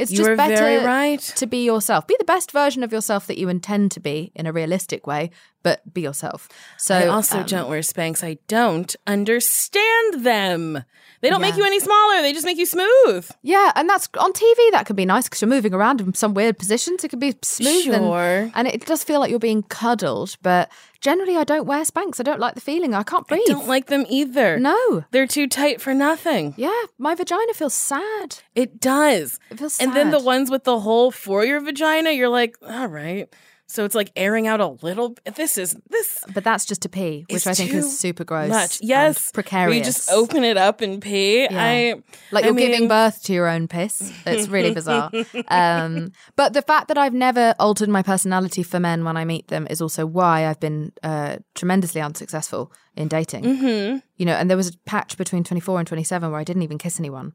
It's 0.00 0.10
You 0.10 0.18
just 0.18 0.36
better 0.36 0.56
very 0.56 0.84
right. 0.84 1.20
to 1.20 1.46
be 1.46 1.64
yourself. 1.64 2.06
Be 2.06 2.16
the 2.18 2.24
best 2.24 2.52
version 2.52 2.82
of 2.82 2.90
yourself 2.92 3.26
that 3.26 3.38
you 3.38 3.48
intend 3.48 3.90
to 3.92 4.00
be 4.00 4.32
in 4.34 4.46
a 4.46 4.52
realistic 4.52 5.06
way, 5.06 5.30
but 5.62 5.92
be 5.92 6.00
yourself. 6.00 6.48
So 6.78 6.94
I 6.94 7.06
also 7.06 7.40
um, 7.40 7.46
don't 7.46 7.68
wear 7.68 7.80
Spanx. 7.80 8.24
I 8.24 8.38
don't 8.48 8.94
understand 9.06 10.24
them. 10.24 10.82
They 11.20 11.28
don't 11.28 11.42
make 11.42 11.56
you 11.56 11.64
any 11.64 11.80
smaller. 11.80 12.22
They 12.22 12.32
just 12.32 12.46
make 12.46 12.56
you 12.56 12.64
smooth. 12.64 13.30
Yeah, 13.42 13.72
and 13.76 13.88
that's 13.88 14.08
on 14.18 14.32
TV. 14.32 14.70
That 14.72 14.86
could 14.86 14.96
be 14.96 15.04
nice 15.04 15.24
because 15.24 15.42
you're 15.42 15.50
moving 15.50 15.74
around 15.74 16.00
in 16.00 16.14
some 16.14 16.32
weird 16.32 16.56
positions. 16.58 17.04
It 17.04 17.08
could 17.08 17.20
be 17.20 17.34
smooth, 17.42 17.88
and- 17.92 18.52
and, 18.54 18.66
it 18.68 18.86
does 18.86 19.04
feel 19.04 19.20
like 19.20 19.28
you're 19.28 19.38
being 19.38 19.62
cuddled. 19.64 20.36
But 20.40 20.70
generally, 21.00 21.36
I 21.36 21.44
don't 21.44 21.66
wear 21.66 21.82
Spanx. 21.82 22.20
I 22.20 22.22
don't 22.22 22.40
like 22.40 22.54
the 22.54 22.60
feeling. 22.60 22.94
I 22.94 23.02
can't 23.02 23.26
breathe. 23.26 23.42
I 23.48 23.52
don't 23.52 23.68
like 23.68 23.86
them 23.86 24.04
either. 24.08 24.58
No. 24.58 25.04
They're 25.10 25.26
too 25.26 25.46
tight 25.46 25.80
for 25.80 25.94
nothing. 25.94 26.54
Yeah, 26.56 26.82
my 26.98 27.14
vagina 27.14 27.54
feels 27.54 27.74
sad. 27.74 28.38
It 28.54 28.80
does. 28.80 29.38
It 29.50 29.58
feels 29.58 29.80
And 29.80 29.94
then 29.94 30.10
the 30.10 30.20
ones 30.20 30.50
with 30.50 30.64
the 30.64 30.80
hole 30.80 31.10
for 31.10 31.44
your 31.44 31.60
vagina, 31.60 32.10
you're 32.10 32.28
like, 32.28 32.56
all 32.66 32.86
right. 32.88 33.28
So 33.70 33.84
it's 33.84 33.94
like 33.94 34.10
airing 34.16 34.48
out 34.48 34.60
a 34.60 34.66
little. 34.66 35.10
bit. 35.10 35.36
This 35.36 35.56
is 35.56 35.76
this 35.88 36.24
But 36.34 36.42
that's 36.42 36.64
just 36.64 36.82
to 36.82 36.88
pee, 36.88 37.24
which 37.30 37.46
I 37.46 37.54
think 37.54 37.72
is 37.72 37.98
super 37.98 38.24
gross. 38.24 38.48
Much. 38.48 38.80
Yes. 38.82 39.30
precarious. 39.30 39.78
You 39.78 39.84
just 39.84 40.10
open 40.10 40.42
it 40.42 40.56
up 40.56 40.80
and 40.80 41.00
pee. 41.00 41.46
I 41.48 41.94
like 42.32 42.44
I 42.44 42.48
you're 42.48 42.56
giving 42.56 42.88
birth 42.88 43.22
to 43.24 43.32
your 43.32 43.46
own 43.46 43.68
piss. 43.68 44.12
It's 44.26 44.48
really 44.48 44.74
bizarre. 44.74 45.12
um, 45.48 46.10
but 46.34 46.52
the 46.52 46.62
fact 46.62 46.88
that 46.88 46.98
I've 46.98 47.14
never 47.14 47.54
altered 47.60 47.88
my 47.88 48.02
personality 48.02 48.64
for 48.64 48.80
men 48.80 49.04
when 49.04 49.16
I 49.16 49.24
meet 49.24 49.48
them 49.48 49.68
is 49.70 49.80
also 49.80 50.04
why 50.04 50.48
I've 50.48 50.60
been 50.60 50.92
uh, 51.04 51.36
tremendously 51.54 52.00
unsuccessful 52.00 52.72
in 52.96 53.06
dating. 53.06 53.44
Mm-hmm. 53.44 53.98
You 54.16 54.26
know, 54.26 54.34
and 54.34 54.50
there 54.50 54.56
was 54.56 54.68
a 54.70 54.78
patch 54.78 55.16
between 55.16 55.44
24 55.44 55.78
and 55.78 55.86
27 55.86 56.28
where 56.30 56.40
I 56.40 56.44
didn't 56.44 56.62
even 56.62 56.78
kiss 56.78 56.98
anyone. 56.98 57.34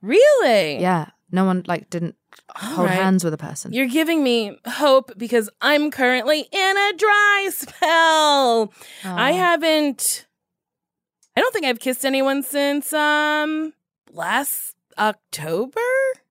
Really? 0.00 0.80
Yeah, 0.80 1.06
no 1.30 1.44
one 1.44 1.64
like 1.66 1.90
didn't 1.90 2.16
hold 2.50 2.88
right. 2.88 2.98
hands 2.98 3.24
with 3.24 3.34
a 3.34 3.38
person. 3.38 3.72
You're 3.72 3.88
giving 3.88 4.22
me 4.22 4.58
hope 4.66 5.12
because 5.16 5.48
I'm 5.60 5.90
currently 5.90 6.46
in 6.50 6.76
a 6.76 6.92
dry 6.96 7.50
spell. 7.52 8.72
I 9.04 9.32
haven't 9.32 10.26
I 11.36 11.40
don't 11.40 11.52
think 11.52 11.64
I've 11.64 11.80
kissed 11.80 12.04
anyone 12.04 12.42
since 12.42 12.92
um 12.92 13.72
last 14.12 14.74
October, 14.98 15.80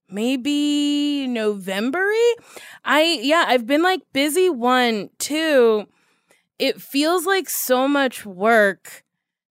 maybe 0.10 1.28
November. 1.28 2.08
I 2.86 3.20
yeah, 3.22 3.46
I've 3.48 3.66
been 3.66 3.82
like 3.82 4.02
busy 4.14 4.50
one, 4.50 5.10
two. 5.18 5.88
It 6.60 6.80
feels 6.80 7.26
like 7.26 7.50
so 7.50 7.88
much 7.88 8.24
work 8.24 9.01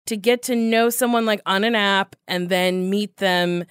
to 0.06 0.18
get 0.18 0.44
to 0.44 0.56
know 0.56 0.90
someone 0.90 1.26
like 1.26 1.42
on 1.46 1.64
an 1.64 1.76
app 1.76 2.16
and 2.28 2.50
then 2.50 2.90
meet 2.90 3.18
them 3.18 3.66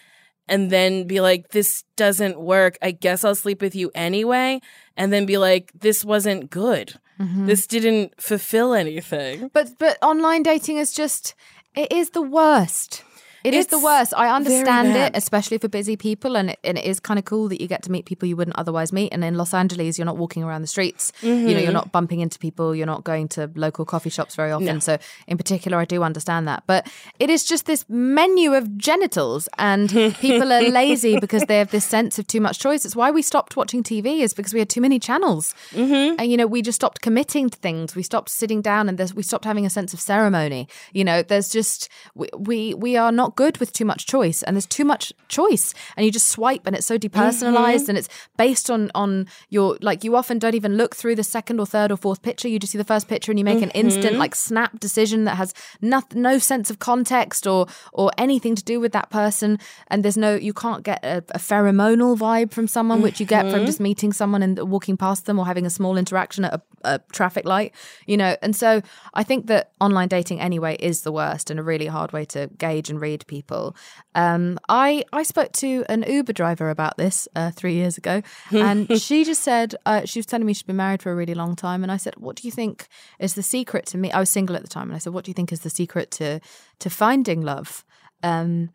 and 0.48 0.70
then 0.70 1.06
be 1.06 1.20
like, 1.20 1.48
this 1.48 1.84
doesn't 1.96 2.38
work. 2.38 2.76
I 2.82 2.90
guess 2.90 3.24
I'll 3.24 3.34
sleep 3.34 3.62
with 3.62 3.74
you 3.74 3.90
anyway. 3.94 4.60
And 4.96 5.12
then 5.12 5.26
be 5.26 5.38
like, 5.38 5.72
this 5.74 6.04
wasn't 6.04 6.50
good. 6.50 6.94
Mm-hmm. 7.18 7.46
This 7.46 7.66
didn't 7.66 8.20
fulfill 8.20 8.74
anything. 8.74 9.50
But 9.52 9.78
but 9.78 9.98
online 10.02 10.42
dating 10.42 10.78
is 10.78 10.92
just 10.92 11.34
it 11.74 11.90
is 11.92 12.10
the 12.10 12.22
worst. 12.22 13.04
It 13.44 13.54
is 13.54 13.66
the 13.68 13.78
worst. 13.78 14.14
I 14.16 14.34
understand 14.34 14.96
it, 14.96 15.12
especially 15.14 15.58
for 15.58 15.68
busy 15.68 15.96
people, 15.96 16.36
and 16.36 16.50
it, 16.50 16.58
and 16.64 16.78
it 16.78 16.84
is 16.84 16.98
kind 16.98 17.18
of 17.18 17.24
cool 17.26 17.48
that 17.48 17.60
you 17.60 17.68
get 17.68 17.82
to 17.82 17.92
meet 17.92 18.06
people 18.06 18.26
you 18.26 18.36
wouldn't 18.36 18.58
otherwise 18.58 18.92
meet. 18.92 19.12
And 19.12 19.22
in 19.22 19.34
Los 19.36 19.52
Angeles, 19.54 19.98
you're 19.98 20.06
not 20.06 20.16
walking 20.16 20.42
around 20.42 20.62
the 20.62 20.66
streets. 20.68 21.12
You 21.22 21.28
know, 21.34 21.40
Mm-hmm. 21.44 21.58
you're 21.62 21.72
not 21.72 21.92
bumping 21.92 22.20
into 22.20 22.38
people. 22.38 22.74
You're 22.74 22.86
not 22.86 23.04
going 23.04 23.28
to 23.28 23.50
local 23.54 23.84
coffee 23.84 24.10
shops 24.10 24.34
very 24.34 24.50
often. 24.50 24.80
So, 24.80 24.98
in 25.26 25.36
particular, 25.36 25.78
I 25.78 25.84
do 25.84 26.02
understand 26.02 26.48
that. 26.48 26.62
But 26.66 26.90
it 27.20 27.28
is 27.30 27.44
just 27.44 27.66
this 27.66 27.84
menu 27.88 28.54
of 28.54 28.76
genitals, 28.78 29.48
and 29.58 29.90
people 29.90 30.50
are 30.52 30.62
lazy 30.62 31.20
because 31.24 31.42
they 31.44 31.58
have 31.58 31.70
this 31.70 31.84
sense 31.84 32.18
of 32.18 32.26
too 32.26 32.40
much 32.40 32.58
choice. 32.58 32.84
It's 32.84 32.96
why 32.96 33.10
we 33.10 33.20
stopped 33.22 33.56
watching 33.56 33.82
TV, 33.82 34.20
is 34.20 34.32
because 34.32 34.52
we 34.54 34.58
had 34.60 34.70
too 34.70 34.80
many 34.80 34.98
channels, 34.98 35.54
Mm-hmm. 35.72 36.16
and 36.18 36.30
you 36.30 36.36
know, 36.36 36.46
we 36.46 36.62
just 36.62 36.76
stopped 36.76 37.00
committing 37.02 37.50
to 37.50 37.58
things. 37.58 37.94
We 37.94 38.02
stopped 38.02 38.30
sitting 38.30 38.62
down, 38.62 38.88
and 38.88 38.98
we 39.14 39.22
stopped 39.22 39.44
having 39.44 39.66
a 39.66 39.70
sense 39.70 39.92
of 39.92 40.00
ceremony. 40.00 40.66
You 40.92 41.04
know, 41.04 41.22
there's 41.22 41.48
just 41.50 41.88
we 42.14 42.28
we, 42.38 42.74
we 42.74 42.96
are 42.96 43.12
not 43.12 43.33
good 43.36 43.58
with 43.58 43.72
too 43.72 43.84
much 43.84 44.06
choice, 44.06 44.42
and 44.42 44.56
there's 44.56 44.66
too 44.66 44.84
much 44.84 45.12
choice, 45.28 45.74
and 45.96 46.04
you 46.04 46.12
just 46.12 46.28
swipe, 46.28 46.66
and 46.66 46.74
it's 46.76 46.86
so 46.86 46.98
depersonalized, 46.98 47.82
mm-hmm. 47.82 47.90
and 47.90 47.98
it's 47.98 48.08
based 48.36 48.70
on 48.70 48.90
on 48.94 49.26
your 49.50 49.76
like 49.80 50.04
you 50.04 50.16
often 50.16 50.38
don't 50.38 50.54
even 50.54 50.76
look 50.76 50.94
through 50.94 51.14
the 51.14 51.24
second 51.24 51.60
or 51.60 51.66
third 51.66 51.90
or 51.90 51.96
fourth 51.96 52.22
picture. 52.22 52.48
You 52.48 52.58
just 52.58 52.72
see 52.72 52.78
the 52.78 52.84
first 52.84 53.08
picture, 53.08 53.32
and 53.32 53.38
you 53.38 53.44
make 53.44 53.62
an 53.62 53.68
mm-hmm. 53.70 53.86
instant 53.86 54.16
like 54.16 54.34
snap 54.34 54.78
decision 54.80 55.24
that 55.24 55.36
has 55.36 55.54
no, 55.80 56.02
no 56.14 56.38
sense 56.38 56.70
of 56.70 56.78
context 56.78 57.46
or 57.46 57.66
or 57.92 58.10
anything 58.18 58.54
to 58.54 58.64
do 58.64 58.80
with 58.80 58.92
that 58.92 59.10
person, 59.10 59.58
and 59.88 60.04
there's 60.04 60.16
no 60.16 60.34
you 60.34 60.52
can't 60.52 60.82
get 60.82 61.04
a, 61.04 61.18
a 61.30 61.38
pheromonal 61.38 62.16
vibe 62.16 62.52
from 62.52 62.66
someone, 62.66 63.02
which 63.02 63.20
you 63.20 63.26
get 63.26 63.42
from 63.42 63.60
mm-hmm. 63.60 63.66
just 63.66 63.80
meeting 63.80 64.12
someone 64.12 64.42
and 64.42 64.58
walking 64.70 64.96
past 64.96 65.26
them 65.26 65.38
or 65.38 65.46
having 65.46 65.66
a 65.66 65.70
small 65.70 65.96
interaction 65.96 66.44
at 66.44 66.54
a, 66.54 66.62
a 66.84 66.98
traffic 67.12 67.44
light, 67.44 67.74
you 68.06 68.16
know. 68.16 68.36
And 68.42 68.54
so 68.54 68.82
I 69.14 69.22
think 69.22 69.46
that 69.46 69.72
online 69.80 70.08
dating 70.08 70.40
anyway 70.40 70.76
is 70.80 71.02
the 71.02 71.12
worst 71.12 71.50
and 71.50 71.60
a 71.60 71.62
really 71.62 71.86
hard 71.86 72.12
way 72.12 72.24
to 72.26 72.48
gauge 72.58 72.90
and 72.90 73.00
read 73.00 73.23
people. 73.26 73.74
Um, 74.14 74.58
I 74.68 75.04
I 75.12 75.22
spoke 75.22 75.52
to 75.52 75.84
an 75.88 76.04
Uber 76.06 76.32
driver 76.32 76.70
about 76.70 76.96
this 76.96 77.28
uh, 77.34 77.50
three 77.50 77.74
years 77.74 77.98
ago, 77.98 78.22
and 78.52 78.88
she 79.00 79.24
just 79.24 79.42
said 79.42 79.74
uh, 79.86 80.04
she 80.04 80.18
was 80.18 80.26
telling 80.26 80.46
me 80.46 80.54
she'd 80.54 80.66
been 80.66 80.76
married 80.76 81.02
for 81.02 81.10
a 81.12 81.16
really 81.16 81.34
long 81.34 81.56
time, 81.56 81.82
and 81.82 81.90
I 81.90 81.96
said, 81.96 82.14
"What 82.16 82.36
do 82.36 82.46
you 82.46 82.52
think 82.52 82.86
is 83.18 83.34
the 83.34 83.42
secret 83.42 83.86
to 83.86 83.98
me?" 83.98 84.12
I 84.12 84.20
was 84.20 84.30
single 84.30 84.56
at 84.56 84.62
the 84.62 84.68
time, 84.68 84.88
and 84.88 84.94
I 84.94 84.98
said, 84.98 85.12
"What 85.12 85.24
do 85.24 85.30
you 85.30 85.34
think 85.34 85.52
is 85.52 85.60
the 85.60 85.70
secret 85.70 86.10
to 86.12 86.40
to 86.78 86.90
finding 86.90 87.40
love?" 87.42 87.84
Um, 88.22 88.70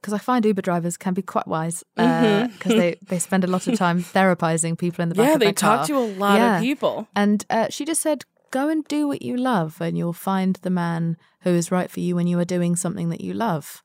because 0.00 0.12
I 0.14 0.18
find 0.18 0.44
Uber 0.44 0.62
drivers 0.62 0.96
can 0.96 1.14
be 1.14 1.22
quite 1.22 1.46
wise 1.46 1.84
because 1.94 2.74
they, 2.74 2.96
they 3.08 3.20
spend 3.20 3.44
a 3.44 3.46
lot 3.46 3.68
of 3.68 3.78
time 3.78 4.02
therapizing 4.02 4.76
people 4.76 5.00
in 5.00 5.08
the 5.08 5.14
back 5.14 5.28
Yeah, 5.28 5.34
of 5.34 5.40
they 5.40 5.52
talk 5.52 5.78
car. 5.78 5.86
to 5.86 5.96
a 5.96 6.00
lot 6.00 6.40
Yeah. 6.40 6.56
of 6.56 6.60
people. 6.60 7.06
And 7.14 7.46
uh, 7.48 7.68
she 7.70 7.84
just 7.84 8.00
said, 8.02 8.24
go 8.50 8.68
and 8.68 8.84
do 8.88 9.06
what 9.06 9.22
you 9.22 9.36
love, 9.36 9.80
and 9.80 9.96
you'll 9.96 10.12
find 10.12 10.56
the 10.62 10.70
man 10.70 11.16
who 11.42 11.50
is 11.50 11.70
right 11.70 11.88
for 11.88 12.00
you 12.00 12.16
when 12.16 12.26
you 12.26 12.36
are 12.40 12.44
doing 12.44 12.74
something 12.74 13.10
that 13.10 13.20
you 13.20 13.32
love. 13.32 13.84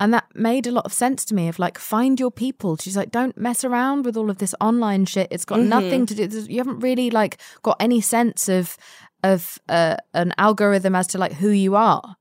And 0.00 0.12
that 0.12 0.26
made 0.34 0.66
a 0.66 0.72
lot 0.72 0.86
of 0.86 0.92
sense 0.92 1.24
to 1.26 1.34
me 1.34 1.48
of 1.48 1.58
like, 1.58 1.78
find 1.78 2.18
your 2.18 2.30
people. 2.30 2.76
She's 2.76 2.96
like, 2.96 3.10
don't 3.12 3.36
mess 3.38 3.64
around 3.64 4.04
with 4.04 4.16
all 4.16 4.28
of 4.28 4.38
this 4.38 4.54
online 4.60 5.04
shit. 5.06 5.28
It's 5.30 5.44
got 5.44 5.60
nothing 5.60 6.04
to 6.06 6.14
do. 6.14 6.40
You 6.48 6.58
haven't 6.58 6.80
really 6.80 7.10
like 7.10 7.38
got 7.62 7.76
any 7.80 8.00
sense 8.00 8.48
of 8.48 8.76
of 9.22 9.58
uh, 9.68 9.96
an 10.12 10.34
algorithm 10.36 10.94
as 10.94 11.06
to 11.08 11.18
like 11.18 11.32
who 11.34 11.48
you 11.48 11.76
are 11.76 12.16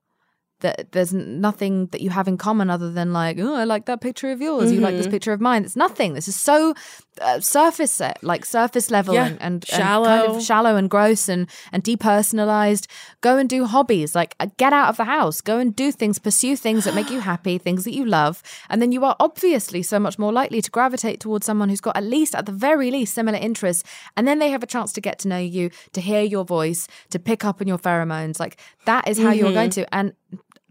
that 0.63 0.91
there's 0.93 1.13
nothing 1.13 1.85
that 1.91 2.01
you 2.01 2.09
have 2.09 2.27
in 2.27 2.37
common 2.37 2.69
other 2.69 2.91
than 2.91 3.13
like 3.13 3.37
oh 3.39 3.53
i 3.53 3.63
like 3.63 3.85
that 3.85 4.01
picture 4.01 4.31
of 4.31 4.41
yours. 4.41 4.71
You 4.71 4.79
like 4.81 4.95
this 4.95 5.07
picture 5.07 5.31
of 5.33 5.39
mine. 5.39 5.63
It's 5.65 5.75
nothing. 5.75 6.13
This 6.15 6.27
is 6.27 6.35
so 6.35 6.73
uh, 7.21 7.39
surface 7.39 7.91
set 7.91 8.17
like 8.23 8.43
surface 8.43 8.89
level 8.89 9.13
Yeah, 9.13 9.27
and, 9.27 9.33
and, 9.33 9.41
and 9.41 9.65
shallow. 9.67 10.05
kind 10.07 10.31
of 10.37 10.43
shallow. 10.43 10.75
and 10.75 10.89
gross 10.89 11.29
and 11.29 11.47
and 11.71 11.83
depersonalized. 11.83 12.87
Go 13.21 13.37
and 13.37 13.47
do 13.49 13.65
hobbies. 13.65 14.15
Like 14.15 14.35
uh, 14.39 14.47
get 14.57 14.73
out 14.73 14.89
of 14.89 14.97
the 14.97 15.03
house. 15.03 15.41
Go 15.41 15.59
and 15.59 15.75
do 15.75 15.91
things. 15.91 16.17
Pursue 16.19 16.55
things 16.55 16.85
that 16.85 16.95
make 16.95 17.09
you 17.11 17.19
happy 17.31 17.57
things 17.57 17.83
that 17.83 17.93
you 17.93 18.05
love. 18.05 18.41
And 18.69 18.81
then 18.81 18.91
you 18.91 19.03
are 19.05 19.15
obviously 19.19 19.83
so 19.83 19.99
much 19.99 20.17
more 20.17 20.31
likely 20.33 20.61
to 20.61 20.71
gravitate 20.71 21.19
towards 21.19 21.45
someone 21.45 21.69
who's 21.69 21.81
got 21.81 21.95
at 21.97 22.03
least 22.03 22.33
at 22.35 22.45
the 22.45 22.51
very 22.51 22.89
least 22.89 23.13
similar 23.13 23.37
interests. 23.37 23.83
And 24.17 24.27
then 24.27 24.39
they 24.39 24.49
have 24.49 24.63
a 24.63 24.67
chance 24.67 24.91
to 24.93 25.01
get 25.01 25.19
to 25.19 25.27
know 25.27 25.37
you 25.37 25.69
to 25.93 26.01
hear 26.01 26.21
your 26.21 26.45
voice 26.45 26.87
to 27.11 27.19
pick 27.19 27.45
up 27.45 27.61
on 27.61 27.67
your 27.67 27.77
pheromones. 27.77 28.39
Like 28.39 28.57
that 28.85 29.07
is 29.07 29.19
how 29.19 29.31
you're 29.31 29.53
going 29.53 29.69
to. 29.71 29.93
And 29.93 30.13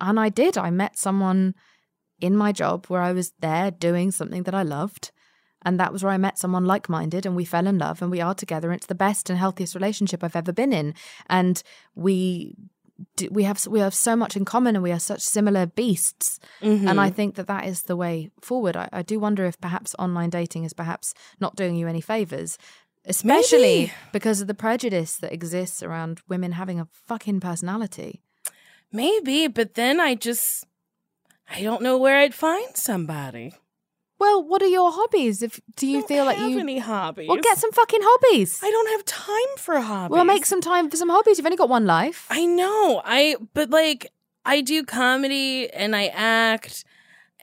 and 0.02 0.20
I 0.20 0.28
did 0.28 0.58
I 0.58 0.70
met 0.70 0.98
someone 0.98 1.54
in 2.20 2.36
my 2.36 2.52
job 2.52 2.86
where 2.86 3.00
I 3.00 3.12
was 3.12 3.32
there 3.40 3.70
doing 3.70 4.10
something 4.10 4.42
that 4.42 4.54
I 4.54 4.62
loved 4.62 5.10
and 5.64 5.78
that 5.78 5.92
was 5.92 6.02
where 6.02 6.12
I 6.12 6.18
met 6.18 6.38
someone 6.38 6.66
like 6.66 6.88
minded 6.88 7.24
and 7.24 7.36
we 7.36 7.44
fell 7.44 7.66
in 7.66 7.78
love 7.78 8.02
and 8.02 8.10
we 8.10 8.20
are 8.20 8.34
together. 8.34 8.70
And 8.70 8.76
it's 8.76 8.86
the 8.86 8.94
best 8.94 9.30
and 9.30 9.38
healthiest 9.38 9.74
relationship 9.74 10.22
I've 10.22 10.36
ever 10.36 10.52
been 10.52 10.72
in. 10.72 10.94
And 11.28 11.62
we 11.94 12.54
we 13.30 13.44
have 13.44 13.64
we 13.66 13.80
have 13.80 13.94
so 13.94 14.14
much 14.14 14.36
in 14.36 14.44
common 14.44 14.76
and 14.76 14.82
we 14.82 14.92
are 14.92 15.00
such 15.00 15.22
similar 15.22 15.66
beasts. 15.66 16.38
And 16.60 17.00
I 17.00 17.06
mm-hmm. 17.06 17.16
think 17.16 17.34
that 17.36 17.46
that 17.46 17.66
is 17.66 17.82
the 17.82 17.96
way 17.96 18.30
forward. 18.40 18.76
I, 18.76 18.88
I 18.92 19.02
do 19.02 19.18
wonder 19.18 19.44
if 19.44 19.60
perhaps 19.60 19.94
online 19.98 20.30
dating 20.30 20.64
is 20.64 20.72
perhaps 20.72 21.14
not 21.40 21.56
doing 21.56 21.76
you 21.76 21.88
any 21.88 22.00
favors. 22.00 22.58
Especially 23.04 23.78
Maybe. 23.78 23.92
because 24.12 24.40
of 24.40 24.46
the 24.46 24.54
prejudice 24.54 25.16
that 25.16 25.32
exists 25.32 25.82
around 25.82 26.20
women 26.28 26.52
having 26.52 26.78
a 26.78 26.88
fucking 27.06 27.40
personality. 27.40 28.22
Maybe, 28.92 29.48
but 29.48 29.74
then 29.74 30.00
I 30.00 30.14
just 30.14 30.66
I 31.50 31.62
don't 31.62 31.82
know 31.82 31.98
where 31.98 32.18
I'd 32.18 32.34
find 32.34 32.76
somebody. 32.76 33.54
Well, 34.18 34.42
what 34.42 34.62
are 34.62 34.68
your 34.68 34.92
hobbies? 34.92 35.42
If 35.42 35.60
do 35.74 35.86
you 35.86 36.02
feel 36.06 36.24
like 36.24 36.38
you 36.38 36.50
have 36.50 36.58
any 36.58 36.78
hobbies? 36.78 37.28
well 37.28 37.38
get 37.38 37.58
some 37.58 37.72
fucking 37.72 38.00
hobbies? 38.02 38.60
I 38.62 38.70
don't 38.70 38.90
have 38.90 39.04
time 39.04 39.56
for 39.58 39.80
hobbies. 39.80 40.14
Well, 40.14 40.24
make 40.24 40.46
some 40.46 40.60
time 40.60 40.88
for 40.90 40.96
some 40.96 41.08
hobbies. 41.08 41.38
You've 41.38 41.46
only 41.46 41.56
got 41.56 41.68
one 41.68 41.86
life. 41.86 42.26
I 42.30 42.44
know. 42.46 43.02
I 43.04 43.36
but 43.52 43.70
like 43.70 44.12
I 44.44 44.60
do 44.60 44.84
comedy 44.84 45.68
and 45.70 45.96
I 45.96 46.06
act 46.06 46.84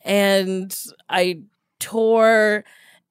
and 0.05 0.73
I 1.09 1.41
tour 1.79 2.63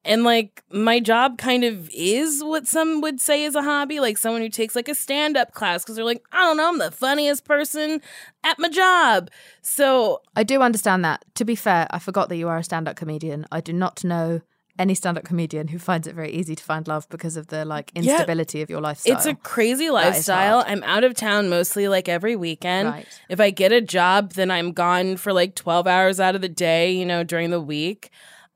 and 0.05 0.23
like 0.23 0.63
my 0.71 0.99
job 0.99 1.37
kind 1.37 1.63
of 1.63 1.89
is 1.93 2.43
what 2.43 2.67
some 2.67 3.01
would 3.01 3.19
say 3.19 3.43
is 3.43 3.55
a 3.55 3.61
hobby, 3.61 3.99
like 3.99 4.17
someone 4.17 4.41
who 4.41 4.49
takes 4.49 4.75
like 4.75 4.87
a 4.87 4.95
stand 4.95 5.35
up 5.37 5.53
class 5.53 5.83
because 5.83 5.95
they're 5.95 6.05
like, 6.05 6.23
I 6.31 6.39
don't 6.39 6.57
know, 6.57 6.69
I'm 6.69 6.79
the 6.79 6.91
funniest 6.91 7.45
person 7.45 8.01
at 8.43 8.57
my 8.59 8.69
job. 8.69 9.29
So 9.61 10.21
I 10.35 10.43
do 10.43 10.61
understand 10.61 11.03
that. 11.05 11.25
To 11.35 11.45
be 11.45 11.55
fair, 11.55 11.87
I 11.91 11.99
forgot 11.99 12.29
that 12.29 12.37
you 12.37 12.47
are 12.47 12.57
a 12.57 12.63
stand 12.63 12.87
up 12.87 12.95
comedian. 12.95 13.45
I 13.51 13.61
do 13.61 13.73
not 13.73 14.03
know 14.03 14.41
any 14.77 14.95
stand 14.95 15.17
up 15.17 15.25
comedian 15.25 15.67
who 15.67 15.77
finds 15.77 16.07
it 16.07 16.15
very 16.15 16.31
easy 16.31 16.55
to 16.55 16.63
find 16.63 16.87
love 16.87 17.05
because 17.09 17.35
of 17.35 17.47
the 17.47 17.65
like 17.65 17.91
Yeah. 17.93 18.03
instability 18.03 18.61
of 18.61 18.69
your 18.69 18.79
lifestyle. 18.79 19.17
It's 19.17 19.25
a 19.25 19.35
crazy 19.35 19.89
lifestyle. 19.89 20.63
I'm 20.65 20.83
out 20.83 21.03
of 21.03 21.15
town 21.15 21.49
mostly 21.49 21.89
like 21.89 22.07
every 22.07 22.37
weekend. 22.37 22.87
Right. 22.87 23.05
If 23.27 23.41
I 23.41 23.49
get 23.49 23.73
a 23.73 23.81
job, 23.81 24.33
then 24.33 24.49
I'm 24.49 24.71
gone 24.71 25.17
for 25.17 25.33
like 25.33 25.55
12 25.55 25.85
hours 25.85 26.21
out 26.21 26.33
of 26.33 26.39
the 26.41 26.47
day, 26.47 26.93
you 26.93 27.05
know, 27.05 27.23
during 27.25 27.49
the 27.49 27.59
week. 27.59 28.09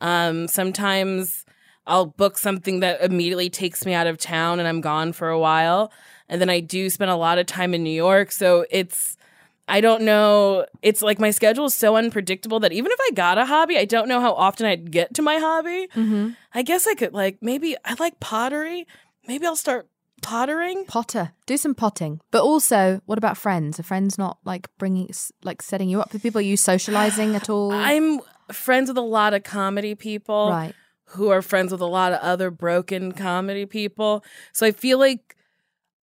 Um, 0.04 0.48
sometimes 0.50 1.46
I'll 1.88 2.06
book 2.06 2.38
something 2.38 2.82
that 2.82 3.02
immediately 3.02 3.50
takes 3.50 3.86
me 3.86 3.94
out 3.94 4.06
of 4.06 4.18
town 4.18 4.60
and 4.60 4.68
I'm 4.68 4.82
gone 4.82 5.14
for 5.14 5.30
a 5.30 5.40
while. 5.40 5.92
And 6.30 6.40
then 6.40 6.50
I 6.50 6.60
do 6.60 6.90
spend 6.90 7.10
a 7.10 7.16
lot 7.16 7.40
of 7.40 7.46
time 7.46 7.74
in 7.74 7.84
New 7.84 7.90
York. 7.90 8.32
So 8.32 8.66
it's, 8.70 9.18
I 9.68 9.80
don't 9.80 10.04
know. 10.04 10.66
It's 10.82 11.02
like 11.02 11.20
my 11.20 11.32
schedule 11.32 11.66
is 11.66 11.74
so 11.74 11.96
unpredictable 11.96 12.60
that 12.60 12.74
even 12.74 12.92
if 12.92 13.00
I 13.02 13.12
got 13.14 13.38
a 13.38 13.46
hobby, 13.46 13.78
I 13.78 13.86
don't 13.86 14.10
know 14.10 14.20
how 14.20 14.34
often 14.34 14.66
I'd 14.66 14.92
get 14.92 15.14
to 15.16 15.22
my 15.22 15.38
hobby. 15.38 15.88
Mm-hmm. 15.96 16.32
I 16.54 16.64
guess 16.64 16.86
I 16.86 16.96
could 16.96 17.14
like 17.14 17.38
maybe 17.42 17.76
I 17.86 17.96
like 17.98 18.20
pottery. 18.20 18.86
Maybe 19.26 19.46
I'll 19.46 19.56
start 19.56 19.88
pottering. 20.22 20.86
Potter. 20.86 21.32
Do 21.46 21.56
some 21.56 21.76
potting. 21.76 22.20
But 22.32 22.42
also, 22.42 23.02
what 23.06 23.18
about 23.18 23.38
friends? 23.38 23.80
Are 23.80 23.84
friends 23.84 24.18
not 24.18 24.38
like 24.44 24.68
bringing, 24.78 25.10
like 25.44 25.62
setting 25.62 25.90
you 25.90 26.02
up 26.02 26.12
with 26.12 26.24
people? 26.24 26.40
Are 26.40 26.42
you 26.42 26.58
socializing 26.58 27.36
at 27.36 27.50
all? 27.50 27.72
I'm 27.72 28.20
friends 28.52 28.90
with 28.90 28.98
a 28.98 29.02
lot 29.02 29.34
of 29.34 29.44
comedy 29.44 29.96
people 29.96 30.50
right. 30.50 30.74
who 31.06 31.30
are 31.30 31.42
friends 31.42 31.72
with 31.72 31.82
a 31.82 31.86
lot 31.86 32.12
of 32.12 32.20
other 32.20 32.52
broken 32.52 33.12
comedy 33.12 33.66
people. 33.66 34.24
So 34.52 34.66
I 34.66 34.72
feel 34.72 35.00
like 35.00 35.36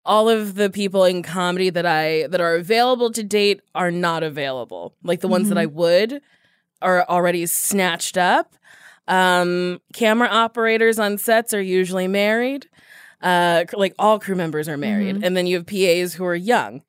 all 0.05 0.29
of 0.29 0.55
the 0.55 0.69
people 0.69 1.05
in 1.05 1.21
comedy 1.21 1.69
that 1.69 1.85
I 1.85 2.27
that 2.27 2.41
are 2.41 2.55
available 2.55 3.11
to 3.11 3.23
date 3.23 3.61
are 3.75 3.91
not 3.91 4.23
available. 4.23 4.95
Like 5.03 5.21
the 5.21 5.27
ones 5.27 5.49
that 5.49 5.57
I 5.57 5.67
would 5.67 6.21
are 6.81 7.05
already 7.07 7.45
snatched 7.45 8.17
up. 8.17 8.55
Um, 9.07 9.81
camera 9.93 10.27
operators 10.29 10.97
on 10.97 11.17
sets 11.17 11.53
are 11.53 11.61
usually 11.61 12.07
married. 12.07 12.67
Uh, 13.21 13.65
like 13.73 13.93
all 13.99 14.19
crew 14.19 14.35
members 14.35 14.67
are 14.67 14.77
married, 14.77 15.23
and 15.23 15.37
then 15.37 15.45
you 15.45 15.57
have 15.57 15.67
PAs 15.67 16.13
who 16.13 16.25
are 16.25 16.35
young. 16.35 16.81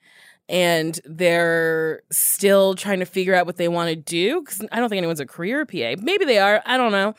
And 0.53 1.00
they're 1.07 2.03
still 2.12 2.74
trying 2.74 3.00
to 3.00 3.07
figure 3.07 3.34
out 3.34 3.46
what 3.46 3.57
they 3.57 3.68
want 3.68 3.88
to 3.88 3.96
do 3.96 4.42
because 4.42 4.61
I 4.70 4.78
don't 4.78 4.90
think 4.90 4.98
anyone's 4.98 5.18
a 5.18 5.26
career 5.26 5.64
PA. 5.64 5.94
Maybe 5.98 6.26
they 6.26 6.38
are. 6.38 6.62
I 6.66 6.76
don't 6.76 6.92
know. 6.92 7.14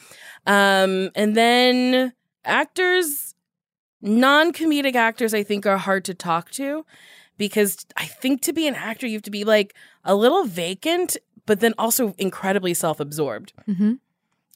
Um, 0.45 1.09
and 1.15 1.35
then 1.35 2.13
actors, 2.45 3.33
non 4.01 4.53
comedic 4.53 4.93
actors, 4.93 5.33
I 5.33 5.41
think 5.41 5.65
are 5.65 5.77
hard 5.77 6.05
to 6.05 6.13
talk 6.13 6.51
to 6.51 6.85
because 7.37 7.85
I 7.97 8.05
think 8.05 8.41
to 8.43 8.53
be 8.53 8.67
an 8.67 8.75
actor, 8.75 9.07
you 9.07 9.13
have 9.13 9.23
to 9.23 9.31
be 9.31 9.43
like 9.43 9.73
a 10.05 10.15
little 10.15 10.45
vacant, 10.45 11.17
but 11.45 11.59
then 11.59 11.73
also 11.77 12.13
incredibly 12.17 12.73
self 12.73 12.99
absorbed. 12.99 13.53
Mm-hmm. 13.67 13.93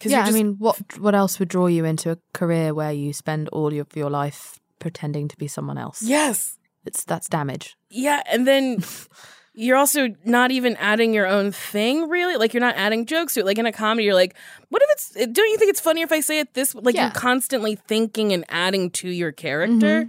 Yeah, 0.04 0.24
just, 0.26 0.32
I 0.32 0.32
mean, 0.32 0.58
what 0.60 1.00
what 1.00 1.16
else 1.16 1.40
would 1.40 1.50
draw 1.50 1.66
you 1.66 1.84
into 1.84 2.12
a 2.12 2.18
career 2.34 2.74
where 2.74 2.92
you 2.92 3.14
spend 3.14 3.50
all 3.50 3.68
of 3.68 3.96
your 3.96 4.10
life 4.12 4.60
pretending 4.78 5.28
to 5.30 5.38
be 5.38 5.48
someone 5.48 5.78
else? 5.78 6.04
yes. 6.04 6.57
It's 6.88 7.04
that's 7.06 7.30
damage. 7.30 7.76
Yeah. 7.90 8.22
And 8.32 8.48
then 8.48 8.84
you're 9.54 9.78
also 9.78 10.10
not 10.26 10.52
even 10.52 10.76
adding 10.78 11.14
your 11.14 11.28
own 11.28 11.52
thing, 11.52 12.10
really. 12.10 12.36
Like 12.38 12.54
you're 12.54 12.62
not 12.62 12.76
adding 12.76 13.06
jokes 13.06 13.34
to 13.36 13.42
it. 13.42 13.46
Like 13.46 13.58
in 13.58 13.66
a 13.66 13.72
comedy, 13.72 14.06
you're 14.06 14.14
like, 14.14 14.36
what 14.70 14.82
if 14.84 14.90
it's, 14.92 15.10
don't 15.34 15.50
you 15.50 15.58
think 15.58 15.70
it's 15.70 15.80
funnier 15.82 16.04
if 16.04 16.12
I 16.12 16.20
say 16.22 16.40
it 16.40 16.54
this? 16.54 16.74
Like 16.76 16.96
Yeah. 16.96 17.04
you're 17.06 17.12
constantly 17.12 17.76
thinking 17.76 18.34
and 18.34 18.46
adding 18.50 18.90
to 18.92 19.10
your 19.10 19.32
character. 19.32 20.08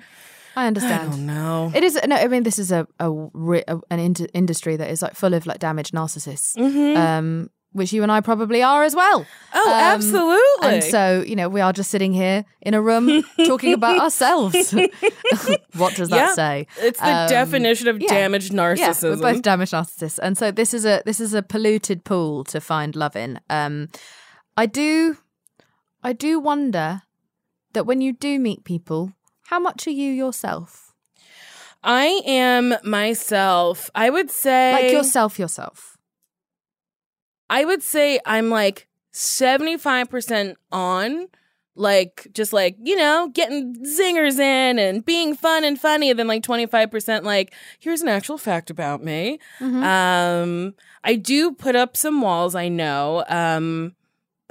I 0.57 0.65
I 0.65 0.67
understand. 0.67 1.11
don't 1.13 1.27
know. 1.27 1.71
It 1.73 1.85
is 1.85 1.97
no. 2.05 2.17
I 2.17 2.27
mean, 2.27 2.43
this 2.43 2.59
is 2.59 2.73
a, 2.73 2.85
a, 2.99 3.09
a 3.13 3.81
an 3.91 4.01
ind- 4.01 4.29
industry 4.35 4.75
that 4.77 4.91
is 4.91 5.03
like 5.03 5.15
full 5.15 5.33
of 5.35 5.47
like 5.47 5.61
damaged 5.61 5.95
narcissists, 5.95 6.59
um, 6.97 7.49
which 7.79 7.93
you 7.93 8.03
and 8.03 8.13
I 8.13 8.21
probably 8.21 8.63
are 8.63 8.85
as 8.85 8.95
well. 8.95 9.27
Oh, 9.55 9.69
Um, 9.73 9.79
absolutely. 9.81 10.69
And 10.69 10.85
so, 10.85 11.25
you 11.27 11.35
know, 11.37 11.49
we 11.49 11.61
are 11.63 11.73
just 11.73 11.91
sitting 11.91 12.13
here 12.13 12.45
in 12.61 12.75
a 12.75 12.83
room 12.83 13.23
talking 13.47 13.73
about 13.73 13.99
ourselves. 13.99 14.73
what 15.75 15.95
does 15.95 16.09
that 16.11 16.17
Yeah. 16.17 16.35
say? 16.35 16.67
It's 16.81 17.01
the 17.01 17.07
Um, 17.17 17.29
definition 17.29 17.89
of 17.89 18.01
yeah. 18.01 18.09
damaged 18.09 18.53
Yeah, 18.53 18.61
narcissism. 18.61 19.11
we're 19.11 19.33
both 19.33 19.43
damaged 19.43 19.73
narcissists, 19.73 20.19
and 20.23 20.37
so 20.37 20.51
this 20.51 20.75
is 20.75 20.85
a 20.85 21.03
this 21.07 21.21
is 21.21 21.33
a 21.35 21.43
polluted 21.43 22.05
pool 22.05 22.45
to 22.45 22.61
find 22.61 22.95
love 22.95 23.17
in. 23.17 23.41
Um, 23.49 23.89
I 24.57 24.67
do, 24.67 25.17
I 26.03 26.13
do 26.13 26.39
wonder 26.41 27.03
that 27.73 27.87
when 27.87 28.01
you 28.01 28.13
do 28.13 28.39
meet 28.39 28.65
people, 28.65 29.13
how 29.51 29.59
much 29.61 29.87
are 29.87 29.91
you 29.93 30.13
yourself? 30.13 30.93
I 31.83 32.23
am 32.27 32.75
myself. 32.83 33.89
I 33.95 34.11
would 34.11 34.31
say 34.31 34.73
Like 34.73 34.93
yourself, 34.93 35.39
yourself. 35.39 35.97
I 37.51 37.65
would 37.65 37.83
say 37.83 38.21
I'm 38.27 38.51
like 38.51 38.87
75% 39.13 40.55
on 40.73 41.29
like 41.75 42.27
just 42.33 42.53
like, 42.53 42.77
you 42.83 42.97
know, 42.97 43.31
getting 43.33 43.77
zingers 43.85 44.39
in 44.41 44.79
and 44.81 45.05
being 45.05 45.35
fun 45.37 45.63
and 45.65 45.81
funny 45.81 46.11
and 46.11 46.19
then 46.19 46.27
like 46.27 46.43
25% 46.43 47.23
like 47.23 47.55
here's 47.79 48.03
an 48.03 48.09
actual 48.09 48.37
fact 48.39 48.69
about 48.71 49.03
me. 49.03 49.39
Mm-hmm. 49.61 49.83
Um 49.85 50.75
I 51.05 51.15
do 51.15 51.53
put 51.53 51.77
up 51.77 51.97
some 51.97 52.21
walls, 52.21 52.55
I 52.55 52.69
know. 52.69 53.25
Um 53.29 53.95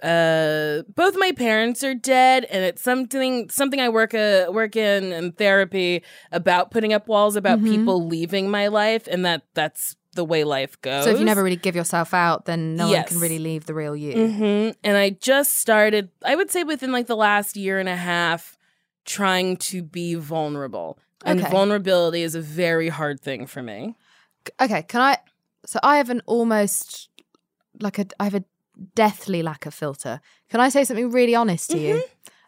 uh 0.04 0.84
both 0.96 1.16
my 1.18 1.32
parents 1.32 1.84
are 1.84 1.96
dead 1.96 2.46
and 2.46 2.64
it's 2.64 2.82
something 2.84 3.50
something 3.50 3.80
I 3.82 3.90
work 3.90 4.14
uh, 4.14 4.46
work 4.50 4.76
in 4.76 5.12
in 5.12 5.32
therapy 5.34 6.04
about 6.32 6.70
putting 6.72 6.94
up 6.94 7.08
walls 7.08 7.36
about 7.36 7.60
Mhm. 7.60 7.66
people 7.70 8.06
leaving 8.08 8.50
my 8.50 8.68
life 8.68 9.08
and 9.12 9.26
that 9.26 9.42
that's 9.56 9.96
the 10.18 10.26
way 10.26 10.44
life 10.44 10.80
goes. 10.82 11.06
So 11.06 11.12
if 11.12 11.20
you 11.20 11.26
never 11.26 11.42
really 11.42 11.56
give 11.56 11.76
yourself 11.76 12.14
out, 12.14 12.44
then 12.44 12.76
no 12.76 12.90
one 12.90 13.04
can 13.06 13.20
really 13.22 13.40
leave 13.40 13.66
the 13.66 13.74
real 13.74 13.96
you. 13.96 14.28
hmm 14.28 14.70
And 14.84 14.98
I 14.98 15.12
just 15.12 15.56
started, 15.56 16.10
I 16.26 16.36
would 16.36 16.52
say 16.52 16.64
within 16.66 16.92
like 16.92 17.08
the 17.08 17.16
last 17.16 17.56
year 17.56 17.80
and 17.80 17.88
a 17.88 17.96
half, 17.96 18.58
trying 19.06 19.56
to 19.58 19.82
be 19.82 20.16
vulnerable. 20.16 21.00
And 21.26 21.40
Okay. 21.40 21.50
vulnerability 21.50 22.22
is 22.24 22.36
a 22.36 22.42
very 22.42 22.90
hard 22.90 23.22
thing 23.22 23.48
for 23.48 23.64
me. 23.64 23.96
Okay, 24.60 24.84
can 24.84 25.02
I? 25.02 25.18
So 25.66 25.80
I 25.82 25.98
have 25.98 26.10
an 26.10 26.22
almost 26.26 27.10
like 27.80 28.00
a 28.00 28.06
I 28.20 28.26
have 28.26 28.36
a 28.36 28.44
deathly 28.96 29.42
lack 29.42 29.66
of 29.66 29.74
filter. 29.74 30.20
Can 30.50 30.60
I 30.60 30.70
say 30.70 30.84
something 30.84 31.12
really 31.12 31.36
honest 31.36 31.72
to 31.72 31.80
you? 31.80 32.04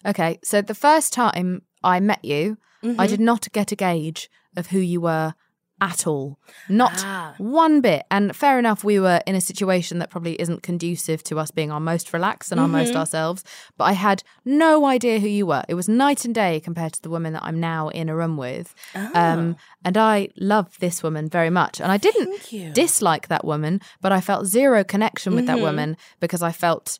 Okay, 0.05 0.39
so 0.43 0.61
the 0.61 0.76
first 0.76 1.13
time 1.13 1.63
I 1.84 1.99
met 1.99 2.24
you, 2.24 2.57
I 2.97 3.07
did 3.07 3.20
not 3.20 3.51
get 3.51 3.72
a 3.72 3.76
gauge 3.76 4.30
of 4.55 4.67
who 4.67 4.80
you 4.80 5.01
were 5.01 5.34
at 5.82 6.06
all. 6.08 6.38
Not 6.68 6.92
Ah. 6.98 7.34
one 7.38 7.82
bit. 7.82 8.04
And 8.12 8.36
fair 8.36 8.60
enough, 8.60 8.84
we 8.84 9.00
were 9.00 9.22
in 9.26 9.36
a 9.36 9.42
situation 9.42 10.00
that 10.00 10.10
probably 10.10 10.40
isn't 10.42 10.62
conducive 10.64 11.24
to 11.24 11.40
us 11.40 11.52
being 11.52 11.72
our 11.72 11.80
most 11.80 12.12
relaxed 12.14 12.52
and 12.52 12.60
our 12.60 12.68
most 12.68 12.96
ourselves. 12.96 13.44
But 13.78 13.86
I 13.86 13.94
had 13.94 14.24
no 14.46 14.86
idea 14.86 15.20
who 15.20 15.28
you 15.28 15.46
were. 15.46 15.64
It 15.68 15.76
was 15.76 15.88
night 15.88 16.26
and 16.26 16.36
day 16.36 16.60
compared 16.60 16.94
to 16.94 17.02
the 17.02 17.10
woman 17.10 17.34
that 17.34 17.44
I'm 17.44 17.60
now 17.60 17.90
in 17.90 18.10
a 18.10 18.16
room 18.16 18.36
with. 18.38 18.74
Um, 19.14 19.56
and 19.86 19.98
I 19.98 20.30
love 20.38 20.78
this 20.80 21.02
woman 21.02 21.30
very 21.30 21.50
much. 21.50 21.80
And 21.82 21.92
I 21.92 21.98
didn't 21.98 22.42
dislike 22.74 23.28
that 23.30 23.46
woman, 23.46 23.82
but 24.02 24.12
I 24.12 24.22
felt 24.22 24.46
zero 24.46 24.84
connection 24.84 25.36
with 25.36 25.46
that 25.48 25.60
woman 25.60 25.98
because 26.20 26.42
I 26.42 26.52
felt 26.52 27.00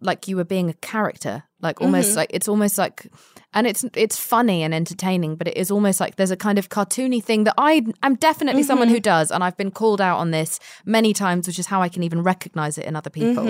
like 0.00 0.28
you 0.28 0.36
were 0.36 0.44
being 0.44 0.68
a 0.70 0.74
character, 0.74 1.42
like 1.60 1.80
almost 1.80 2.16
like 2.16 2.30
it's 2.32 2.48
almost 2.48 2.78
like, 2.78 3.06
and 3.52 3.66
it's 3.66 3.84
it's 3.94 4.16
funny 4.16 4.62
and 4.62 4.72
entertaining, 4.74 5.36
but 5.36 5.48
it 5.48 5.56
is 5.56 5.70
almost 5.70 6.00
like 6.00 6.16
there's 6.16 6.30
a 6.30 6.36
kind 6.36 6.58
of 6.58 6.68
cartoony 6.68 7.22
thing 7.22 7.44
that 7.44 7.54
I 7.58 7.84
am 8.02 8.14
definitely 8.14 8.62
someone 8.62 8.88
who 8.88 9.00
does, 9.00 9.30
and 9.30 9.42
I've 9.42 9.56
been 9.56 9.70
called 9.70 10.00
out 10.00 10.18
on 10.18 10.30
this 10.30 10.60
many 10.84 11.12
times, 11.12 11.46
which 11.46 11.58
is 11.58 11.66
how 11.66 11.82
I 11.82 11.88
can 11.88 12.02
even 12.02 12.22
recognize 12.22 12.78
it 12.78 12.84
in 12.86 12.94
other 12.96 13.10
people, 13.10 13.48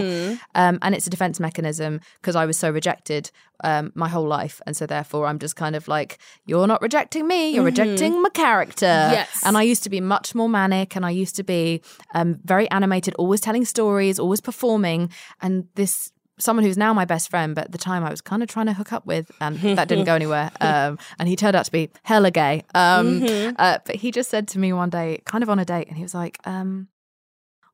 um, 0.54 0.78
and 0.82 0.94
it's 0.94 1.06
a 1.06 1.10
defense 1.10 1.38
mechanism 1.40 2.00
because 2.20 2.36
I 2.36 2.46
was 2.46 2.56
so 2.56 2.70
rejected 2.70 3.30
um, 3.62 3.92
my 3.94 4.08
whole 4.08 4.26
life, 4.26 4.60
and 4.66 4.74
so 4.76 4.86
therefore 4.86 5.26
I'm 5.26 5.38
just 5.38 5.54
kind 5.56 5.76
of 5.76 5.86
like, 5.86 6.18
you're 6.46 6.66
not 6.66 6.80
rejecting 6.80 7.26
me, 7.26 7.50
you're 7.50 7.64
rejecting 7.64 8.22
my 8.22 8.30
character, 8.30 8.86
Yes. 8.86 9.42
and 9.44 9.58
I 9.58 9.62
used 9.62 9.82
to 9.82 9.90
be 9.90 10.00
much 10.00 10.34
more 10.34 10.48
manic 10.48 10.96
and 10.96 11.04
I 11.04 11.10
used 11.10 11.36
to 11.36 11.42
be 11.42 11.82
um, 12.14 12.38
very 12.44 12.70
animated, 12.70 13.14
always 13.16 13.40
telling 13.42 13.64
stories, 13.66 14.18
always 14.18 14.40
performing. 14.40 15.10
And 15.42 15.66
this, 15.74 16.10
someone 16.40 16.64
who's 16.64 16.76
now 16.78 16.92
my 16.92 17.04
best 17.04 17.30
friend, 17.30 17.54
but 17.54 17.64
at 17.66 17.72
the 17.72 17.78
time 17.78 18.02
I 18.04 18.10
was 18.10 18.20
kind 18.20 18.42
of 18.42 18.48
trying 18.48 18.66
to 18.66 18.72
hook 18.72 18.92
up 18.92 19.06
with, 19.06 19.30
and 19.40 19.56
that 19.76 19.86
didn't 19.88 20.04
go 20.04 20.14
anywhere. 20.14 20.50
Um, 20.60 20.98
and 21.18 21.28
he 21.28 21.36
turned 21.36 21.54
out 21.56 21.64
to 21.66 21.72
be 21.72 21.90
hella 22.02 22.30
gay. 22.30 22.64
Um, 22.74 23.22
uh, 23.58 23.78
but 23.84 23.96
he 23.96 24.10
just 24.10 24.30
said 24.30 24.48
to 24.48 24.58
me 24.58 24.72
one 24.72 24.90
day, 24.90 25.20
kind 25.24 25.42
of 25.44 25.50
on 25.50 25.58
a 25.58 25.64
date, 25.64 25.88
and 25.88 25.96
he 25.96 26.02
was 26.02 26.14
like, 26.14 26.38
um, 26.44 26.88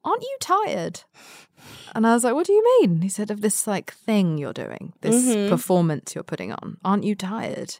Aren't 0.05 0.23
you 0.23 0.37
tired? 0.41 1.01
And 1.95 2.07
I 2.07 2.15
was 2.15 2.23
like, 2.25 2.35
What 2.35 2.47
do 2.47 2.53
you 2.53 2.63
mean? 2.81 3.01
He 3.03 3.09
said, 3.09 3.31
Of 3.31 3.41
this 3.41 3.67
like 3.67 3.93
thing 3.93 4.39
you're 4.39 4.53
doing, 4.53 4.93
this 5.01 5.35
performance 5.51 6.15
you're 6.15 6.23
putting 6.25 6.53
on. 6.53 6.77
Aren't 6.85 7.05
you 7.05 7.15
tired? 7.15 7.79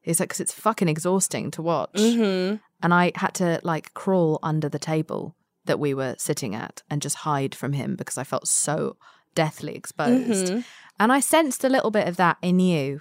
He's 0.00 0.18
like, 0.18 0.30
Because 0.30 0.40
it's 0.40 0.52
fucking 0.54 0.88
exhausting 0.88 1.50
to 1.52 1.62
watch 1.62 1.90
Mm-hmm. 1.94 2.56
and 2.82 2.94
I 2.94 3.12
had 3.14 3.34
to 3.34 3.60
like 3.62 3.92
crawl 3.94 4.38
under 4.42 4.68
the 4.68 4.78
table 4.78 5.36
that 5.66 5.78
we 5.78 5.92
were 5.94 6.14
sitting 6.18 6.54
at 6.54 6.82
and 6.90 7.02
just 7.02 7.16
hide 7.18 7.54
from 7.54 7.74
him 7.74 7.94
because 7.94 8.18
I 8.18 8.24
felt 8.24 8.48
so 8.48 8.96
deathly 9.34 9.74
exposed. 9.74 10.46
Mm-hmm. 10.46 10.60
And 10.98 11.12
I 11.12 11.20
sensed 11.20 11.64
a 11.64 11.68
little 11.68 11.90
bit 11.90 12.08
of 12.08 12.16
that 12.16 12.36
in 12.42 12.60
you. 12.60 13.00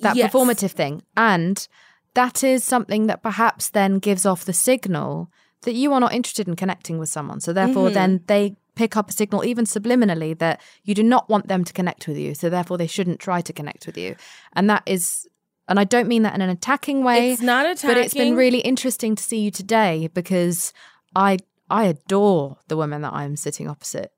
That 0.00 0.16
Yes. 0.16 0.32
performative 0.32 0.72
thing. 0.72 1.02
And 1.16 1.66
that 2.14 2.42
is 2.42 2.64
something 2.64 3.06
that 3.06 3.22
perhaps 3.22 3.68
then 3.68 3.98
gives 3.98 4.26
off 4.26 4.44
the 4.44 4.52
signal 4.52 5.30
that 5.62 5.74
you 5.74 5.92
are 5.92 6.00
not 6.00 6.12
interested 6.12 6.48
in 6.48 6.56
connecting 6.56 6.98
with 6.98 7.08
someone. 7.08 7.40
So 7.40 7.52
therefore 7.52 7.86
Mm-hmm. 7.86 7.94
then 7.94 8.20
they 8.26 8.56
pick 8.74 8.96
up 8.96 9.10
a 9.10 9.12
signal 9.12 9.44
even 9.44 9.64
subliminally 9.64 10.36
that 10.38 10.60
you 10.82 10.94
do 10.94 11.02
not 11.02 11.28
want 11.28 11.46
them 11.46 11.62
to 11.62 11.72
connect 11.72 12.08
with 12.08 12.16
you. 12.16 12.34
So 12.34 12.48
therefore 12.50 12.78
they 12.78 12.86
shouldn't 12.86 13.20
try 13.20 13.40
to 13.42 13.52
connect 13.52 13.86
with 13.86 13.96
you. 13.96 14.16
And 14.54 14.68
that 14.70 14.82
is 14.86 15.26
and 15.68 15.78
I 15.78 15.84
don't 15.84 16.08
mean 16.08 16.24
that 16.24 16.34
in 16.34 16.40
an 16.40 16.50
attacking 16.50 17.04
way. 17.04 17.32
It's 17.32 17.40
not 17.40 17.64
But 17.82 17.96
it's 17.96 18.14
been 18.14 18.34
really 18.34 18.58
interesting 18.58 19.14
to 19.14 19.22
see 19.22 19.38
you 19.38 19.50
today 19.52 20.08
because 20.12 20.72
I 21.14 21.38
I 21.70 21.84
adore 21.84 22.58
the 22.68 22.76
woman 22.76 23.02
that 23.02 23.12
I'm 23.12 23.36
sitting 23.36 23.68
opposite. 23.68 24.10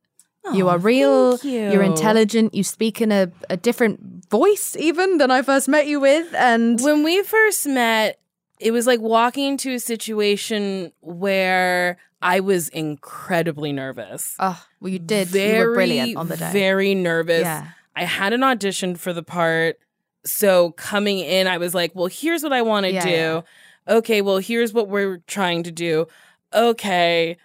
You 0.52 0.68
are 0.68 0.76
oh, 0.76 0.78
real. 0.78 1.38
you. 1.38 1.70
You're 1.72 1.82
intelligent. 1.82 2.54
You 2.54 2.64
speak 2.64 3.00
in 3.00 3.10
a, 3.12 3.30
a 3.48 3.56
different 3.56 4.28
voice 4.28 4.76
even 4.76 5.18
than 5.18 5.30
I 5.30 5.42
first 5.42 5.68
met 5.68 5.86
you 5.86 6.00
with. 6.00 6.32
And 6.34 6.80
when 6.80 7.02
we 7.02 7.22
first 7.22 7.66
met, 7.66 8.20
it 8.60 8.70
was 8.70 8.86
like 8.86 9.00
walking 9.00 9.44
into 9.44 9.74
a 9.74 9.78
situation 9.78 10.92
where 11.00 11.98
I 12.22 12.40
was 12.40 12.68
incredibly 12.70 13.72
nervous. 13.72 14.34
oh, 14.38 14.64
well, 14.80 14.92
you 14.92 14.98
did. 14.98 15.28
Very, 15.28 15.58
you 15.58 15.68
were 15.68 15.74
brilliant 15.74 16.16
on 16.16 16.28
the 16.28 16.36
day. 16.36 16.52
Very 16.52 16.94
nervous. 16.94 17.42
Yeah. 17.42 17.68
I 17.96 18.04
had 18.04 18.32
an 18.32 18.42
audition 18.42 18.96
for 18.96 19.12
the 19.12 19.22
part. 19.22 19.78
So 20.24 20.72
coming 20.72 21.18
in, 21.18 21.46
I 21.46 21.58
was 21.58 21.74
like, 21.74 21.94
well, 21.94 22.06
here's 22.06 22.42
what 22.42 22.52
I 22.52 22.62
want 22.62 22.86
to 22.86 22.92
Yeah, 22.92 23.04
do. 23.04 23.10
yeah. 23.10 23.40
Okay, 23.86 24.22
well, 24.22 24.38
here's 24.38 24.72
what 24.72 24.88
we're 24.88 25.18
trying 25.26 25.62
to 25.64 25.70
do. 25.70 26.06
Okay, 26.54 27.36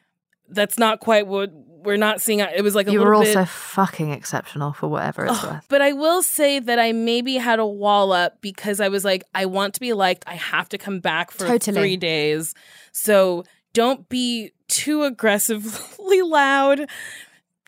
that's 0.48 0.78
not 0.78 1.02
quite 1.02 1.28
what 1.28 1.52
we're 1.90 1.98
not 1.98 2.22
seeing. 2.22 2.40
It 2.40 2.64
was 2.64 2.76
like 2.76 2.88
a 2.88 2.92
you 2.92 3.02
were 3.02 3.12
bit. 3.20 3.36
also 3.36 3.46
fucking 3.46 4.12
exceptional 4.12 4.72
for 4.74 4.88
whatever 4.88 5.26
it's 5.26 5.44
worth. 5.44 5.66
But 5.68 5.82
I 5.82 5.92
will 5.94 6.22
say 6.22 6.60
that 6.60 6.80
I 6.80 6.92
maybe 6.94 7.36
had 7.36 7.60
a 7.60 7.66
wall 7.66 8.14
up 8.14 8.40
because 8.42 8.80
I 8.80 8.88
was 8.88 9.04
like, 9.04 9.24
I 9.36 9.46
want 9.46 9.74
to 9.74 9.80
be 9.80 9.92
liked. 9.94 10.24
I 10.28 10.36
have 10.36 10.70
to 10.70 10.78
come 10.78 11.00
back 11.00 11.32
for 11.32 11.48
Totally. 11.48 11.78
three 11.80 11.98
days. 11.98 12.54
So 12.92 13.44
don't 13.74 14.08
be 14.08 14.52
too 14.68 15.04
aggressively 15.04 16.22
loud. 16.24 16.88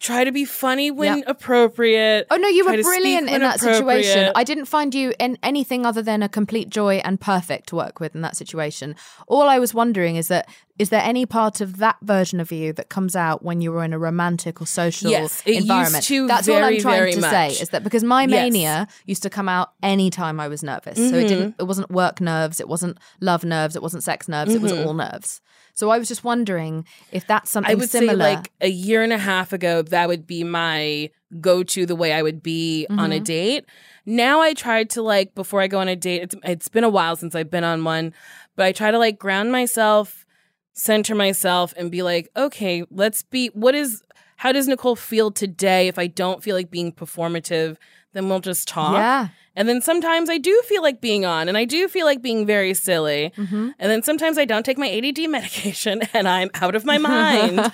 Try 0.01 0.23
to 0.23 0.31
be 0.31 0.45
funny 0.45 0.89
when 0.89 1.17
Yep. 1.19 1.25
appropriate. 1.27 2.25
Oh 2.31 2.35
no, 2.37 2.47
you 2.47 2.65
were 2.65 2.81
brilliant 2.81 3.29
in 3.29 3.41
that 3.41 3.59
situation. 3.59 4.31
I 4.35 4.43
didn't 4.43 4.65
find 4.65 4.95
you 4.95 5.13
in 5.19 5.37
anything 5.43 5.85
other 5.85 6.01
than 6.01 6.23
a 6.23 6.27
complete 6.29 6.69
joy 6.71 6.95
and 7.05 7.21
perfect 7.21 7.69
to 7.69 7.75
work 7.75 7.99
with 7.99 8.15
in 8.15 8.21
that 8.21 8.35
situation. 8.35 8.95
All 9.27 9.47
I 9.47 9.59
was 9.59 9.75
wondering 9.75 10.15
is 10.15 10.27
that 10.29 10.49
is 10.79 10.89
there 10.89 11.03
any 11.03 11.27
part 11.27 11.61
of 11.61 11.77
that 11.77 11.97
version 12.01 12.39
of 12.39 12.51
you 12.51 12.73
that 12.73 12.89
comes 12.89 13.15
out 13.15 13.43
when 13.43 13.61
you 13.61 13.71
were 13.71 13.83
in 13.83 13.93
a 13.93 13.99
romantic 13.99 14.59
or 14.59 14.65
social 14.65 15.11
Yes, 15.11 15.43
it 15.45 15.51
used 15.51 15.61
environment? 15.69 16.03
to 16.05 16.25
That's 16.27 16.49
all 16.49 16.63
I'm 16.63 16.79
trying 16.79 16.97
very 16.97 17.13
to 17.13 17.21
say 17.21 17.49
is 17.51 17.69
that 17.69 17.83
because 17.83 18.03
my 18.03 18.23
Yes. 18.23 18.29
mania 18.51 18.87
used 19.05 19.21
to 19.21 19.29
come 19.29 19.47
out 19.47 19.73
anytime 19.83 20.39
I 20.39 20.47
was 20.47 20.63
nervous. 20.63 20.97
So 20.97 21.17
it 21.17 21.27
didn't 21.27 21.51
Mm-hmm. 21.51 21.61
it 21.61 21.65
wasn't 21.65 21.91
work 21.91 22.19
nerves, 22.19 22.59
it 22.59 22.67
wasn't 22.67 22.97
love 23.19 23.43
nerves, 23.43 23.75
it 23.75 23.83
wasn't 23.83 24.01
sex 24.03 24.27
nerves, 24.27 24.55
it 24.55 24.61
was 24.61 24.71
all 24.71 24.95
nerves. 24.95 25.41
So 25.81 25.89
I 25.89 25.97
was 25.97 26.07
just 26.07 26.23
wondering 26.23 26.85
if 27.11 27.25
that's 27.25 27.49
something 27.49 27.71
Mm-hmm. 27.71 27.79
I 27.79 27.81
would 27.81 27.89
similar. 27.89 28.11
say 28.13 28.35
like 28.35 28.51
a 28.61 28.69
year 28.69 29.01
and 29.01 29.11
a 29.11 29.17
half 29.17 29.51
ago, 29.51 29.81
that 29.81 30.07
would 30.07 30.27
be 30.27 30.43
my 30.43 31.09
go 31.39 31.63
to 31.63 31.85
the 31.87 31.95
way 31.95 32.13
I 32.13 32.21
would 32.21 32.43
be 32.43 32.85
on 32.89 33.11
a 33.11 33.15
Mm-hmm. 33.15 33.23
date. 33.23 33.65
Now 34.05 34.41
I 34.41 34.53
try 34.53 34.83
to 34.83 35.01
like 35.01 35.33
before 35.33 35.59
I 35.59 35.67
go 35.67 35.79
on 35.79 35.87
a 35.87 35.95
date. 35.95 36.21
It's 36.21 36.35
it's 36.43 36.67
been 36.69 36.83
a 36.83 36.89
while 36.97 37.15
since 37.15 37.33
I've 37.35 37.49
been 37.49 37.63
on 37.63 37.83
one, 37.83 38.13
but 38.55 38.65
I 38.67 38.71
try 38.73 38.91
to 38.91 38.99
like 38.99 39.17
ground 39.17 39.51
myself, 39.51 40.25
center 40.73 41.15
myself, 41.15 41.73
and 41.77 41.89
be 41.89 42.03
like, 42.03 42.29
okay, 42.35 42.83
let's 42.91 43.23
be. 43.23 43.47
What 43.53 43.73
is? 43.75 44.03
How 44.37 44.51
does 44.51 44.67
Nicole 44.67 44.95
feel 44.95 45.31
today? 45.31 45.87
If 45.87 45.97
I 45.99 46.07
don't 46.07 46.43
feel 46.43 46.55
like 46.55 46.69
being 46.71 46.91
performative, 46.91 47.77
then 48.13 48.29
we'll 48.29 48.39
just 48.51 48.67
talk. 48.67 48.93
Yeah. 48.93 49.27
And 49.55 49.67
then 49.67 49.81
sometimes 49.81 50.29
I 50.29 50.37
do 50.37 50.61
feel 50.65 50.81
like 50.81 51.01
being 51.01 51.25
on, 51.25 51.49
and 51.49 51.57
I 51.57 51.65
do 51.65 51.87
feel 51.89 52.05
like 52.05 52.21
being 52.21 52.45
very 52.45 52.73
silly. 52.73 53.33
Mm-hmm. 53.35 53.71
And 53.79 53.91
then 53.91 54.01
sometimes 54.01 54.37
I 54.37 54.45
don't 54.45 54.65
take 54.65 54.77
my 54.77 54.89
ADD 54.89 55.29
medication, 55.29 56.01
and 56.13 56.27
I'm 56.27 56.49
out 56.55 56.73
of 56.75 56.85
my 56.85 56.97
mind. 57.09 57.71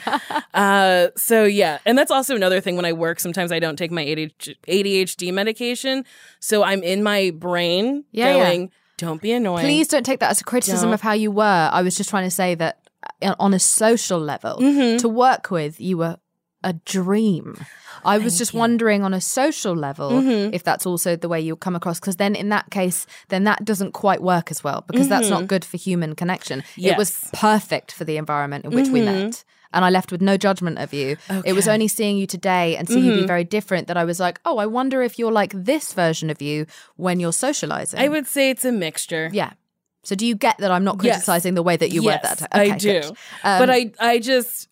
uh, 0.53 1.09
so 1.15 1.43
yeah, 1.43 1.77
and 1.85 1.97
that's 1.97 2.09
also 2.11 2.35
another 2.35 2.61
thing 2.61 2.75
when 2.75 2.85
I 2.85 2.93
work. 2.93 3.19
Sometimes 3.19 3.51
I 3.51 3.59
don't 3.59 3.75
take 3.75 3.91
my 3.91 4.03
ADHD, 4.05 5.33
medication, 5.33 6.05
so 6.39 6.63
I'm 6.63 6.83
in 6.83 7.03
my 7.03 7.31
brain 7.35 8.05
Yeah, 8.11 8.35
yeah. 8.35 8.43
going, 8.45 8.71
"Don't 8.97 9.21
be 9.21 9.31
annoying." 9.31 9.63
Please 9.65 9.87
don't 9.87 10.05
take 10.05 10.19
that 10.19 10.31
as 10.31 10.41
a 10.41 10.43
criticism 10.43 10.87
Don't. 10.87 10.93
of 10.95 11.01
how 11.01 11.13
you 11.13 11.31
were. 11.31 11.69
I 11.71 11.81
was 11.81 11.95
just 11.95 12.09
trying 12.09 12.25
to 12.25 12.31
say 12.31 12.55
that 12.55 12.79
uh, 13.21 13.35
on 13.39 13.53
a 13.53 13.59
social 13.59 14.19
level, 14.19 14.57
Mm-hmm. 14.59 14.97
to 14.97 15.09
work 15.09 15.51
with, 15.51 15.79
you 15.79 15.97
were 15.97 16.17
a 16.67 16.73
dream. 16.73 17.55
I 18.05 18.17
was 18.19 18.37
just 18.37 18.53
wondering 18.53 19.03
on 19.03 19.13
a 19.13 19.21
social 19.21 19.75
level 19.75 20.11
Mm-hmm. 20.11 20.53
if 20.53 20.63
that's 20.63 20.85
also 20.85 21.15
the 21.15 21.27
way 21.27 21.39
you 21.41 21.55
come 21.55 21.75
across. 21.75 21.99
Because 21.99 22.17
then, 22.17 22.35
in 22.35 22.49
that 22.49 22.69
case, 22.69 23.07
then 23.29 23.43
that 23.45 23.65
doesn't 23.65 23.93
quite 23.93 24.21
work 24.21 24.51
as 24.51 24.63
well 24.63 24.83
because 24.87 25.07
that's 25.09 25.29
not 25.29 25.47
good 25.47 25.65
for 25.65 25.77
human 25.77 26.13
connection. 26.15 26.63
It 26.77 26.97
was 26.97 27.09
Mm-hmm. 27.11 27.37
Perfect 27.37 27.91
for 27.91 28.03
the 28.05 28.17
environment 28.17 28.65
in 28.65 28.71
which 28.71 28.89
we 28.89 29.01
met. 29.01 29.43
And 29.73 29.83
I 29.83 29.89
left 29.89 30.11
with 30.13 30.21
no 30.21 30.37
judgment 30.37 30.77
of 30.79 30.93
you. 30.93 31.17
It 31.45 31.53
was 31.53 31.67
only 31.67 31.87
seeing 31.87 32.17
you 32.17 32.25
today 32.27 32.77
and 32.77 32.87
seeing 32.87 33.03
you 33.05 33.15
be 33.21 33.27
very 33.27 33.43
different 33.43 33.87
that 33.87 33.97
I 33.97 34.05
was 34.05 34.19
like, 34.19 34.39
oh, 34.45 34.57
I 34.59 34.65
wonder 34.65 35.01
if 35.01 35.19
you're 35.19 35.31
like 35.41 35.51
this 35.53 35.91
version 35.93 36.29
of 36.29 36.41
you 36.41 36.65
when 36.95 37.19
you're 37.19 37.33
socializing. 37.33 37.99
I 37.99 38.07
would 38.07 38.27
say 38.27 38.49
it's 38.49 38.63
a 38.65 38.71
mixture. 38.71 39.29
Yeah. 39.33 39.51
So 40.03 40.15
do 40.15 40.25
you 40.25 40.35
get 40.35 40.57
that 40.59 40.71
I'm 40.71 40.85
not 40.85 40.95
Yes. 41.03 41.15
criticizing 41.15 41.53
the 41.55 41.63
way 41.63 41.75
that 41.75 41.89
you 41.91 42.01
yes, 42.03 42.05
were 42.23 42.27
that 42.29 42.37
time? 42.51 42.61
I 42.73 42.77
do. 42.77 43.01
Um, 43.43 43.59
but 43.59 43.69
I, 43.69 43.91
I 43.99 44.19
just 44.19 44.69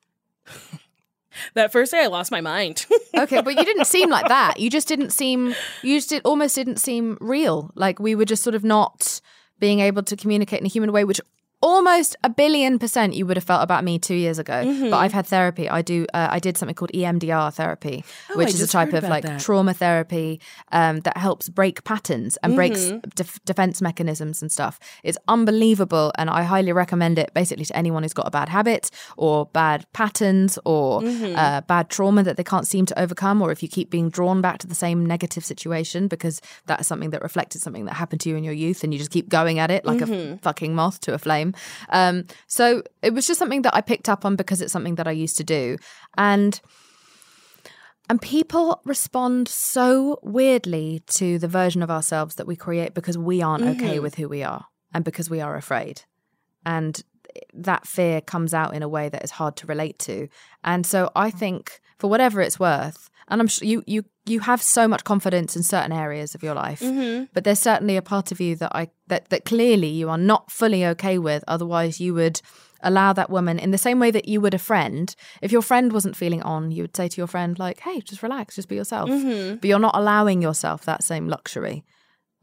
that 1.53 1.71
first 1.71 1.91
day 1.91 2.03
I 2.03 2.07
lost 2.07 2.31
my 2.31 2.41
mind. 2.41 2.85
okay, 3.17 3.41
but 3.41 3.55
you 3.55 3.65
didn't 3.65 3.85
seem 3.85 4.09
like 4.09 4.27
that. 4.27 4.59
You 4.59 4.69
just 4.69 4.87
didn't 4.87 5.11
seem. 5.11 5.55
You 5.81 5.97
just 5.97 6.09
did, 6.09 6.21
almost 6.25 6.55
didn't 6.55 6.77
seem 6.77 7.17
real. 7.21 7.71
Like 7.75 7.99
we 7.99 8.15
were 8.15 8.25
just 8.25 8.43
sort 8.43 8.55
of 8.55 8.63
not 8.63 9.21
being 9.59 9.79
able 9.79 10.03
to 10.03 10.15
communicate 10.15 10.59
in 10.59 10.65
a 10.65 10.69
human 10.69 10.91
way, 10.91 11.03
which 11.03 11.21
almost 11.61 12.15
a 12.23 12.29
billion 12.29 12.77
percent 12.79 13.13
you 13.13 13.25
would 13.25 13.37
have 13.37 13.43
felt 13.43 13.63
about 13.63 13.83
me 13.83 13.97
two 13.99 14.13
years 14.15 14.37
ago. 14.39 14.53
Mm-hmm. 14.65 14.89
But 14.89 14.97
I've 14.97 15.13
had 15.13 15.25
therapy. 15.25 15.69
I 15.69 15.81
do. 15.81 16.05
Uh, 16.13 16.27
I 16.31 16.39
did 16.39 16.57
something 16.57 16.75
called 16.75 16.91
EMDR 16.93 17.53
therapy, 17.53 18.03
Oh, 18.31 18.37
which 18.37 18.47
I 18.47 18.51
is 18.51 18.61
a 18.61 18.67
type 18.67 18.93
of 18.93 19.03
like 19.03 19.23
that. 19.23 19.39
trauma 19.41 19.73
therapy 19.73 20.39
um, 20.71 20.99
that 21.01 21.17
helps 21.17 21.49
break 21.49 21.83
patterns 21.83 22.37
and 22.43 22.55
breaks 22.55 22.79
Mm-hmm. 22.85 23.09
def- 23.15 23.43
defense 23.45 23.81
mechanisms 23.81 24.41
and 24.41 24.51
stuff. 24.51 24.79
It's 25.03 25.17
unbelievable, 25.27 26.11
and 26.17 26.29
I 26.29 26.43
highly 26.43 26.71
recommend 26.71 27.17
it. 27.17 27.31
Basically, 27.33 27.65
to 27.65 27.75
anyone 27.77 28.03
who's 28.03 28.13
got 28.13 28.27
a 28.27 28.31
bad 28.31 28.49
habit 28.49 28.91
or 29.17 29.45
bad 29.47 29.85
patterns 29.93 30.59
or 30.65 31.01
Mm-hmm. 31.01 31.35
uh, 31.37 31.61
bad 31.61 31.89
trauma 31.89 32.23
that 32.23 32.37
they 32.37 32.43
can't 32.43 32.67
seem 32.67 32.85
to 32.85 32.99
overcome, 32.99 33.41
or 33.41 33.51
if 33.51 33.61
you 33.63 33.69
keep 33.69 33.89
being 33.89 34.09
drawn 34.09 34.41
back 34.41 34.57
to 34.59 34.67
the 34.67 34.75
same 34.75 35.05
negative 35.05 35.43
situation 35.45 36.07
because 36.07 36.41
that 36.67 36.79
is 36.81 36.87
something 36.87 37.09
that 37.11 37.21
reflected 37.21 37.61
something 37.61 37.85
that 37.85 37.93
happened 37.95 38.21
to 38.21 38.29
you 38.29 38.35
in 38.35 38.43
your 38.43 38.53
youth, 38.53 38.83
and 38.83 38.93
you 38.93 38.99
just 38.99 39.11
keep 39.11 39.29
going 39.29 39.59
at 39.59 39.71
it 39.71 39.85
like 39.85 40.01
a 40.01 40.05
Mm-hmm. 40.05 40.33
f- 40.33 40.41
fucking 40.41 40.75
moth 40.75 40.99
to 41.01 41.13
a 41.13 41.17
flame. 41.17 41.44
Um, 41.89 42.25
so 42.47 42.81
it 43.01 43.13
was 43.13 43.27
just 43.27 43.39
something 43.39 43.61
that 43.63 43.75
I 43.75 43.81
picked 43.81 44.09
up 44.09 44.25
on 44.25 44.35
because 44.35 44.61
it's 44.61 44.73
something 44.73 44.95
that 44.95 45.07
I 45.07 45.11
used 45.11 45.37
to 45.37 45.43
do, 45.43 45.77
and 46.17 46.59
and 48.09 48.21
people 48.21 48.81
respond 48.85 49.47
so 49.47 50.19
weirdly 50.21 51.01
to 51.17 51.39
the 51.39 51.47
version 51.47 51.81
of 51.81 51.89
ourselves 51.89 52.35
that 52.35 52.47
we 52.47 52.55
create 52.55 52.93
because 52.93 53.17
we 53.17 53.41
aren't 53.41 53.63
okay 53.63 53.99
with 53.99 54.15
who 54.15 54.29
we 54.29 54.43
are 54.43 54.65
and 54.93 55.03
because 55.03 55.29
we 55.29 55.41
are 55.41 55.55
afraid. 55.55 56.03
And 56.65 57.01
that 57.53 57.87
fear 57.87 58.21
comes 58.21 58.53
out 58.53 58.75
in 58.75 58.83
a 58.83 58.87
way 58.87 59.09
that 59.09 59.23
is 59.23 59.31
hard 59.31 59.55
to 59.57 59.67
relate 59.67 59.99
to. 59.99 60.27
And 60.63 60.85
so 60.85 61.11
I 61.15 61.31
think 61.31 61.79
for 61.97 62.09
whatever 62.09 62.41
it's 62.41 62.59
worth, 62.59 63.09
and 63.27 63.41
I'm 63.41 63.47
sure 63.47 63.67
you 63.67 63.83
you 63.87 64.05
you 64.25 64.39
have 64.41 64.61
so 64.61 64.87
much 64.87 65.03
confidence 65.03 65.55
in 65.55 65.63
certain 65.63 65.91
areas 65.91 66.35
of 66.35 66.43
your 66.43 66.53
life, 66.53 66.79
mm-hmm. 66.79 67.25
but 67.33 67.43
there's 67.43 67.59
certainly 67.59 67.97
a 67.97 68.01
part 68.01 68.31
of 68.31 68.39
you 68.39 68.55
that 68.57 68.71
I 68.75 68.89
that 69.07 69.29
that 69.29 69.45
clearly 69.45 69.87
you 69.87 70.09
are 70.09 70.17
not 70.17 70.51
fully 70.51 70.85
okay 70.85 71.17
with. 71.17 71.43
Otherwise, 71.47 71.99
you 71.99 72.13
would 72.13 72.41
allow 72.81 73.13
that 73.13 73.29
woman 73.29 73.57
in 73.57 73.71
the 73.71 73.77
same 73.77 73.99
way 73.99 74.11
that 74.11 74.27
you 74.27 74.41
would 74.41 74.53
a 74.53 74.59
friend. 74.59 75.15
If 75.41 75.51
your 75.51 75.63
friend 75.63 75.91
wasn't 75.91 76.15
feeling 76.15 76.43
on, 76.43 76.71
you 76.71 76.83
would 76.83 76.95
say 76.95 77.07
to 77.07 77.17
your 77.17 77.27
friend 77.27 77.57
like, 77.57 77.79
"Hey, 77.79 78.01
just 78.01 78.23
relax, 78.23 78.55
just 78.55 78.69
be 78.69 78.75
yourself." 78.75 79.09
Mm-hmm. 79.09 79.55
But 79.55 79.67
you're 79.67 79.79
not 79.79 79.95
allowing 79.95 80.41
yourself 80.41 80.85
that 80.85 81.03
same 81.03 81.27
luxury. 81.27 81.83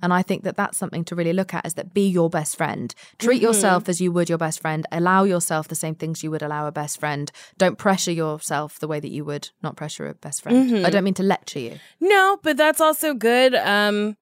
And 0.03 0.13
I 0.13 0.23
think 0.23 0.43
that 0.45 0.57
that's 0.57 0.77
something 0.77 1.05
to 1.05 1.15
really 1.15 1.33
look 1.33 1.55
at 1.55 1.65
is 1.65 1.75
that 1.75 1.95
be 1.95 2.09
your 2.09 2.29
best 2.29 2.57
friend. 2.57 2.95
Treat 3.19 3.37
mm-hmm. 3.37 3.45
yourself 3.45 3.89
as 3.89 4.01
you 4.01 4.13
would 4.13 4.29
your 4.29 4.39
best 4.39 4.61
friend. 4.61 4.87
Allow 4.93 5.25
yourself 5.25 5.69
the 5.69 5.75
same 5.75 5.95
things 5.95 6.23
you 6.23 6.31
would 6.31 6.43
allow 6.43 6.67
a 6.67 6.73
best 6.73 6.99
friend. 6.99 7.31
Don't 7.57 7.79
pressure 7.79 8.13
yourself 8.13 8.79
the 8.81 8.89
way 8.89 9.01
that 9.01 9.11
you 9.11 9.25
would 9.25 9.51
not 9.63 9.77
pressure 9.77 10.09
a 10.09 10.15
best 10.15 10.43
friend. 10.43 10.59
I 10.59 10.73
mm-hmm. 10.73 10.91
don't 10.91 11.05
mean 11.05 11.15
to 11.15 11.23
lecture 11.23 11.61
you. 11.61 11.79
No, 12.01 12.39
but 12.43 12.57
that's 12.57 12.81
also 12.81 13.15
good. 13.15 13.55
Um, 13.55 14.17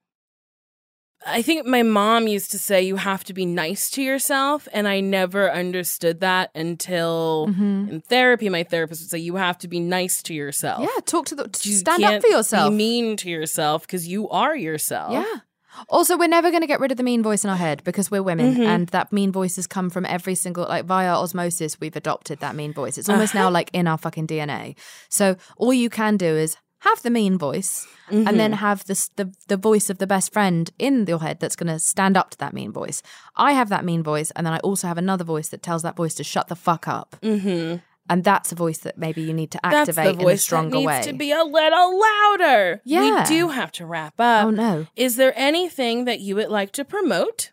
I 1.27 1.43
think 1.43 1.67
my 1.67 1.83
mom 1.83 2.29
used 2.29 2.51
to 2.53 2.59
say 2.59 2.83
you 2.83 2.97
have 2.97 3.25
to 3.25 3.35
be 3.35 3.45
nice 3.45 3.91
to 3.91 4.03
yourself, 4.03 4.67
and 4.73 4.89
I 4.89 5.01
never 5.01 5.53
understood 5.53 6.21
that 6.21 6.51
until 6.55 7.49
mm-hmm. 7.51 7.89
in 7.91 8.01
therapy. 8.01 8.49
My 8.49 8.63
therapist 8.63 9.03
would 9.03 9.11
say 9.11 9.19
you 9.19 9.37
have 9.37 9.59
to 9.59 9.69
be 9.69 9.81
nice 9.81 10.23
to 10.25 10.35
yourself. 10.35 10.81
Yeah, 10.81 11.01
talk 11.05 11.27
to 11.27 11.35
the 11.35 11.51
You 11.63 11.75
stand 11.75 12.05
up 12.05 12.23
for 12.23 12.29
yourself. 12.29 12.71
Be 12.71 12.77
mean 12.77 13.17
to 13.19 13.29
yourself 13.29 13.83
because 13.83 14.09
you 14.09 14.31
are 14.31 14.57
yourself. 14.57 15.13
Yeah. 15.13 15.41
Also, 15.89 16.17
we're 16.19 16.29
never 16.29 16.51
going 16.51 16.63
to 16.63 16.67
get 16.67 16.81
rid 16.81 16.91
of 16.91 16.97
the 16.97 17.03
mean 17.03 17.23
voice 17.23 17.45
in 17.45 17.51
our 17.51 17.57
head 17.57 17.83
because 17.85 18.11
we're 18.11 18.23
women, 18.23 18.55
Mm-hmm. 18.55 18.63
and 18.63 18.87
that 18.89 19.13
mean 19.13 19.31
voice 19.33 19.57
has 19.57 19.67
come 19.67 19.91
from 19.91 20.05
every 20.07 20.35
single 20.35 20.67
like 20.69 20.85
via 20.85 21.15
osmosis. 21.15 21.81
We've 21.81 21.97
adopted 21.97 22.41
that 22.41 22.55
mean 22.57 22.73
voice. 22.73 22.99
It's 22.99 23.09
almost 23.09 23.35
Uh-huh. 23.35 23.45
now 23.45 23.51
like 23.51 23.71
in 23.73 23.87
our 23.87 23.99
fucking 23.99 24.27
DNA. 24.27 24.75
So 25.09 25.37
all 25.57 25.73
you 25.73 25.89
can 25.91 26.17
do 26.17 26.27
is 26.37 26.57
have 26.81 27.03
the 27.03 27.11
mean 27.11 27.37
voice 27.37 27.87
and 28.09 28.41
then 28.41 28.53
have 28.55 28.85
this, 28.87 29.09
the 29.17 29.31
the 29.49 29.57
voice 29.59 29.91
of 29.91 29.99
the 29.99 30.07
best 30.07 30.33
friend 30.33 30.71
in 30.79 31.05
your 31.07 31.21
head 31.21 31.39
that's 31.39 31.55
going 31.55 31.73
to 31.73 31.79
stand 31.79 32.17
up 32.17 32.31
to 32.31 32.39
that 32.39 32.53
mean 32.55 32.73
voice. 32.73 33.03
I 33.37 33.53
have 33.53 33.69
that 33.69 33.85
mean 33.85 34.03
voice, 34.03 34.31
and 34.33 34.47
then 34.47 34.55
I 34.55 34.59
also 34.61 34.89
have 34.89 34.99
another 34.99 35.23
voice 35.25 35.49
that 35.51 35.63
tells 35.63 35.83
that 35.83 35.95
voice 35.97 36.15
to 36.15 36.25
shut 36.25 36.49
the 36.49 36.57
fuck 36.57 36.89
up. 36.89 37.17
Mm-hmm. 37.23 37.77
And 38.11 38.25
that's 38.25 38.51
a 38.51 38.57
voice 38.57 38.79
that 38.79 38.99
maybe 38.99 39.23
you 39.23 39.33
need 39.33 39.53
to 39.53 39.61
That's 39.63 39.89
activate 39.89 40.19
the 40.19 40.27
in 40.27 40.31
a 40.31 40.37
stronger 40.37 40.71
that 40.71 40.77
needs 40.79 40.87
way. 40.87 41.03
to 41.13 41.13
be 41.17 41.31
a 41.31 41.45
little 41.45 41.99
louder. 41.99 42.83
Yeah. 42.85 43.21
We 43.23 43.29
do 43.29 43.49
have 43.49 43.71
to 43.73 43.87
wrap 43.87 44.15
up. 44.19 44.47
Oh, 44.47 44.51
no. 44.51 44.87
Is 44.97 45.15
there 45.17 45.33
anything 45.37 46.07
that 46.07 46.19
you 46.21 46.35
would 46.35 46.49
like 46.49 46.73
to 46.73 46.85
promote? 46.85 47.53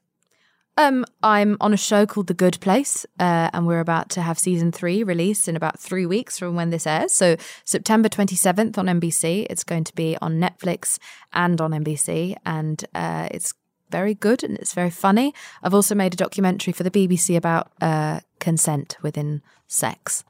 Um, 0.75 1.05
I'm 1.23 1.57
on 1.59 1.73
a 1.73 1.77
show 1.77 2.05
called 2.05 2.27
The 2.27 2.35
Good 2.35 2.59
Place, 2.59 3.05
uh, 3.19 3.49
and 3.51 3.65
we're 3.65 3.79
about 3.79 4.09
to 4.11 4.21
have 4.21 4.37
season 4.37 4.71
three 4.71 5.03
released 5.03 5.47
in 5.47 5.55
about 5.55 5.79
three 5.79 6.05
weeks 6.05 6.37
from 6.37 6.55
when 6.55 6.69
this 6.69 6.85
airs. 6.85 7.13
So 7.13 7.35
September 7.63 8.09
27th 8.09 8.77
on 8.77 8.85
NBC. 8.85 9.47
It's 9.49 9.63
going 9.63 9.83
to 9.85 9.95
be 9.95 10.17
on 10.21 10.39
Netflix 10.39 10.99
and 11.33 11.59
on 11.61 11.71
NBC, 11.71 12.35
and 12.45 12.83
uh, 12.93 13.27
it's 13.31 13.53
very 13.89 14.13
good 14.13 14.43
and 14.43 14.57
it's 14.57 14.73
very 14.73 14.89
funny. 14.89 15.33
I've 15.63 15.73
also 15.73 15.95
made 15.95 16.13
a 16.13 16.17
documentary 16.17 16.73
for 16.73 16.83
the 16.83 16.91
BBC 16.91 17.35
about 17.35 17.71
uh, 17.81 18.19
consent 18.39 18.97
within 19.01 19.41
sex, 19.67 20.23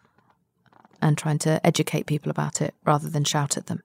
and 1.02 1.18
trying 1.18 1.40
to 1.40 1.66
educate 1.66 2.06
people 2.06 2.30
about 2.30 2.62
it 2.62 2.74
rather 2.86 3.10
than 3.10 3.24
shout 3.24 3.58
at 3.58 3.68
them. 3.68 3.82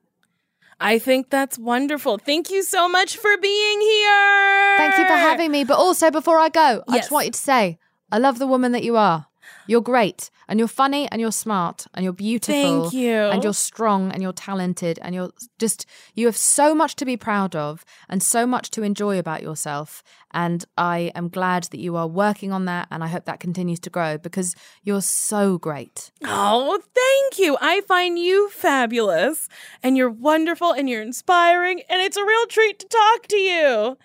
I 0.79 0.99
think 0.99 1.29
that's 1.29 1.57
wonderful. 1.57 2.17
Thank 2.17 2.49
you 2.49 2.63
so 2.63 2.89
much 2.89 3.17
for 3.17 3.37
being 3.37 3.81
here. 3.81 4.77
Thank 4.77 4.97
you 4.97 5.05
for 5.05 5.13
having 5.13 5.51
me. 5.51 5.63
But 5.63 5.77
also, 5.77 6.11
before 6.11 6.37
I 6.37 6.49
go, 6.49 6.83
I 6.87 6.97
just 6.97 7.11
want 7.11 7.25
you 7.25 7.31
to 7.31 7.39
say, 7.39 7.77
I 8.11 8.17
love 8.17 8.39
the 8.39 8.47
woman 8.47 8.73
that 8.73 8.83
you 8.83 8.97
are. 8.97 9.27
You're 9.67 9.81
great, 9.81 10.29
and 10.47 10.59
you're 10.59 10.67
funny, 10.67 11.07
and 11.11 11.21
you're 11.21 11.31
smart, 11.31 11.87
and 11.93 12.03
you're 12.03 12.13
beautiful. 12.13 12.89
Thank 12.89 12.93
you. 12.93 13.13
And 13.13 13.43
you're 13.43 13.53
strong, 13.53 14.11
and 14.11 14.21
you're 14.21 14.33
talented, 14.33 14.99
and 15.01 15.15
you're 15.15 15.31
just, 15.59 15.85
you 16.15 16.25
have 16.25 16.37
so 16.37 16.75
much 16.75 16.95
to 16.97 17.05
be 17.05 17.17
proud 17.17 17.55
of, 17.55 17.85
and 18.09 18.21
so 18.21 18.45
much 18.45 18.69
to 18.71 18.83
enjoy 18.83 19.17
about 19.19 19.41
yourself. 19.41 20.03
And 20.31 20.65
I 20.77 21.11
am 21.13 21.29
glad 21.29 21.65
that 21.65 21.79
you 21.79 21.95
are 21.95 22.07
working 22.07 22.51
on 22.51 22.65
that, 22.65 22.87
and 22.89 23.03
I 23.03 23.07
hope 23.07 23.25
that 23.25 23.39
continues 23.39 23.79
to 23.81 23.89
grow 23.89 24.17
because 24.17 24.55
you're 24.83 25.01
so 25.01 25.57
great. 25.57 26.11
Oh, 26.23 26.79
thank 26.93 27.39
you. 27.39 27.57
I 27.61 27.81
find 27.81 28.17
you 28.17 28.49
fabulous 28.49 29.47
and 29.81 29.95
you're 29.95 30.09
wonderful 30.09 30.71
and 30.71 30.89
you're 30.89 31.01
inspiring 31.01 31.81
and 31.89 32.01
it's 32.01 32.17
a 32.17 32.25
real 32.25 32.45
treat 32.47 32.79
to 32.79 32.87
talk 32.87 33.27
to 33.27 33.37
you. 33.37 33.97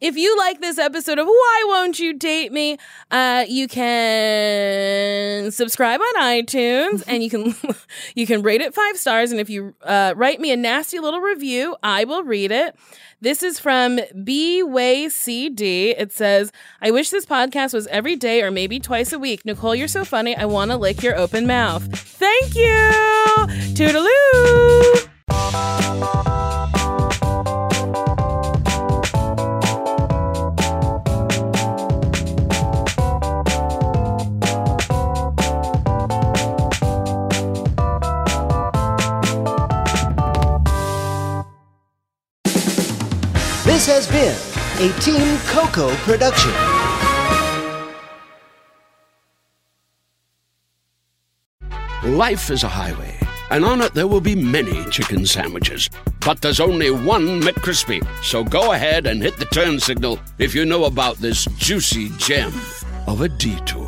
If 0.00 0.16
you 0.16 0.36
like 0.38 0.60
this 0.60 0.78
episode 0.78 1.18
of 1.18 1.26
Why 1.26 1.64
Won't 1.66 1.98
You 1.98 2.14
Date 2.14 2.52
Me, 2.52 2.78
uh, 3.10 3.44
you 3.48 3.66
can 3.66 5.50
subscribe 5.50 6.00
on 6.00 6.14
iTunes 6.22 7.02
and 7.08 7.20
you 7.22 7.28
can 7.28 7.54
you 8.14 8.24
can 8.24 8.42
rate 8.42 8.60
it 8.60 8.74
five 8.74 8.96
stars. 8.96 9.32
And 9.32 9.40
if 9.40 9.50
you 9.50 9.74
uh, 9.82 10.14
write 10.16 10.40
me 10.40 10.52
a 10.52 10.56
nasty 10.56 11.00
little 11.00 11.20
review, 11.20 11.74
I 11.82 12.04
will 12.04 12.22
read 12.22 12.52
it. 12.52 12.76
This 13.20 13.42
is 13.42 13.58
from 13.58 13.98
B 14.22 14.62
Way 14.62 15.08
CD. 15.08 15.90
It 15.90 16.12
says, 16.12 16.52
I 16.80 16.92
wish 16.92 17.10
this 17.10 17.26
podcast 17.26 17.74
was 17.74 17.88
every 17.88 18.14
day 18.14 18.42
or 18.42 18.52
maybe 18.52 18.78
twice 18.78 19.12
a 19.12 19.18
week. 19.18 19.44
Nicole, 19.44 19.74
you're 19.74 19.88
so 19.88 20.04
funny. 20.04 20.36
I 20.36 20.44
want 20.44 20.70
to 20.70 20.76
lick 20.76 21.02
your 21.02 21.16
open 21.16 21.44
mouth. 21.44 21.82
Thank 21.98 22.54
you. 22.54 22.90
Toodaloo. 23.74 25.08
This 43.78 43.86
has 43.86 44.08
been 44.08 44.34
a 44.84 44.92
Team 44.98 45.38
Coco 45.46 45.94
production. 45.98 46.50
Life 52.16 52.50
is 52.50 52.64
a 52.64 52.68
highway, 52.68 53.16
and 53.52 53.64
on 53.64 53.80
it 53.80 53.94
there 53.94 54.08
will 54.08 54.20
be 54.20 54.34
many 54.34 54.84
chicken 54.86 55.24
sandwiches. 55.24 55.88
But 56.26 56.40
there's 56.40 56.58
only 56.58 56.90
one 56.90 57.40
McCrispy. 57.40 58.04
So 58.20 58.42
go 58.42 58.72
ahead 58.72 59.06
and 59.06 59.22
hit 59.22 59.36
the 59.36 59.44
turn 59.44 59.78
signal 59.78 60.18
if 60.38 60.56
you 60.56 60.64
know 60.64 60.86
about 60.86 61.18
this 61.18 61.44
juicy 61.56 62.08
gem 62.18 62.52
of 63.06 63.20
a 63.20 63.28
detour. 63.28 63.87